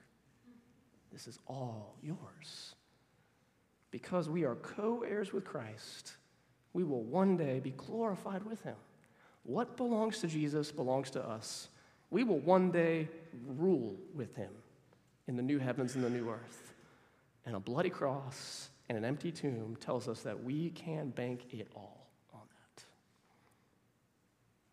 This 1.11 1.27
is 1.27 1.39
all 1.47 1.97
yours. 2.03 2.75
Because 3.91 4.29
we 4.29 4.45
are 4.45 4.55
co 4.57 5.05
heirs 5.09 5.33
with 5.33 5.47
Christ, 5.47 6.13
we 6.75 6.85
will 6.85 7.05
one 7.05 7.39
day 7.39 7.59
be 7.59 7.71
glorified 7.71 8.45
with 8.45 8.63
him. 8.63 8.77
What 9.45 9.79
belongs 9.79 10.21
to 10.21 10.27
Jesus 10.27 10.71
belongs 10.73 11.11
to 11.11 11.27
us. 11.27 11.69
We 12.11 12.23
will 12.23 12.39
one 12.39 12.71
day 12.71 13.09
rule 13.47 13.97
with 14.15 14.37
him 14.37 14.51
in 15.29 15.37
the 15.37 15.43
new 15.43 15.59
heavens 15.59 15.95
and 15.95 16.05
the 16.05 16.11
new 16.11 16.29
earth. 16.29 16.75
And 17.45 17.57
a 17.57 17.61
bloody 17.61 17.91
cross 17.91 18.69
and 18.89 18.99
an 18.99 19.05
empty 19.05 19.33
tomb 19.33 19.77
tells 19.81 20.09
us 20.09 20.23
that 20.23 20.43
we 20.43 20.71
can 20.71 21.11
bank 21.11 21.47
it 21.51 21.69
all 21.75 22.09
on 22.33 22.41
that. 22.41 22.85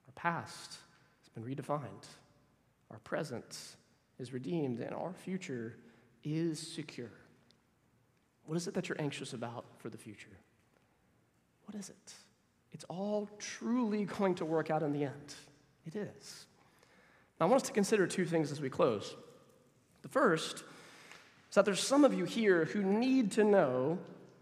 Our 0.07 0.13
past 0.15 0.77
has 1.21 1.29
been 1.33 1.43
redefined, 1.43 2.07
our 2.91 2.99
present 2.99 3.57
is 4.19 4.33
redeemed, 4.33 4.79
and 4.79 4.93
our 4.93 5.13
future 5.13 5.77
is 6.23 6.59
secure. 6.59 7.11
What 8.45 8.55
is 8.57 8.67
it 8.67 8.73
that 8.73 8.89
you're 8.89 9.01
anxious 9.01 9.33
about 9.33 9.65
for 9.77 9.89
the 9.89 9.97
future? 9.97 10.37
What 11.65 11.75
is 11.75 11.89
it? 11.89 12.13
It's 12.71 12.83
all 12.85 13.29
truly 13.37 14.05
going 14.05 14.35
to 14.35 14.45
work 14.45 14.69
out 14.69 14.83
in 14.83 14.91
the 14.91 15.03
end. 15.03 15.35
It 15.85 15.95
is. 15.95 16.45
Now, 17.39 17.45
I 17.45 17.49
want 17.49 17.61
us 17.61 17.67
to 17.67 17.73
consider 17.73 18.05
two 18.05 18.25
things 18.25 18.51
as 18.51 18.59
we 18.59 18.69
close. 18.69 19.15
The 20.01 20.07
first 20.07 20.63
is 21.49 21.55
that 21.55 21.65
there's 21.65 21.79
some 21.79 22.05
of 22.05 22.13
you 22.13 22.25
here 22.25 22.65
who 22.65 22.83
need 22.83 23.31
to 23.33 23.43
know 23.43 23.99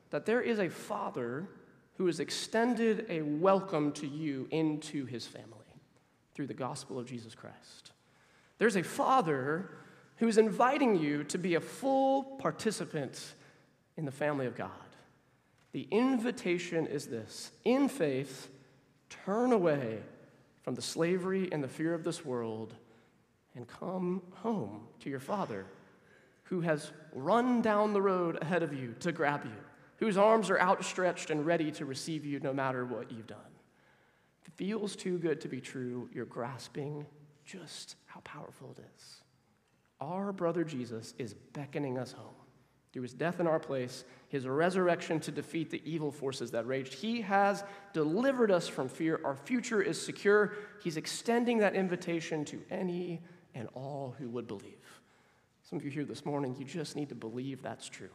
that 0.09 0.25
there 0.25 0.41
is 0.41 0.59
a 0.59 0.69
father 0.69 1.47
who 1.97 2.05
has 2.05 2.19
extended 2.19 3.05
a 3.09 3.21
welcome 3.21 3.91
to 3.93 4.07
you 4.07 4.47
into 4.51 5.05
his 5.05 5.25
family 5.25 5.51
through 6.35 6.47
the 6.47 6.53
gospel 6.53 6.99
of 6.99 7.07
Jesus 7.07 7.33
Christ. 7.33 7.91
There's 8.59 8.75
a 8.75 8.83
father 8.83 9.69
who 10.17 10.27
is 10.27 10.37
inviting 10.37 10.99
you 10.99 11.23
to 11.25 11.37
be 11.37 11.55
a 11.55 11.61
full 11.61 12.23
participant 12.23 13.33
in 13.97 14.05
the 14.05 14.11
family 14.11 14.45
of 14.45 14.55
God. 14.55 14.71
The 15.71 15.87
invitation 15.91 16.87
is 16.87 17.07
this 17.07 17.51
in 17.65 17.89
faith, 17.89 18.49
turn 19.09 19.51
away 19.51 19.99
from 20.61 20.75
the 20.75 20.81
slavery 20.81 21.49
and 21.51 21.63
the 21.63 21.67
fear 21.67 21.93
of 21.93 22.03
this 22.03 22.25
world 22.25 22.75
and 23.57 23.67
come 23.67 24.21
home 24.35 24.87
to 24.99 25.09
your 25.09 25.19
Father 25.19 25.65
who 26.43 26.61
has 26.61 26.91
run 27.13 27.61
down 27.61 27.91
the 27.91 28.01
road 28.01 28.37
ahead 28.41 28.63
of 28.63 28.73
you 28.73 28.95
to 29.01 29.11
grab 29.11 29.43
you, 29.43 29.57
whose 29.97 30.17
arms 30.17 30.49
are 30.49 30.59
outstretched 30.59 31.29
and 31.29 31.45
ready 31.45 31.71
to 31.71 31.85
receive 31.85 32.23
you 32.23 32.39
no 32.39 32.53
matter 32.53 32.85
what 32.85 33.11
you've 33.11 33.27
done. 33.27 33.39
If 34.41 34.47
it 34.47 34.53
feels 34.53 34.95
too 34.95 35.17
good 35.17 35.41
to 35.41 35.49
be 35.49 35.59
true, 35.59 36.09
you're 36.13 36.25
grasping 36.25 37.05
just 37.43 37.95
how 38.05 38.21
powerful 38.23 38.73
it 38.77 38.83
is. 38.95 39.21
Our 39.99 40.31
brother 40.31 40.63
Jesus 40.63 41.13
is 41.17 41.33
beckoning 41.33 41.97
us 41.97 42.13
home. 42.13 42.35
Through 42.93 43.01
his 43.01 43.13
death 43.13 43.39
in 43.39 43.47
our 43.47 43.59
place, 43.59 44.05
his 44.29 44.47
resurrection 44.47 45.19
to 45.21 45.31
defeat 45.31 45.69
the 45.69 45.81
evil 45.83 46.11
forces 46.11 46.51
that 46.51 46.65
raged, 46.65 46.93
he 46.93 47.21
has 47.21 47.63
delivered 47.91 48.51
us 48.51 48.67
from 48.67 48.87
fear. 48.87 49.19
Our 49.25 49.35
future 49.35 49.81
is 49.81 50.01
secure. 50.01 50.53
He's 50.81 50.97
extending 50.97 51.57
that 51.59 51.75
invitation 51.75 52.45
to 52.45 52.61
any 52.71 53.21
and 53.57 53.67
all 53.73 54.15
who 54.19 54.29
would 54.29 54.47
believe. 54.47 55.01
Some 55.63 55.79
of 55.79 55.85
you 55.85 55.91
here 55.91 56.05
this 56.05 56.25
morning, 56.25 56.55
you 56.57 56.65
just 56.65 56.95
need 56.95 57.09
to 57.09 57.15
believe 57.15 57.61
that's 57.61 57.89
true. 57.89 58.09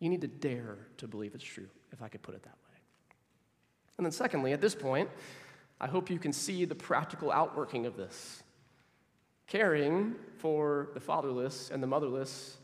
You 0.00 0.08
need 0.08 0.20
to 0.20 0.28
dare 0.28 0.76
to 0.98 1.08
believe 1.08 1.34
it's 1.34 1.44
true, 1.44 1.68
if 1.92 2.02
I 2.02 2.08
could 2.08 2.22
put 2.22 2.34
it 2.34 2.42
that 2.42 2.50
way. 2.50 2.78
And 3.96 4.04
then, 4.04 4.12
secondly, 4.12 4.52
at 4.52 4.60
this 4.60 4.74
point, 4.74 5.08
I 5.80 5.88
hope 5.88 6.10
you 6.10 6.18
can 6.18 6.32
see 6.32 6.64
the 6.64 6.74
practical 6.74 7.32
outworking 7.32 7.86
of 7.86 7.96
this. 7.96 8.42
Caring 9.48 10.14
for 10.36 10.90
the 10.94 11.00
fatherless 11.00 11.70
and 11.72 11.82
the 11.82 11.86
motherless 11.86 12.58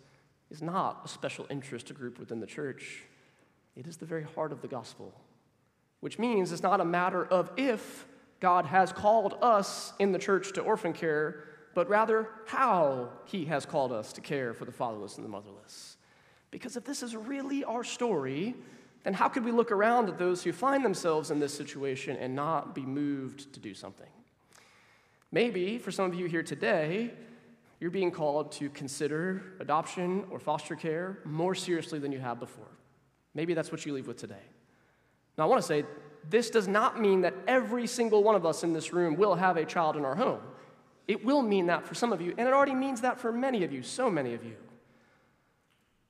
is 0.50 0.62
not 0.62 1.00
a 1.04 1.08
special 1.08 1.46
interest 1.50 1.92
group 1.94 2.18
within 2.18 2.40
the 2.40 2.46
church, 2.46 3.02
it 3.74 3.86
is 3.86 3.96
the 3.96 4.06
very 4.06 4.22
heart 4.22 4.52
of 4.52 4.60
the 4.60 4.68
gospel, 4.68 5.12
which 6.00 6.18
means 6.18 6.52
it's 6.52 6.62
not 6.62 6.80
a 6.80 6.84
matter 6.84 7.24
of 7.24 7.50
if 7.56 8.06
God 8.38 8.66
has 8.66 8.92
called 8.92 9.38
us 9.40 9.94
in 9.98 10.12
the 10.12 10.18
church 10.18 10.52
to 10.52 10.60
orphan 10.60 10.92
care, 10.92 11.44
but 11.74 11.88
rather 11.88 12.28
how 12.46 13.10
he 13.24 13.44
has 13.46 13.66
called 13.66 13.92
us 13.92 14.12
to 14.12 14.20
care 14.20 14.54
for 14.54 14.64
the 14.64 14.72
fatherless 14.72 15.16
and 15.16 15.24
the 15.24 15.28
motherless. 15.28 15.96
Because 16.50 16.76
if 16.76 16.84
this 16.84 17.02
is 17.02 17.16
really 17.16 17.64
our 17.64 17.82
story, 17.82 18.54
then 19.02 19.12
how 19.12 19.28
could 19.28 19.44
we 19.44 19.52
look 19.52 19.72
around 19.72 20.08
at 20.08 20.18
those 20.18 20.42
who 20.42 20.52
find 20.52 20.84
themselves 20.84 21.30
in 21.30 21.40
this 21.40 21.52
situation 21.52 22.16
and 22.16 22.34
not 22.34 22.74
be 22.74 22.82
moved 22.82 23.52
to 23.54 23.60
do 23.60 23.74
something? 23.74 24.08
Maybe 25.32 25.78
for 25.78 25.90
some 25.90 26.06
of 26.06 26.14
you 26.14 26.26
here 26.26 26.44
today, 26.44 27.12
you're 27.80 27.90
being 27.90 28.12
called 28.12 28.52
to 28.52 28.70
consider 28.70 29.42
adoption 29.58 30.24
or 30.30 30.38
foster 30.38 30.76
care 30.76 31.18
more 31.24 31.54
seriously 31.54 31.98
than 31.98 32.12
you 32.12 32.20
have 32.20 32.38
before. 32.38 32.70
Maybe 33.34 33.52
that's 33.52 33.72
what 33.72 33.84
you 33.84 33.92
leave 33.92 34.06
with 34.06 34.16
today. 34.16 34.44
Now, 35.36 35.44
I 35.44 35.46
want 35.48 35.60
to 35.60 35.66
say 35.66 35.84
this 36.30 36.50
does 36.50 36.68
not 36.68 37.00
mean 37.00 37.22
that 37.22 37.34
every 37.46 37.86
single 37.86 38.22
one 38.22 38.36
of 38.36 38.46
us 38.46 38.62
in 38.62 38.72
this 38.72 38.92
room 38.92 39.16
will 39.16 39.34
have 39.34 39.56
a 39.56 39.64
child 39.64 39.96
in 39.96 40.04
our 40.04 40.14
home. 40.14 40.40
It 41.06 41.24
will 41.24 41.42
mean 41.42 41.66
that 41.66 41.86
for 41.86 41.94
some 41.94 42.12
of 42.12 42.20
you, 42.20 42.34
and 42.38 42.48
it 42.48 42.54
already 42.54 42.74
means 42.74 43.02
that 43.02 43.20
for 43.20 43.32
many 43.32 43.64
of 43.64 43.72
you, 43.72 43.82
so 43.82 44.10
many 44.10 44.34
of 44.34 44.44
you. 44.44 44.56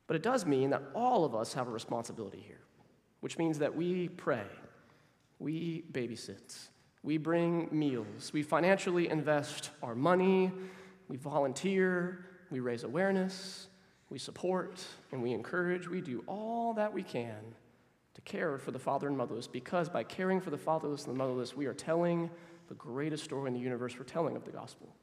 But 0.06 0.16
it 0.16 0.22
does 0.22 0.44
mean 0.44 0.70
that 0.70 0.82
all 0.94 1.24
of 1.24 1.34
us 1.34 1.54
have 1.54 1.66
a 1.66 1.70
responsibility 1.70 2.42
here, 2.46 2.60
which 3.20 3.38
means 3.38 3.58
that 3.58 3.74
we 3.74 4.08
pray, 4.08 4.46
we 5.38 5.84
babysit, 5.92 6.68
we 7.02 7.16
bring 7.16 7.68
meals, 7.72 8.32
we 8.32 8.42
financially 8.42 9.08
invest 9.08 9.70
our 9.82 9.94
money, 9.94 10.52
we 11.08 11.16
volunteer, 11.16 12.26
we 12.50 12.60
raise 12.60 12.84
awareness, 12.84 13.68
we 14.10 14.18
support, 14.18 14.84
and 15.10 15.22
we 15.22 15.32
encourage. 15.32 15.88
We 15.88 16.00
do 16.00 16.22
all 16.26 16.74
that 16.74 16.92
we 16.92 17.02
can 17.02 17.54
to 18.14 18.20
care 18.20 18.58
for 18.58 18.70
the 18.70 18.78
father 18.78 19.08
and 19.08 19.16
motherless 19.16 19.46
because 19.46 19.88
by 19.88 20.04
caring 20.04 20.40
for 20.40 20.50
the 20.50 20.58
fatherless 20.58 21.04
and 21.06 21.14
the 21.14 21.18
motherless, 21.18 21.56
we 21.56 21.66
are 21.66 21.74
telling 21.74 22.30
the 22.68 22.74
greatest 22.74 23.24
story 23.24 23.48
in 23.48 23.54
the 23.54 23.60
universe 23.60 23.96
we're 23.98 24.04
telling 24.04 24.36
of 24.36 24.44
the 24.44 24.50
gospel 24.50 24.94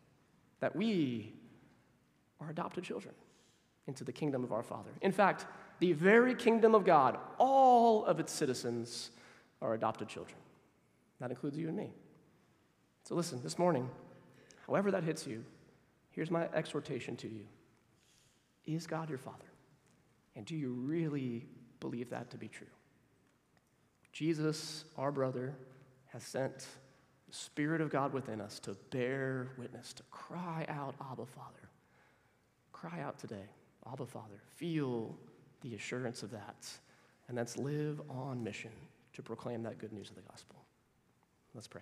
that 0.59 0.75
we 0.75 1.33
are 2.39 2.49
adopted 2.49 2.83
children 2.83 3.13
into 3.87 4.03
the 4.03 4.11
kingdom 4.11 4.43
of 4.43 4.51
our 4.51 4.63
Father. 4.63 4.91
In 5.01 5.11
fact, 5.11 5.45
the 5.79 5.93
very 5.93 6.35
kingdom 6.35 6.75
of 6.75 6.85
God, 6.85 7.17
all 7.37 8.05
of 8.05 8.19
its 8.19 8.31
citizens 8.31 9.11
are 9.61 9.73
adopted 9.73 10.07
children. 10.07 10.37
That 11.19 11.31
includes 11.31 11.57
you 11.57 11.67
and 11.67 11.77
me. 11.77 11.91
So 13.03 13.15
listen, 13.15 13.41
this 13.43 13.57
morning, 13.57 13.89
however 14.67 14.91
that 14.91 15.03
hits 15.03 15.25
you, 15.27 15.43
here's 16.11 16.31
my 16.31 16.47
exhortation 16.53 17.15
to 17.17 17.27
you 17.27 17.45
Is 18.65 18.87
God 18.87 19.09
your 19.09 19.17
Father? 19.17 19.45
And 20.35 20.45
do 20.45 20.55
you 20.55 20.71
really 20.71 21.47
believe 21.79 22.09
that 22.11 22.29
to 22.31 22.37
be 22.37 22.47
true? 22.47 22.67
Jesus, 24.13 24.85
our 24.97 25.11
brother, 25.11 25.55
has 26.07 26.23
sent 26.23 26.65
Spirit 27.31 27.81
of 27.81 27.89
God 27.89 28.13
within 28.13 28.41
us 28.41 28.59
to 28.59 28.75
bear 28.91 29.47
witness, 29.57 29.93
to 29.93 30.03
cry 30.11 30.65
out, 30.67 30.95
Abba, 31.01 31.25
Father. 31.25 31.69
Cry 32.73 32.99
out 33.01 33.17
today. 33.17 33.49
Abba, 33.91 34.05
Father, 34.05 34.41
feel 34.55 35.15
the 35.61 35.73
assurance 35.75 36.23
of 36.23 36.31
that. 36.31 36.67
And 37.27 37.37
let's 37.37 37.57
live 37.57 38.01
on 38.09 38.43
mission 38.43 38.71
to 39.13 39.21
proclaim 39.21 39.63
that 39.63 39.77
good 39.79 39.93
news 39.93 40.09
of 40.09 40.15
the 40.15 40.21
gospel. 40.21 40.57
Let's 41.55 41.67
pray. 41.67 41.81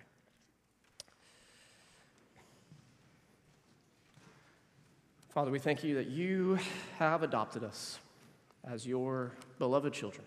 Father, 5.30 5.50
we 5.50 5.58
thank 5.58 5.84
you 5.84 5.94
that 5.96 6.08
you 6.08 6.58
have 6.98 7.22
adopted 7.22 7.64
us 7.64 7.98
as 8.64 8.86
your 8.86 9.32
beloved 9.58 9.92
children. 9.92 10.24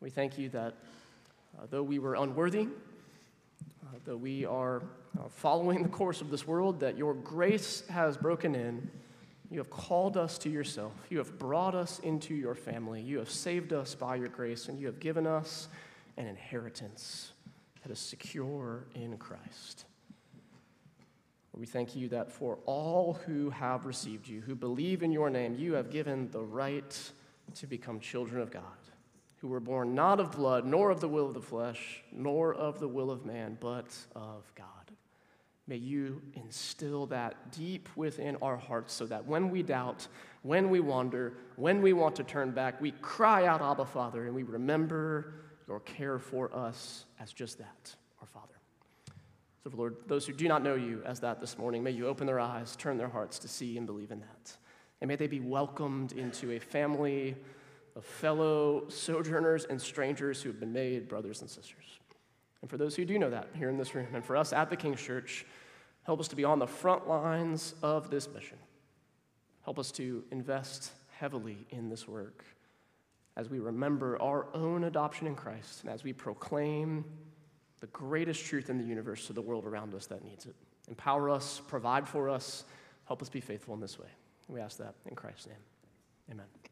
We 0.00 0.10
thank 0.10 0.36
you 0.36 0.48
that 0.50 0.74
uh, 1.56 1.66
though 1.70 1.82
we 1.82 1.98
were 1.98 2.14
unworthy, 2.14 2.66
though 4.04 4.16
we 4.16 4.44
are 4.44 4.82
uh, 5.18 5.28
following 5.28 5.82
the 5.82 5.88
course 5.88 6.20
of 6.20 6.30
this 6.30 6.46
world, 6.46 6.80
that 6.80 6.96
your 6.96 7.14
grace 7.14 7.82
has 7.88 8.16
broken 8.16 8.54
in 8.54 8.90
you 9.52 9.58
have 9.58 9.68
called 9.68 10.16
us 10.16 10.38
to 10.38 10.48
yourself. 10.48 10.94
You 11.10 11.18
have 11.18 11.38
brought 11.38 11.74
us 11.74 11.98
into 11.98 12.34
your 12.34 12.54
family. 12.54 13.02
You 13.02 13.18
have 13.18 13.30
saved 13.30 13.74
us 13.74 13.94
by 13.94 14.16
your 14.16 14.28
grace, 14.28 14.68
and 14.68 14.80
you 14.80 14.86
have 14.86 14.98
given 14.98 15.26
us 15.26 15.68
an 16.16 16.26
inheritance 16.26 17.32
that 17.82 17.92
is 17.92 17.98
secure 17.98 18.86
in 18.94 19.18
Christ. 19.18 19.84
We 21.52 21.66
thank 21.66 21.94
you 21.94 22.08
that 22.08 22.32
for 22.32 22.58
all 22.64 23.20
who 23.26 23.50
have 23.50 23.84
received 23.84 24.26
you, 24.26 24.40
who 24.40 24.54
believe 24.54 25.02
in 25.02 25.12
your 25.12 25.28
name, 25.28 25.54
you 25.54 25.74
have 25.74 25.90
given 25.90 26.30
the 26.30 26.40
right 26.40 27.12
to 27.56 27.66
become 27.66 28.00
children 28.00 28.40
of 28.40 28.50
God, 28.50 28.62
who 29.42 29.48
were 29.48 29.60
born 29.60 29.92
not 29.92 30.20
of 30.20 30.30
blood, 30.30 30.64
nor 30.64 30.90
of 30.90 31.00
the 31.00 31.08
will 31.08 31.26
of 31.26 31.34
the 31.34 31.42
flesh, 31.42 32.00
nor 32.12 32.54
of 32.54 32.78
the 32.78 32.86
will 32.86 33.10
of 33.10 33.26
man, 33.26 33.58
but 33.60 33.94
of 34.14 34.50
God. 34.54 34.66
May 35.66 35.76
you 35.76 36.22
instill 36.34 37.06
that 37.06 37.50
deep 37.50 37.88
within 37.96 38.36
our 38.40 38.56
hearts 38.56 38.94
so 38.94 39.04
that 39.06 39.26
when 39.26 39.50
we 39.50 39.64
doubt, 39.64 40.06
when 40.42 40.70
we 40.70 40.78
wander, 40.78 41.34
when 41.56 41.82
we 41.82 41.92
want 41.92 42.14
to 42.16 42.24
turn 42.24 42.52
back, 42.52 42.80
we 42.80 42.92
cry 43.02 43.46
out, 43.46 43.60
Abba, 43.60 43.84
Father, 43.84 44.26
and 44.26 44.34
we 44.34 44.44
remember 44.44 45.34
your 45.66 45.80
care 45.80 46.20
for 46.20 46.54
us 46.54 47.04
as 47.18 47.32
just 47.32 47.58
that, 47.58 47.94
our 48.20 48.26
Father. 48.28 48.54
So, 49.64 49.70
Lord, 49.74 49.96
those 50.06 50.24
who 50.24 50.32
do 50.32 50.46
not 50.46 50.62
know 50.62 50.76
you 50.76 51.02
as 51.04 51.18
that 51.20 51.40
this 51.40 51.58
morning, 51.58 51.82
may 51.82 51.90
you 51.90 52.06
open 52.06 52.28
their 52.28 52.40
eyes, 52.40 52.76
turn 52.76 52.96
their 52.96 53.08
hearts 53.08 53.40
to 53.40 53.48
see 53.48 53.76
and 53.76 53.86
believe 53.86 54.12
in 54.12 54.20
that. 54.20 54.56
And 55.00 55.08
may 55.08 55.16
they 55.16 55.26
be 55.26 55.40
welcomed 55.40 56.12
into 56.12 56.52
a 56.52 56.60
family 56.60 57.36
of 57.96 58.04
fellow 58.04 58.88
sojourners 58.88 59.64
and 59.64 59.80
strangers 59.80 60.42
who 60.42 60.48
have 60.48 60.60
been 60.60 60.72
made 60.72 61.08
brothers 61.08 61.40
and 61.40 61.50
sisters. 61.50 61.84
And 62.60 62.70
for 62.70 62.76
those 62.76 62.94
who 62.94 63.04
do 63.04 63.18
know 63.18 63.30
that 63.30 63.48
here 63.54 63.68
in 63.68 63.76
this 63.76 63.94
room, 63.94 64.08
and 64.14 64.24
for 64.24 64.36
us 64.36 64.52
at 64.52 64.70
the 64.70 64.76
King's 64.76 65.02
Church, 65.02 65.44
help 66.04 66.20
us 66.20 66.28
to 66.28 66.36
be 66.36 66.44
on 66.44 66.58
the 66.58 66.66
front 66.66 67.08
lines 67.08 67.74
of 67.82 68.10
this 68.10 68.28
mission. 68.32 68.58
Help 69.64 69.78
us 69.78 69.90
to 69.92 70.24
invest 70.30 70.92
heavily 71.18 71.66
in 71.70 71.88
this 71.88 72.08
work 72.08 72.44
as 73.36 73.48
we 73.48 73.58
remember 73.58 74.20
our 74.20 74.46
own 74.54 74.84
adoption 74.84 75.26
in 75.26 75.34
Christ 75.34 75.82
and 75.82 75.90
as 75.90 76.04
we 76.04 76.12
proclaim 76.12 77.04
the 77.80 77.86
greatest 77.88 78.44
truth 78.44 78.70
in 78.70 78.78
the 78.78 78.84
universe 78.84 79.26
to 79.26 79.32
the 79.32 79.42
world 79.42 79.64
around 79.64 79.94
us 79.94 80.06
that 80.06 80.24
needs 80.24 80.46
it. 80.46 80.54
Empower 80.88 81.30
us, 81.30 81.60
provide 81.68 82.08
for 82.08 82.28
us, 82.28 82.64
help 83.06 83.22
us 83.22 83.28
be 83.28 83.40
faithful 83.40 83.74
in 83.74 83.80
this 83.80 83.98
way. 83.98 84.08
We 84.48 84.60
ask 84.60 84.78
that 84.78 84.94
in 85.06 85.14
Christ's 85.14 85.46
name. 85.48 85.56
Amen. 86.30 86.71